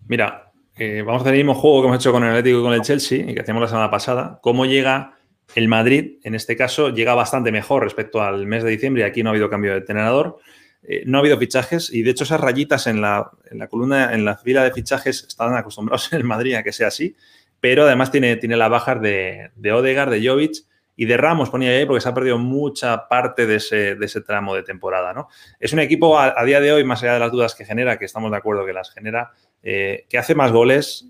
Mira, 0.07 0.53
eh, 0.77 1.03
vamos 1.05 1.21
a 1.21 1.23
hacer 1.23 1.35
el 1.35 1.45
mismo 1.45 1.55
juego 1.55 1.83
que 1.83 1.89
hemos 1.89 2.01
hecho 2.01 2.13
con 2.13 2.25
el 2.25 2.31
Atlético 2.31 2.61
y 2.61 2.63
con 2.63 2.73
el 2.73 2.83
Chelsea, 2.83 3.31
y 3.31 3.35
que 3.35 3.41
hacíamos 3.41 3.63
la 3.63 3.69
semana 3.69 3.91
pasada. 3.91 4.39
¿Cómo 4.43 4.67
llega 4.67 5.19
el 5.55 5.69
Madrid? 5.69 6.19
En 6.25 6.35
este 6.35 6.57
caso, 6.57 6.91
llega 6.91 7.15
bastante 7.15 7.53
mejor 7.53 7.83
respecto 7.83 8.23
al 8.23 8.47
mes 8.47 8.65
de 8.65 8.71
diciembre, 8.71 9.03
y 9.03 9.07
aquí 9.07 9.23
no 9.23 9.31
ha 9.31 9.33
habido 9.33 9.51
cambio 9.51 9.73
de 9.73 9.79
entrenador. 9.79 10.39
Eh, 10.87 11.05
no 11.07 11.19
ha 11.19 11.21
habido 11.21 11.39
fichajes 11.39 11.91
y 11.91 12.03
de 12.03 12.11
hecho 12.11 12.25
esas 12.25 12.41
rayitas 12.41 12.87
en 12.87 13.01
la, 13.01 13.31
en 13.51 13.59
la, 13.59 13.69
columna, 13.69 14.13
en 14.13 14.27
la 14.27 14.37
fila 14.37 14.63
de 14.63 14.71
fichajes 14.71 15.25
están 15.27 15.57
acostumbrados 15.57 16.13
en 16.13 16.19
el 16.19 16.25
Madrid 16.25 16.55
a 16.57 16.63
que 16.63 16.73
sea 16.73 16.89
así, 16.89 17.17
pero 17.59 17.85
además 17.85 18.11
tiene, 18.11 18.37
tiene 18.37 18.59
las 18.59 18.69
bajas 18.69 19.01
de, 19.01 19.51
de 19.57 19.73
Odegaard, 19.73 20.11
de 20.11 20.29
Jovic 20.29 20.57
y 20.97 21.07
de 21.07 21.17
Ramos 21.17 21.51
ponía 21.51 21.71
ahí 21.71 21.87
porque 21.87 22.01
se 22.01 22.09
ha 22.09 22.15
perdido 22.15 22.39
mucha 22.39 23.09
parte 23.09 23.47
de 23.47 23.57
ese, 23.57 24.21
tramo 24.21 24.55
de 24.55 24.63
temporada. 24.63 25.13
¿no? 25.13 25.29
Es 25.59 25.73
un 25.73 25.81
equipo 25.81 26.19
a, 26.19 26.45
día 26.45 26.61
de 26.61 26.73
hoy, 26.73 26.85
más 26.85 27.03
allá 27.03 27.15
de 27.15 27.21
las 27.21 27.33
dudas 27.33 27.55
que 27.55 27.65
genera, 27.65 27.99
que 27.99 28.05
estamos 28.05 28.31
de 28.31 28.37
acuerdo 28.37 28.65
que 28.65 28.73
las 28.73 28.91
genera, 28.91 29.33
eh, 29.63 30.07
que 30.09 30.19
hace 30.19 30.35
más 30.35 30.53
goles, 30.53 31.07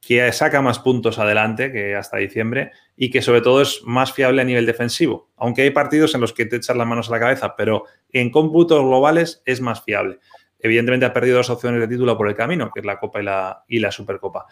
que 0.00 0.30
saca 0.32 0.62
más 0.62 0.78
puntos 0.78 1.18
adelante 1.18 1.72
que 1.72 1.96
hasta 1.96 2.16
diciembre 2.18 2.70
y 2.96 3.10
que 3.10 3.22
sobre 3.22 3.40
todo 3.40 3.60
es 3.60 3.82
más 3.84 4.12
fiable 4.12 4.40
a 4.40 4.44
nivel 4.44 4.64
defensivo. 4.64 5.30
Aunque 5.36 5.62
hay 5.62 5.70
partidos 5.70 6.14
en 6.14 6.20
los 6.20 6.32
que 6.32 6.46
te 6.46 6.56
echas 6.56 6.76
las 6.76 6.86
manos 6.86 7.08
a 7.08 7.12
la 7.12 7.18
cabeza, 7.18 7.56
pero 7.56 7.84
en 8.12 8.30
cómputos 8.30 8.80
globales 8.82 9.42
es 9.44 9.60
más 9.60 9.82
fiable. 9.82 10.20
Evidentemente 10.58 11.06
ha 11.06 11.12
perdido 11.12 11.38
dos 11.38 11.50
opciones 11.50 11.80
de 11.80 11.88
título 11.88 12.16
por 12.16 12.28
el 12.28 12.34
camino, 12.34 12.70
que 12.72 12.80
es 12.80 12.86
la 12.86 12.98
Copa 12.98 13.20
y 13.20 13.24
la, 13.24 13.64
y 13.66 13.80
la 13.80 13.90
Supercopa. 13.90 14.46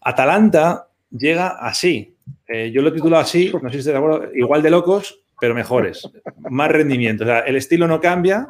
Atalanta 0.00 0.89
llega 1.10 1.48
así. 1.48 2.16
Eh, 2.46 2.70
yo 2.72 2.82
lo 2.82 2.92
titulo 2.92 3.18
así, 3.18 3.52
no 3.62 3.68
sé 3.68 3.74
si 3.74 3.78
estoy 3.78 3.92
de 3.92 3.98
acuerdo, 3.98 4.34
igual 4.34 4.62
de 4.62 4.70
locos, 4.70 5.20
pero 5.40 5.54
mejores, 5.54 6.08
más 6.50 6.70
rendimiento. 6.70 7.24
O 7.24 7.26
sea, 7.26 7.40
el 7.40 7.56
estilo 7.56 7.86
no 7.86 8.00
cambia. 8.00 8.46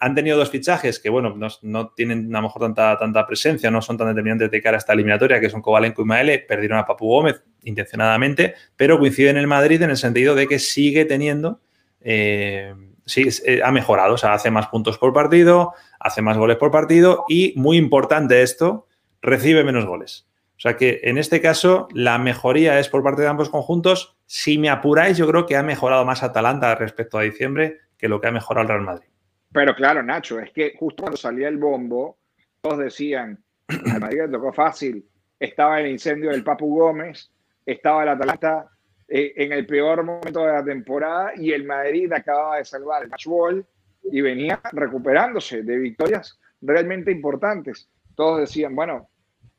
Han 0.00 0.14
tenido 0.14 0.38
dos 0.38 0.50
fichajes 0.50 1.00
que, 1.00 1.10
bueno, 1.10 1.36
no, 1.62 1.88
tienen 1.88 2.34
a 2.34 2.38
lo 2.38 2.42
mejor 2.42 2.62
tanta, 2.62 2.96
tanta 2.96 3.26
presencia, 3.26 3.70
no 3.70 3.82
son 3.82 3.98
tan 3.98 4.06
determinantes 4.06 4.48
de 4.50 4.62
cara 4.62 4.76
a 4.76 4.78
esta 4.78 4.92
eliminatoria, 4.92 5.40
que 5.40 5.50
son 5.50 5.60
Kovalenko 5.60 6.02
y 6.02 6.04
Maele. 6.04 6.38
Perdieron 6.38 6.78
a 6.78 6.86
Papu 6.86 7.08
Gómez 7.08 7.42
intencionadamente, 7.64 8.54
pero 8.76 8.98
coinciden 8.98 9.36
en 9.36 9.42
el 9.42 9.46
Madrid 9.48 9.82
en 9.82 9.90
el 9.90 9.96
sentido 9.96 10.36
de 10.36 10.46
que 10.46 10.60
sigue 10.60 11.04
teniendo, 11.04 11.60
eh, 12.00 12.72
sí, 13.04 13.28
eh, 13.44 13.60
ha 13.64 13.72
mejorado, 13.72 14.14
o 14.14 14.18
sea, 14.18 14.34
hace 14.34 14.52
más 14.52 14.68
puntos 14.68 14.98
por 14.98 15.12
partido, 15.12 15.72
hace 15.98 16.22
más 16.22 16.36
goles 16.36 16.58
por 16.58 16.70
partido 16.70 17.24
y, 17.28 17.52
muy 17.56 17.76
importante 17.76 18.42
esto, 18.42 18.86
recibe 19.20 19.64
menos 19.64 19.84
goles. 19.84 20.27
O 20.58 20.60
sea 20.60 20.76
que 20.76 21.00
en 21.04 21.18
este 21.18 21.40
caso 21.40 21.86
la 21.94 22.18
mejoría 22.18 22.80
es 22.80 22.88
por 22.88 23.04
parte 23.04 23.22
de 23.22 23.28
ambos 23.28 23.48
conjuntos. 23.48 24.18
Si 24.26 24.58
me 24.58 24.68
apuráis, 24.68 25.16
yo 25.16 25.28
creo 25.28 25.46
que 25.46 25.56
ha 25.56 25.62
mejorado 25.62 26.04
más 26.04 26.24
Atalanta 26.24 26.74
respecto 26.74 27.16
a 27.16 27.22
diciembre 27.22 27.78
que 27.96 28.08
lo 28.08 28.20
que 28.20 28.26
ha 28.26 28.32
mejorado 28.32 28.62
el 28.62 28.68
Real 28.68 28.82
Madrid. 28.82 29.08
Pero 29.52 29.72
claro, 29.76 30.02
Nacho, 30.02 30.40
es 30.40 30.50
que 30.50 30.74
justo 30.76 31.04
cuando 31.04 31.16
salía 31.16 31.46
el 31.46 31.58
bombo, 31.58 32.18
todos 32.60 32.78
decían, 32.78 33.38
al 33.68 34.00
Madrid 34.00 34.22
tocó 34.32 34.52
fácil, 34.52 35.06
estaba 35.38 35.78
el 35.80 35.92
incendio 35.92 36.30
del 36.30 36.42
Papu 36.42 36.76
Gómez, 36.76 37.30
estaba 37.64 38.02
el 38.02 38.08
Atalanta 38.08 38.68
eh, 39.06 39.34
en 39.36 39.52
el 39.52 39.64
peor 39.64 40.02
momento 40.02 40.40
de 40.40 40.52
la 40.54 40.64
temporada 40.64 41.32
y 41.36 41.52
el 41.52 41.64
Madrid 41.64 42.12
acababa 42.12 42.56
de 42.56 42.64
salvar 42.64 43.04
el 43.04 43.10
match 43.10 43.26
ball 43.26 43.64
y 44.10 44.20
venía 44.22 44.60
recuperándose 44.72 45.62
de 45.62 45.78
victorias 45.78 46.40
realmente 46.60 47.12
importantes. 47.12 47.88
Todos 48.16 48.40
decían, 48.40 48.74
bueno, 48.74 49.08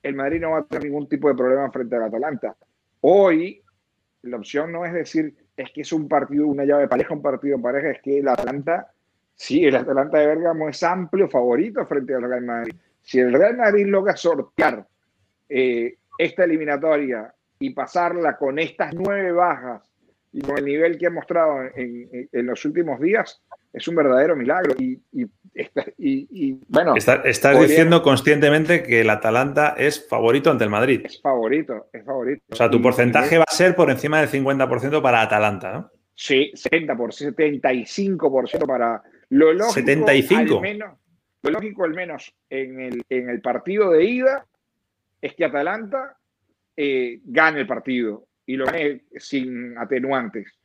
el 0.04 0.16
Madrid 0.16 0.42
no 0.42 0.52
va 0.52 0.60
a 0.60 0.66
tener 0.66 0.86
ningún 0.86 1.08
tipo 1.08 1.28
de 1.28 1.36
problema 1.36 1.72
frente 1.72 1.96
al 1.96 2.04
Atalanta. 2.04 2.56
Hoy 3.02 3.62
la 4.24 4.38
opción 4.38 4.72
no 4.72 4.86
es 4.86 4.94
decir, 4.94 5.34
es 5.56 5.72
que 5.72 5.82
es 5.82 5.94
un 5.94 6.08
partido, 6.08 6.48
una 6.48 6.66
llave 6.66 6.88
pareja, 6.88 7.14
un 7.14 7.22
partido 7.22 7.62
pareja, 7.62 7.92
es 7.92 8.02
que 8.02 8.20
el 8.20 8.28
Atalanta, 8.28 8.92
sí, 9.36 9.66
el 9.66 9.76
Atalanta 9.76 10.20
de 10.20 10.28
Bergamo 10.28 10.70
es 10.70 10.82
amplio 10.84 11.30
favorito 11.30 11.86
frente 11.86 12.16
al 12.16 12.24
Real 12.24 12.44
Madrid. 12.44 12.76
Si 13.02 13.20
el 13.20 13.34
Real 13.34 13.58
Madrid 13.58 13.86
logra 13.88 14.16
sortear 14.16 14.86
eh, 15.48 15.98
esta 16.18 16.44
eliminatoria 16.44 17.34
y 17.60 17.72
pasarla 17.72 18.38
con 18.38 18.60
estas 18.60 18.94
nueve 18.94 19.32
bajas 19.32 19.82
y 20.32 20.42
con 20.42 20.58
el 20.58 20.66
nivel 20.66 20.98
que 20.98 21.08
ha 21.08 21.12
mostrado 21.12 21.62
en, 21.76 22.30
los 22.46 22.64
últimos 22.66 23.00
días, 23.00 23.42
es 23.74 23.88
un 23.88 23.96
verdadero 23.96 24.36
milagro. 24.36 24.76
Y, 24.80 25.00
y, 25.12 26.60
bueno. 26.68 26.96
estás 26.96 27.60
diciendo 27.60 28.02
conscientemente 28.02 28.84
que 28.84 29.02
el 29.02 29.10
Atalanta 29.10 29.76
es 29.78 30.08
favorito 30.08 30.52
ante 30.52 30.64
el 30.64 30.70
Madrid. 30.70 31.02
Es 31.04 31.22
favorito, 31.22 31.88
es 31.92 32.06
favorito. 32.06 32.44
O 32.50 32.56
sea, 32.56 32.70
tu 32.70 32.82
porcentaje 32.82 33.38
va 33.38 33.46
a 33.48 33.54
ser 33.54 33.76
por 33.76 33.90
encima 33.90 34.20
del 34.22 34.30
50% 34.30 35.02
para 35.02 35.22
Atalanta, 35.22 35.74
¿no? 35.74 35.92
Sí, 36.16 36.52
70%, 36.54 37.34
75% 37.36 38.68
para 38.68 39.02
lo 39.30 39.54
lógico. 39.54 39.74
75. 39.74 40.56
Al 40.56 40.62
menos, 40.62 40.98
lo 41.44 41.52
lógico, 41.52 41.86
al 41.86 41.94
menos 41.94 42.34
en 42.50 42.80
el, 42.82 43.02
en 43.10 43.30
el 43.30 43.42
partido 43.42 43.92
de 43.92 44.04
ida, 44.04 44.46
es 45.22 45.34
que 45.36 45.46
Atalanta 45.46 46.18
eh, 46.76 47.22
gane 47.24 47.62
el 47.62 47.68
partido 47.68 48.28
y 48.46 48.58
lo 48.58 48.66
gane 48.66 49.04
sin 49.16 49.78
atenuantes. 49.78 50.59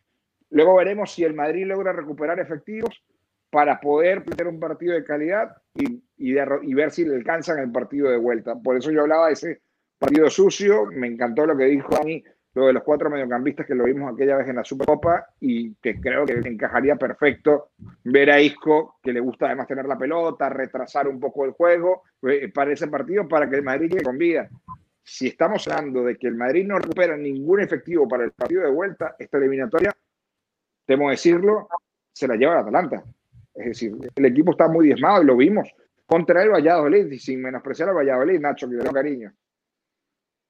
Luego 0.50 0.76
veremos 0.76 1.12
si 1.12 1.24
el 1.24 1.34
Madrid 1.34 1.66
logra 1.66 1.92
recuperar 1.92 2.38
efectivos 2.38 3.02
para 3.50 3.80
poder 3.80 4.24
tener 4.24 4.52
un 4.52 4.58
partido 4.58 4.94
de 4.94 5.04
calidad 5.04 5.56
y, 5.74 6.32
ver 6.74 6.90
si 6.90 7.04
le 7.04 7.14
alcanzan 7.14 7.60
el 7.60 7.70
partido 7.70 8.10
de 8.10 8.16
vuelta. 8.16 8.56
Por 8.56 8.76
eso 8.76 8.90
yo 8.90 9.02
hablaba 9.02 9.28
de 9.28 9.34
ese 9.34 9.60
partido 9.96 10.28
sucio. 10.28 10.86
Me 10.86 11.06
encantó 11.06 11.46
lo 11.46 11.56
que 11.56 11.66
dijo 11.66 11.94
Dani, 11.94 12.24
lo 12.54 12.66
de 12.66 12.72
los 12.72 12.82
cuatro 12.82 13.10
mediocampistas 13.10 13.64
que 13.64 13.76
lo 13.76 13.84
vimos 13.84 14.12
aquella 14.12 14.38
vez 14.38 14.48
en 14.48 14.56
la 14.56 14.64
Supercopa 14.64 15.26
y 15.38 15.72
que 15.76 16.00
creo 16.00 16.24
que 16.26 16.32
encajaría 16.32 16.96
perfecto 16.96 17.70
ver 18.02 18.32
a 18.32 18.40
Isco, 18.40 18.96
que 19.00 19.12
le 19.12 19.20
gusta 19.20 19.46
además 19.46 19.68
tener 19.68 19.86
la 19.86 19.98
pelota, 19.98 20.48
retrasar 20.48 21.06
un 21.06 21.20
poco 21.20 21.44
el 21.44 21.52
juego 21.52 22.02
eh, 22.22 22.50
para 22.52 22.72
ese 22.72 22.88
partido, 22.88 23.28
para 23.28 23.48
que 23.48 23.54
el 23.54 23.62
Madrid 23.62 23.90
llegue 23.90 24.02
con 24.02 24.18
vida. 24.18 24.48
Si 25.00 25.28
estamos 25.28 25.68
hablando 25.68 26.02
de 26.02 26.16
que 26.16 26.26
el 26.26 26.34
Madrid 26.34 26.66
no 26.66 26.78
recupera 26.78 27.16
ningún 27.16 27.60
efectivo 27.60 28.08
para 28.08 28.24
el 28.24 28.32
partido 28.32 28.62
de 28.62 28.70
vuelta, 28.70 29.14
esta 29.18 29.38
eliminatoria, 29.38 29.92
temo 30.86 31.10
decirlo, 31.10 31.68
se 32.12 32.28
la 32.28 32.36
lleva 32.36 32.54
el 32.54 32.60
Atalanta. 32.60 33.04
Es 33.54 33.66
decir, 33.66 33.92
el 34.14 34.24
equipo 34.24 34.52
está 34.52 34.68
muy 34.68 34.86
diezmado 34.86 35.22
y 35.22 35.26
lo 35.26 35.36
vimos 35.36 35.68
contra 36.06 36.42
el 36.42 36.50
Valladolid 36.50 37.10
y 37.10 37.18
sin 37.18 37.40
menospreciar 37.40 37.88
al 37.88 37.96
Valladolid, 37.96 38.40
Nacho, 38.40 38.68
que 38.68 38.76
le 38.76 38.84
doy 38.84 38.92
cariño. 38.92 39.32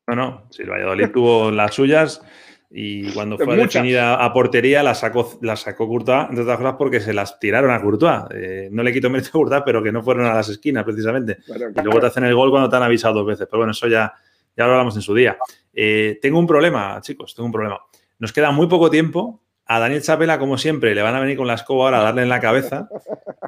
No, 0.06 0.14
no, 0.14 0.46
si 0.50 0.62
el 0.62 0.70
Valladolid 0.70 1.10
tuvo 1.10 1.50
las 1.50 1.74
suyas 1.74 2.22
y 2.70 3.12
cuando 3.12 3.38
fue 3.38 3.56
definida 3.56 4.22
a 4.22 4.32
portería 4.32 4.82
la 4.82 4.94
sacó, 4.94 5.38
la 5.42 5.54
sacó 5.54 5.86
Courtois, 5.86 6.28
entre 6.28 6.42
otras 6.42 6.58
cosas 6.58 6.74
porque 6.76 7.00
se 7.00 7.14
las 7.14 7.38
tiraron 7.38 7.70
a 7.70 7.80
Courtois. 7.80 8.24
Eh, 8.34 8.68
no 8.72 8.82
le 8.82 8.92
quito 8.92 9.08
mérito 9.08 9.28
a 9.28 9.32
Courtois, 9.32 9.62
pero 9.64 9.82
que 9.82 9.92
no 9.92 10.02
fueron 10.02 10.26
a 10.26 10.34
las 10.34 10.48
esquinas 10.48 10.84
precisamente. 10.84 11.38
Y 11.46 11.82
luego 11.82 12.00
te 12.00 12.06
hacen 12.06 12.24
el 12.24 12.34
gol 12.34 12.50
cuando 12.50 12.68
te 12.68 12.76
han 12.76 12.82
avisado 12.82 13.14
dos 13.14 13.26
veces. 13.26 13.46
Pero 13.48 13.60
bueno, 13.60 13.70
eso 13.70 13.86
ya, 13.86 14.12
ya 14.56 14.66
lo 14.66 14.72
hablamos 14.72 14.96
en 14.96 15.02
su 15.02 15.14
día. 15.14 15.38
Eh, 15.72 16.18
tengo 16.20 16.38
un 16.38 16.46
problema, 16.46 17.00
chicos, 17.00 17.34
tengo 17.34 17.46
un 17.46 17.52
problema. 17.52 17.80
Nos 18.18 18.32
queda 18.32 18.50
muy 18.50 18.66
poco 18.66 18.90
tiempo 18.90 19.43
a 19.66 19.78
Daniel 19.78 20.02
Chapela, 20.02 20.38
como 20.38 20.58
siempre, 20.58 20.94
le 20.94 21.02
van 21.02 21.14
a 21.14 21.20
venir 21.20 21.36
con 21.36 21.46
la 21.46 21.54
escoba 21.54 21.86
ahora 21.86 22.00
a 22.00 22.04
darle 22.04 22.22
en 22.22 22.28
la 22.28 22.40
cabeza. 22.40 22.88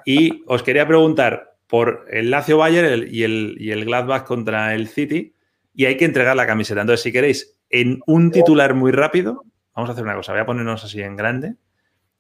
Y 0.05 0.43
os 0.47 0.62
quería 0.62 0.87
preguntar 0.87 1.57
por 1.67 2.07
el 2.11 2.31
Lazio 2.31 2.59
Bayern 2.59 3.07
y, 3.11 3.23
el, 3.23 3.57
y 3.59 3.73
el 3.73 3.85
Gladbach 3.85 4.25
contra 4.25 4.75
el 4.75 4.89
City. 4.89 5.35
Y 5.75 5.85
hay 5.85 5.97
que 5.97 6.07
entregar 6.07 6.37
la 6.37 6.47
camiseta. 6.47 6.81
Entonces, 6.81 7.03
si 7.03 7.12
queréis, 7.12 7.59
en 7.69 8.01
un 8.07 8.31
titular 8.31 8.75
muy 8.75 8.93
rápido, 8.93 9.45
vamos 9.75 9.91
a 9.91 9.93
hacer 9.93 10.05
una 10.05 10.14
cosa. 10.14 10.33
Voy 10.33 10.41
a 10.41 10.47
ponernos 10.47 10.85
así 10.85 11.03
en 11.03 11.17
grande. 11.17 11.57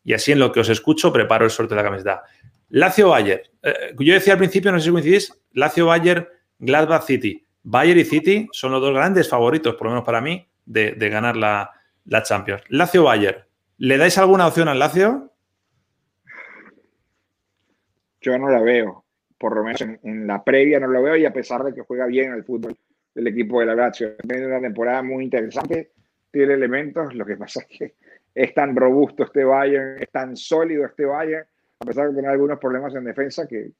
Y 0.04 0.12
así 0.12 0.32
en 0.32 0.38
lo 0.38 0.52
que 0.52 0.60
os 0.60 0.68
escucho, 0.68 1.12
preparo 1.12 1.46
el 1.46 1.50
sorteo 1.50 1.76
de 1.76 1.82
la 1.82 1.88
camiseta. 1.88 2.22
Lazio 2.68 3.08
Bayern. 3.10 3.42
Eh, 3.62 3.94
yo 3.98 4.14
decía 4.14 4.34
al 4.34 4.38
principio, 4.38 4.70
no 4.72 4.78
sé 4.78 4.84
si 4.84 4.90
coincidís, 4.90 5.32
Lazio 5.52 5.86
Bayern, 5.86 6.28
Gladbach 6.58 7.04
City. 7.04 7.44
Bayern 7.62 7.98
y 7.98 8.04
City 8.04 8.48
son 8.52 8.72
los 8.72 8.80
dos 8.80 8.94
grandes 8.94 9.28
favoritos, 9.28 9.74
por 9.74 9.86
lo 9.86 9.92
menos 9.92 10.04
para 10.04 10.20
mí, 10.20 10.46
de, 10.64 10.92
ganar 11.08 11.36
la, 11.36 11.70
la 12.04 12.22
Champions. 12.22 12.62
Lazio 12.68 13.04
Bayern. 13.04 13.45
¿Le 13.78 13.98
dais 13.98 14.16
alguna 14.16 14.46
opción 14.46 14.68
al 14.68 14.78
Lazio? 14.78 15.32
Yo 18.20 18.38
no 18.38 18.48
la 18.48 18.60
veo, 18.60 19.04
por 19.38 19.54
lo 19.54 19.62
menos 19.62 19.80
en, 19.82 20.26
la 20.26 20.42
previa 20.42 20.80
no 20.80 20.88
lo 20.88 21.02
veo 21.02 21.16
y 21.16 21.26
a 21.26 21.32
pesar 21.32 21.62
de 21.62 21.74
que 21.74 21.82
juega 21.82 22.06
bien 22.06 22.32
el 22.32 22.44
fútbol 22.44 22.76
el 23.14 23.26
equipo 23.26 23.60
de 23.60 23.66
la 23.66 23.74
Lazio. 23.74 24.16
Tiene 24.16 24.46
una 24.46 24.60
temporada 24.60 25.02
muy 25.02 25.24
interesante, 25.24 25.92
tiene 26.30 26.54
elementos, 26.54 27.14
lo 27.14 27.24
que 27.24 27.36
pasa 27.36 27.60
es 27.60 27.66
que 27.66 27.94
es 28.34 28.54
tan 28.54 28.74
robusto 28.74 29.24
este 29.24 29.44
Bayern, 29.44 30.02
es 30.02 30.10
tan 30.10 30.36
sólido 30.36 30.84
este 30.84 31.04
Bayern, 31.04 31.46
a 31.80 31.84
pesar 31.84 32.08
de 32.08 32.16
tener 32.16 32.30
algunos 32.30 32.58
problemas 32.58 32.94
en 32.94 33.04
defensa 33.04 33.46
que, 33.46 33.72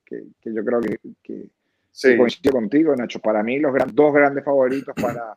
yo 0.43 0.65
creo 0.65 0.81
que, 1.23 2.17
coincido 2.17 2.53
contigo, 2.53 2.95
Nacho. 2.95 3.19
Para 3.21 3.43
mí 3.43 3.59
los 3.59 3.75
dos 3.95 4.15
grandes 4.15 4.45
favoritos 4.45 4.95
para 4.95 5.37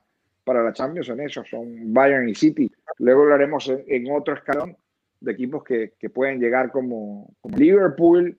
para 0.50 0.64
la 0.64 0.74
Champions 0.74 1.06
son 1.06 1.20
esos, 1.20 1.48
son 1.48 1.94
Bayern 1.94 2.28
y 2.28 2.34
City. 2.34 2.72
Luego 2.98 3.24
lo 3.24 3.36
haremos 3.36 3.70
en, 3.70 4.12
otro 4.12 4.34
escalón 4.34 4.76
de 5.20 5.32
equipos 5.32 5.64
que, 5.64 5.94
pueden 6.12 6.40
llegar 6.40 6.72
como, 6.72 7.36
Liverpool. 7.56 8.36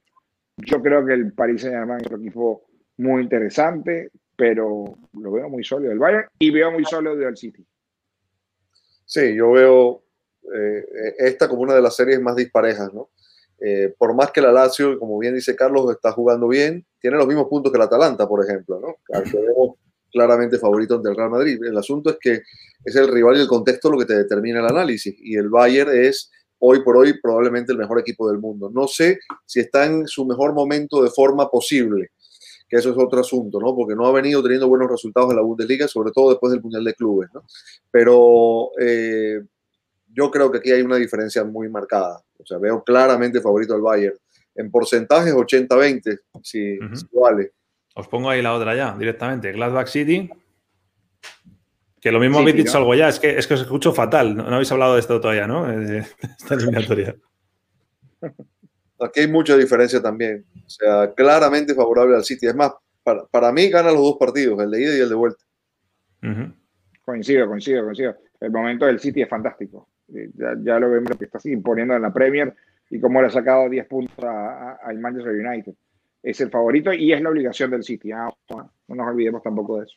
Yo 0.56 0.82
creo 0.82 1.06
que 1.06 1.12
el 1.12 1.32
Paris 1.32 1.62
Saint-Germain 1.62 2.00
es 2.04 2.10
un 2.10 2.20
equipo 2.20 2.64
muy 2.96 3.22
interesante, 3.22 4.10
pero 4.34 4.98
lo 5.12 5.30
veo 5.30 5.48
muy 5.48 5.62
sólido 5.62 5.92
el 5.92 6.00
Bayern 6.00 6.26
y 6.40 6.50
veo 6.50 6.72
muy 6.72 6.84
sólido 6.84 7.28
el 7.28 7.36
City. 7.36 7.64
Sí, 9.04 9.32
yo 9.36 9.52
veo 9.52 10.02
eh, 10.52 11.14
esta 11.16 11.48
como 11.48 11.62
una 11.62 11.74
de 11.74 11.82
las 11.82 11.94
series 11.94 12.20
más 12.20 12.34
disparejas, 12.34 12.92
¿no? 12.92 13.10
Eh, 13.60 13.94
por 13.96 14.14
más 14.16 14.32
que 14.32 14.40
la 14.40 14.50
Lazio, 14.50 14.98
como 14.98 15.16
bien 15.16 15.36
dice 15.36 15.54
Carlos, 15.54 15.92
está 15.92 16.10
jugando 16.10 16.48
bien, 16.48 16.84
tiene 16.98 17.18
los 17.18 17.28
mismos 17.28 17.46
puntos 17.46 17.70
que 17.70 17.78
el 17.78 17.82
Atalanta, 17.82 18.26
por 18.26 18.44
ejemplo, 18.44 18.80
¿no? 18.80 18.96
Claramente 20.10 20.58
favorito 20.58 20.96
ante 20.96 21.08
el 21.08 21.16
Real 21.16 21.30
Madrid. 21.30 21.58
El 21.64 21.76
asunto 21.76 22.10
es 22.10 22.16
que 22.20 22.42
es 22.84 22.96
el 22.96 23.08
rival 23.08 23.36
y 23.36 23.40
el 23.40 23.48
contexto 23.48 23.90
lo 23.90 23.98
que 23.98 24.06
te 24.06 24.16
determina 24.16 24.60
el 24.60 24.66
análisis. 24.66 25.14
Y 25.18 25.36
el 25.36 25.48
Bayern 25.48 25.90
es 25.92 26.30
hoy 26.58 26.82
por 26.82 26.96
hoy 26.96 27.18
probablemente 27.20 27.72
el 27.72 27.78
mejor 27.78 27.98
equipo 27.98 28.28
del 28.30 28.38
mundo. 28.38 28.70
No 28.72 28.86
sé 28.86 29.18
si 29.46 29.60
está 29.60 29.86
en 29.86 30.06
su 30.06 30.24
mejor 30.24 30.52
momento 30.54 31.02
de 31.02 31.10
forma 31.10 31.50
posible, 31.50 32.10
que 32.68 32.76
eso 32.76 32.90
es 32.90 32.96
otro 32.98 33.20
asunto, 33.20 33.58
¿no? 33.58 33.74
Porque 33.74 33.94
no 33.94 34.06
ha 34.06 34.12
venido 34.12 34.42
teniendo 34.42 34.68
buenos 34.68 34.90
resultados 34.90 35.30
en 35.30 35.36
la 35.36 35.42
Bundesliga, 35.42 35.88
sobre 35.88 36.12
todo 36.12 36.30
después 36.30 36.52
del 36.52 36.62
Mundial 36.62 36.84
de 36.84 36.94
Clubes, 36.94 37.30
¿no? 37.34 37.44
Pero 37.90 38.70
eh, 38.78 39.40
yo 40.12 40.30
creo 40.30 40.50
que 40.50 40.58
aquí 40.58 40.70
hay 40.70 40.82
una 40.82 40.96
diferencia 40.96 41.44
muy 41.44 41.68
marcada. 41.68 42.22
O 42.38 42.46
sea, 42.46 42.58
veo 42.58 42.82
claramente 42.84 43.40
favorito 43.40 43.74
al 43.74 43.80
Bayern. 43.80 44.16
En 44.54 44.70
porcentajes 44.70 45.32
80-20, 45.32 46.20
si, 46.42 46.76
si 46.76 47.06
vale. 47.12 47.52
Os 47.94 48.08
pongo 48.08 48.30
ahí 48.30 48.42
la 48.42 48.54
otra 48.54 48.74
ya, 48.74 48.96
directamente. 48.96 49.52
Gladbach 49.52 49.88
City. 49.88 50.30
Que 52.00 52.10
lo 52.10 52.20
mismo 52.20 52.38
habéis 52.38 52.56
dicho 52.56 52.78
algo 52.78 52.94
ya, 52.94 53.08
es 53.08 53.18
que, 53.18 53.36
es 53.36 53.46
que 53.46 53.54
os 53.54 53.60
escucho 53.60 53.92
fatal. 53.92 54.34
No, 54.34 54.44
habéis 54.44 54.72
hablado 54.72 54.94
de 54.94 55.00
esto 55.00 55.20
todavía, 55.20 55.46
¿no? 55.46 55.66
De 55.66 55.98
esta 55.98 56.54
eliminatoria. 56.54 57.14
Aquí 59.00 59.20
hay 59.20 59.28
mucha 59.28 59.56
diferencia 59.56 60.00
también. 60.00 60.44
O 60.64 60.68
sea, 60.68 61.12
claramente 61.14 61.74
favorable 61.74 62.16
al 62.16 62.24
City. 62.24 62.46
Es 62.46 62.54
más, 62.54 62.72
para, 63.02 63.52
mí 63.52 63.68
gana 63.68 63.90
los 63.90 64.00
dos 64.00 64.16
partidos, 64.18 64.62
el 64.62 64.70
de 64.70 64.82
ida 64.82 64.96
y 64.96 65.00
el 65.00 65.08
de 65.08 65.14
vuelta. 65.14 65.44
Coincido, 67.04 67.48
coincido, 67.48 67.84
coincido. 67.84 68.16
El 68.40 68.50
momento 68.50 68.86
del 68.86 68.98
City 68.98 69.22
es 69.22 69.28
fantástico. 69.28 69.88
Eh, 70.14 70.30
ya, 70.34 70.78
lo 70.78 70.90
vemos 70.90 71.16
que 71.18 71.26
está 71.26 71.38
imponiendo 71.44 71.94
en 71.94 72.02
la 72.02 72.12
Premier 72.12 72.54
y 72.88 72.98
cómo 72.98 73.20
le 73.20 73.28
ha 73.28 73.30
sacado 73.30 73.68
10 73.68 73.86
puntos 73.86 74.24
al 74.24 74.98
Manchester 74.98 75.34
United 75.34 75.74
es 76.22 76.40
el 76.40 76.50
favorito 76.50 76.92
y 76.92 77.12
es 77.12 77.20
la 77.20 77.30
obligación 77.30 77.70
del 77.70 77.82
City. 77.82 78.12
Ah, 78.12 78.30
no 78.50 78.94
nos 78.94 79.06
olvidemos 79.06 79.42
tampoco 79.42 79.80
de 79.80 79.86
eso. 79.86 79.96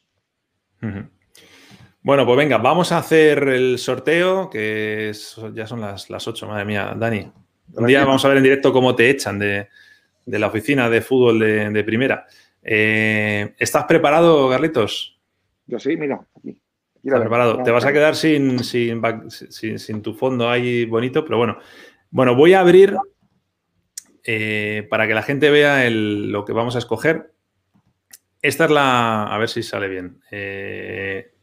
Bueno, 2.02 2.26
pues 2.26 2.38
venga, 2.38 2.58
vamos 2.58 2.92
a 2.92 2.98
hacer 2.98 3.48
el 3.48 3.78
sorteo, 3.78 4.50
que 4.50 5.12
ya 5.54 5.68
son 5.68 5.82
las, 5.82 6.10
las 6.10 6.28
8, 6.28 6.48
madre 6.48 6.66
mía, 6.66 6.94
Dani. 6.98 7.32
Un 7.76 7.88
día 7.88 8.06
vamos 8.06 8.24
a 8.24 8.28
ver 8.28 8.38
en 8.38 8.44
directo 8.44 8.74
cómo 8.74 8.96
te 8.96 9.10
echan 9.10 9.40
de, 9.40 9.70
la 10.26 10.48
oficina 10.48 10.90
de 10.90 11.02
fútbol 11.02 11.40
de, 11.40 11.84
primera. 11.84 12.28
Eh, 12.62 13.54
¿Estás 13.58 13.86
preparado, 13.86 14.50
Carlitos? 14.50 15.18
Yo 15.66 15.80
sí, 15.80 15.96
mira, 15.96 16.26
aquí. 16.38 16.60
¿Estás 17.04 17.22
preparado? 17.22 17.64
Te 17.64 17.72
vas 17.72 17.86
a 17.86 17.92
quedar 17.92 18.16
sin, 18.16 18.64
sin, 18.64 19.02
sin, 19.30 20.02
tu 20.02 20.14
fondo 20.14 20.50
ahí 20.50 20.86
bonito, 20.86 21.24
pero 21.26 21.38
bueno. 21.38 21.58
Bueno, 22.12 22.36
voy 22.36 22.54
a 22.54 22.60
abrir 22.60 22.96
eh, 24.24 24.88
para 24.90 25.08
que 25.08 25.14
la 25.14 25.24
gente 25.24 25.50
vea 25.50 25.90
lo 25.90 26.46
que 26.46 26.54
vamos 26.54 26.76
a 26.76 26.80
escoger. 26.80 27.34
Esta 28.42 28.66
es 28.66 28.72
la. 28.72 29.24
A 29.24 29.38
ver 29.38 29.50
si 29.50 29.64
sale 29.64 29.88
bien. 29.88 30.22
Eh, 30.32 31.34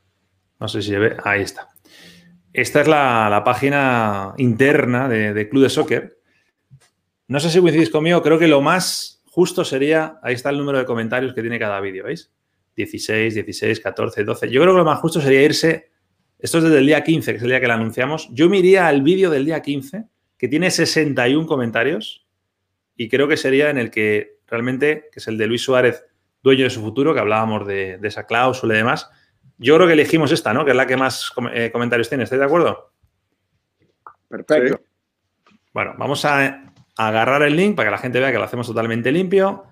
no 0.59 0.69
sé 0.69 0.83
si 0.83 0.91
se 0.91 0.99
ve. 0.99 1.17
Ahí 1.25 1.43
está. 1.43 1.69
esta 2.53 2.81
es 2.81 2.89
la, 2.89 3.43
página 3.45 4.35
interna 4.39 5.09
de, 5.09 5.49
Club 5.49 5.63
de 5.63 5.71
Soccer. 5.71 6.19
No 7.29 7.41
sé 7.41 7.49
si 7.51 7.61
coincidís 7.61 7.91
conmigo, 7.91 8.23
creo 8.23 8.39
que 8.39 8.49
lo 8.49 8.61
más 8.61 9.23
justo 9.27 9.65
sería, 9.65 10.19
ahí 10.23 10.35
está 10.35 10.51
el 10.51 10.59
número 10.59 10.79
de 10.79 10.85
comentarios 10.85 11.33
que 11.33 11.41
tiene 11.43 11.59
cada 11.59 11.81
vídeo, 11.81 12.05
¿veis? 12.05 12.33
16, 12.75 13.35
16, 13.35 13.81
14, 13.81 14.25
12. 14.25 14.51
Yo 14.51 14.61
creo 14.61 14.75
que 14.75 14.79
lo 14.79 14.85
más 14.85 14.99
justo 14.99 15.21
sería 15.21 15.43
irse, 15.43 15.91
esto 16.39 16.59
es 16.59 16.65
desde 16.65 16.79
el 16.79 16.87
día 16.87 17.05
15, 17.05 17.31
que 17.31 17.37
es 17.37 17.43
el 17.43 17.51
día 17.51 17.61
que 17.61 17.69
lo 17.69 17.75
anunciamos, 17.75 18.29
yo 18.33 18.49
me 18.49 18.59
iría 18.59 18.89
al 18.89 19.03
vídeo 19.03 19.31
del 19.31 19.45
día 19.45 19.63
15, 19.63 20.05
que 20.37 20.49
tiene 20.49 20.71
61 20.71 21.47
comentarios, 21.47 22.27
y 23.01 23.09
creo 23.09 23.27
que 23.29 23.39
sería 23.39 23.71
en 23.71 23.79
el 23.79 23.91
que 23.91 24.41
realmente, 24.47 25.09
que 25.11 25.21
es 25.21 25.27
el 25.27 25.39
de 25.39 25.47
Luis 25.47 25.63
Suárez, 25.63 26.05
dueño 26.43 26.65
de 26.65 26.71
su 26.71 26.83
futuro, 26.83 27.15
que 27.15 27.21
hablábamos 27.21 27.67
de, 27.67 27.99
esa 28.03 28.27
cláusula 28.27 28.75
y 28.75 28.77
demás. 28.77 29.09
Yo 29.57 29.77
creo 29.77 29.87
que 29.87 29.95
elegimos 29.95 30.31
esta, 30.33 30.53
¿no? 30.53 30.67
Que 30.67 30.73
es 30.73 30.77
la 30.77 30.87
que 30.87 30.99
más 30.99 31.33
eh, 31.55 31.71
comentarios 31.73 32.11
tiene. 32.11 32.25
¿Estáis 32.25 32.41
de 32.41 32.45
acuerdo? 32.45 32.93
Perfecto. 34.29 34.83
Bueno, 35.73 35.95
vamos 35.97 36.27
a 36.27 36.75
agarrar 36.95 37.41
el 37.41 37.57
link 37.57 37.75
para 37.75 37.89
que 37.89 37.93
la 37.93 38.03
gente 38.03 38.21
vea 38.21 38.33
que 38.33 38.37
lo 38.37 38.45
hacemos 38.45 38.67
totalmente 38.67 39.11
limpio. 39.11 39.65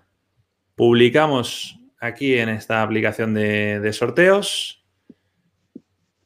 Publicamos 0.75 1.79
aquí 2.01 2.35
en 2.35 2.49
esta 2.49 2.83
aplicación 2.83 3.35
de, 3.35 3.93
sorteos. 3.93 4.87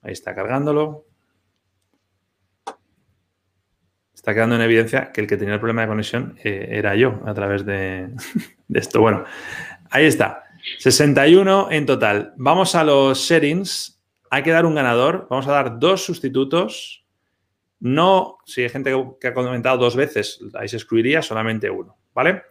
Ahí 0.03 0.13
está 0.13 0.37
cargándolo. 0.37 1.07
Está 4.23 4.35
quedando 4.35 4.55
en 4.55 4.63
evidencia 4.63 5.11
que 5.11 5.21
el 5.21 5.27
que 5.27 5.37
tenía 5.37 5.55
el 5.55 5.61
problema 5.61 5.83
de 5.83 5.89
conexión 5.89 6.39
eh, 6.45 6.69
era 6.71 6.95
yo 6.95 7.21
a 7.27 7.35
través 7.35 7.67
de, 7.67 8.09
esto. 8.73 9.01
Bueno, 9.01 9.25
ahí 9.91 10.07
está. 10.07 10.45
61 10.79 11.69
en 11.73 11.87
total. 11.87 12.33
Vamos 12.37 12.77
a 12.77 12.85
los 12.85 13.27
settings. 13.27 14.01
Hay 14.31 14.45
que 14.45 14.53
dar 14.53 14.65
un 14.65 14.77
ganador. 14.77 15.27
Vamos 15.29 15.49
a 15.49 15.53
dar 15.53 15.79
dos 15.79 16.05
sustitutos 16.05 17.03
no, 17.85 18.39
si 18.47 18.63
hay 18.63 18.69
gente 18.69 18.95
que 19.21 19.27
ha 19.27 19.35
comentado 19.35 19.77
dos 19.77 19.97
veces, 19.97 20.39
ahí 20.55 20.69
se 20.69 20.77
excluiría 20.77 21.21
solamente 21.21 21.69
uno, 21.69 21.99
¿vale? 22.15 22.45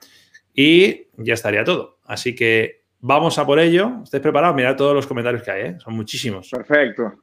Y 0.53 1.07
ya 1.15 1.35
estaría 1.35 1.63
todo. 1.63 1.99
Así 2.03 2.35
que 2.35 2.83
vamos 2.99 3.39
a 3.39 3.45
por 3.45 3.57
ello. 3.57 4.01
¿Estáis 4.03 4.21
preparados? 4.21 4.57
Mirad 4.57 4.75
todos 4.75 4.93
los 4.93 5.07
comentarios 5.07 5.41
que 5.41 5.51
hay, 5.51 5.61
¿eh? 5.61 5.77
Son 5.79 5.93
muchísimos. 5.93 6.49
Perfecto. 6.49 7.13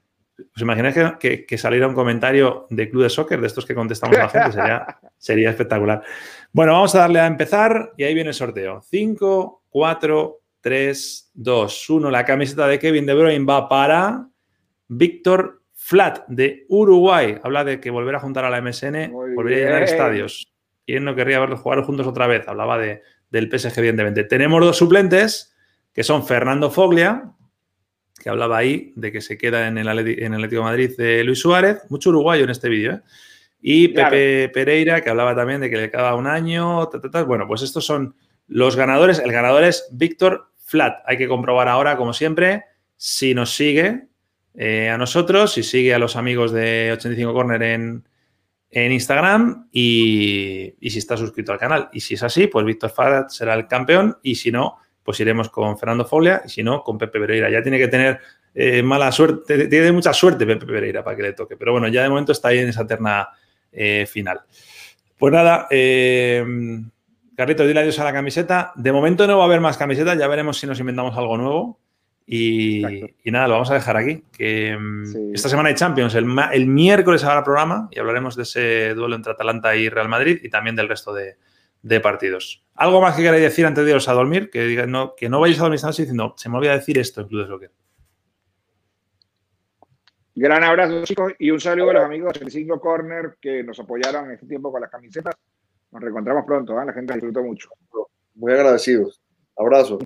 ¿Os 0.54 0.62
imagináis 0.62 0.94
que, 1.18 1.58
saliera 1.58 1.88
un 1.88 1.94
comentario 1.94 2.66
de 2.70 2.88
Club 2.88 3.02
de 3.02 3.10
Soccer, 3.10 3.40
de 3.40 3.46
estos 3.46 3.66
que 3.66 3.74
contestamos 3.74 4.16
a 4.16 4.22
la 4.22 4.28
gente? 4.28 4.52
Sería, 4.52 4.86
sería 5.18 5.50
espectacular. 5.50 6.02
Bueno, 6.52 6.72
vamos 6.72 6.94
a 6.94 7.00
darle 7.00 7.20
a 7.20 7.26
empezar 7.26 7.92
y 7.96 8.04
ahí 8.04 8.14
viene 8.14 8.30
el 8.30 8.34
sorteo. 8.34 8.80
5, 8.82 9.64
4, 9.68 10.40
3, 10.60 11.30
2, 11.34 11.90
1. 11.90 12.10
La 12.10 12.24
camiseta 12.24 12.66
de 12.68 12.78
Kevin 12.78 13.06
De 13.06 13.14
Bruyne 13.14 13.44
va 13.44 13.68
para 13.68 14.28
Víctor 14.88 15.62
Flat 15.80 16.26
de 16.26 16.66
Uruguay 16.68 17.38
habla 17.42 17.64
de 17.64 17.80
que 17.80 17.90
volver 17.90 18.14
a 18.16 18.20
juntar 18.20 18.44
a 18.44 18.50
la 18.50 18.60
MSN, 18.60 19.12
volver 19.12 19.54
a 19.54 19.66
llenar 19.66 19.82
estadios. 19.84 20.52
¿Quién 20.84 21.04
no 21.04 21.14
querría 21.14 21.38
verlos 21.38 21.60
jugar 21.60 21.82
juntos 21.82 22.06
otra 22.06 22.26
vez? 22.26 22.48
Hablaba 22.48 22.76
de, 22.78 23.02
del 23.30 23.48
PSG, 23.48 23.78
evidentemente. 23.78 24.24
Tenemos 24.24 24.60
dos 24.60 24.76
suplentes, 24.76 25.54
que 25.92 26.02
son 26.02 26.26
Fernando 26.26 26.70
Foglia, 26.70 27.32
que 28.18 28.28
hablaba 28.28 28.58
ahí 28.58 28.92
de 28.96 29.12
que 29.12 29.20
se 29.20 29.38
queda 29.38 29.68
en 29.68 29.78
el, 29.78 29.88
Atlético 29.88 30.56
de 30.56 30.60
Madrid 30.60 30.90
de 30.96 31.24
Luis 31.24 31.40
Suárez, 31.40 31.82
mucho 31.88 32.10
uruguayo 32.10 32.44
en 32.44 32.50
este 32.50 32.68
vídeo, 32.68 32.92
¿eh? 32.94 33.00
y 33.60 33.88
Pepe 33.88 34.48
Pereira, 34.50 35.00
que 35.00 35.10
hablaba 35.10 35.34
también 35.34 35.60
de 35.60 35.70
que 35.70 35.76
le 35.76 35.90
quedaba 35.90 36.14
un 36.14 36.26
año. 36.26 36.88
Bueno, 37.26 37.46
pues 37.48 37.62
estos 37.62 37.84
son 37.84 38.14
los 38.46 38.76
ganadores. 38.76 39.18
El 39.18 39.32
ganador 39.32 39.64
es 39.64 39.88
Víctor 39.90 40.52
Flat. 40.64 41.02
Hay 41.06 41.18
que 41.18 41.26
comprobar 41.28 41.68
ahora, 41.68 41.96
como 41.96 42.12
siempre, 42.12 42.64
si 42.96 43.34
nos 43.34 43.54
sigue, 43.54 44.08
eh, 44.54 44.88
a 44.88 44.98
nosotros 44.98 45.56
y 45.58 45.62
sigue 45.62 45.94
a 45.94 45.98
los 45.98 46.16
amigos 46.16 46.52
de 46.52 46.90
85 46.92 47.32
Corner 47.32 47.62
en, 47.62 48.04
Instagram 48.70 49.68
y, 49.72 50.74
si 50.82 50.98
está 50.98 51.16
suscrito 51.16 51.52
al 51.52 51.58
canal. 51.58 51.88
Y 51.92 52.00
si 52.00 52.14
es 52.14 52.22
así, 52.22 52.48
pues 52.48 52.66
Víctor 52.66 52.90
Farad 52.90 53.28
será 53.28 53.54
el 53.54 53.66
campeón 53.66 54.18
y 54.22 54.34
si 54.34 54.50
no, 54.50 54.78
pues 55.08 55.20
iremos 55.20 55.48
con 55.48 55.78
Fernando 55.78 56.04
Foglia 56.04 56.42
y 56.44 56.50
si 56.50 56.62
no, 56.62 56.84
con 56.84 56.98
Pepe 56.98 57.18
Pereira. 57.18 57.48
Ya 57.48 57.62
tiene 57.62 57.78
que 57.78 57.88
tener 57.88 58.20
eh, 58.54 58.82
mala 58.82 59.10
suerte, 59.10 59.66
tiene 59.66 59.90
mucha 59.90 60.12
suerte 60.12 60.44
Pepe 60.44 60.66
Pereira 60.66 61.02
para 61.02 61.16
que 61.16 61.22
le 61.22 61.32
toque, 61.32 61.56
pero 61.56 61.72
bueno, 61.72 61.88
ya 61.88 62.02
de 62.02 62.10
momento 62.10 62.32
está 62.32 62.48
ahí 62.48 62.58
en 62.58 62.68
esa 62.68 62.86
terna 62.86 63.26
eh, 63.72 64.04
final. 64.06 64.42
Pues 65.16 65.32
nada, 65.32 65.66
eh, 65.70 66.44
Carrito, 67.34 67.66
dile 67.66 67.80
adiós 67.80 67.98
a 68.00 68.04
la 68.04 68.12
camiseta. 68.12 68.72
De 68.76 68.92
momento 68.92 69.26
no 69.26 69.38
va 69.38 69.44
a 69.44 69.46
haber 69.46 69.62
más 69.62 69.78
camisetas, 69.78 70.18
ya 70.18 70.28
veremos 70.28 70.58
si 70.58 70.66
nos 70.66 70.78
inventamos 70.78 71.16
algo 71.16 71.38
nuevo. 71.38 71.80
Y, 72.26 72.82
nada, 73.24 73.48
lo 73.48 73.54
vamos 73.54 73.70
a 73.70 73.74
dejar 73.74 73.96
aquí. 73.96 74.24
Que 74.30 74.76
mm, 74.78 75.34
esta 75.34 75.48
semana 75.48 75.70
hay 75.70 75.74
Champions. 75.74 76.14
El, 76.16 76.26
el, 76.52 76.66
miércoles 76.66 77.24
habrá 77.24 77.42
programa 77.42 77.88
y 77.90 77.98
hablaremos 77.98 78.36
de 78.36 78.42
ese 78.42 78.92
duelo 78.92 79.16
entre 79.16 79.32
Atalanta 79.32 79.74
y 79.74 79.88
Real 79.88 80.10
Madrid 80.10 80.38
y 80.42 80.50
también 80.50 80.76
del 80.76 80.86
resto 80.86 81.14
de, 81.14 81.36
partidos. 82.02 82.64
¿Algo 82.74 83.00
más 83.00 83.16
que 83.16 83.22
queráis 83.22 83.42
decir 83.42 83.66
antes 83.66 83.84
de 83.84 83.90
iros 83.90 84.08
a 84.08 84.12
dormir? 84.12 84.50
Que, 84.50 84.86
no, 84.86 85.14
que 85.16 85.28
no 85.28 85.40
vayáis 85.40 85.58
a 85.60 85.62
dormir 85.62 85.80
diciendo, 85.80 86.34
se 86.36 86.48
me 86.48 86.58
olvida 86.58 86.74
decir 86.74 86.98
esto 86.98 87.20
en 87.20 87.28
Club 87.28 87.42
de 87.42 87.48
Soccer. 87.48 87.72
Gran 90.34 90.62
abrazo, 90.62 91.02
chicos, 91.02 91.32
y 91.40 91.50
un 91.50 91.58
saludo 91.58 91.90
a 91.90 91.94
los 91.94 92.04
amigos 92.04 92.38
del 92.38 92.50
Cinco 92.50 92.80
Corner 92.80 93.36
que 93.40 93.64
nos 93.64 93.80
apoyaron 93.80 94.26
en 94.26 94.32
este 94.32 94.46
tiempo 94.46 94.70
con 94.70 94.80
las 94.80 94.90
camisetas. 94.90 95.34
Nos 95.90 96.00
reencontramos 96.00 96.44
pronto, 96.46 96.80
¿eh? 96.80 96.84
la 96.86 96.92
gente 96.92 97.14
disfrutó 97.14 97.42
mucho. 97.42 97.70
Muy 98.36 98.52
agradecidos. 98.52 99.20
Abrazo. 99.56 99.98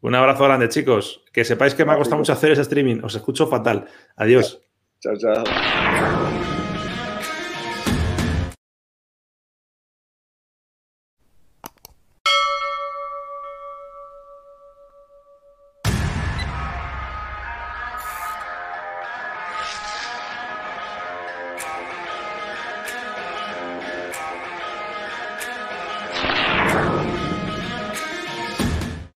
Un 0.00 0.14
abrazo 0.14 0.44
grande, 0.44 0.70
chicos. 0.70 1.22
Que 1.30 1.44
sepáis 1.44 1.74
que 1.74 1.84
me 1.84 1.92
ha 1.92 1.96
costado 1.96 2.18
mucho 2.18 2.32
hacer 2.32 2.52
ese 2.52 2.62
streaming. 2.62 3.02
Os 3.02 3.14
escucho 3.14 3.46
fatal. 3.46 3.86
Adiós. 4.16 4.62
Chao, 5.00 5.16
chao. 5.18 6.35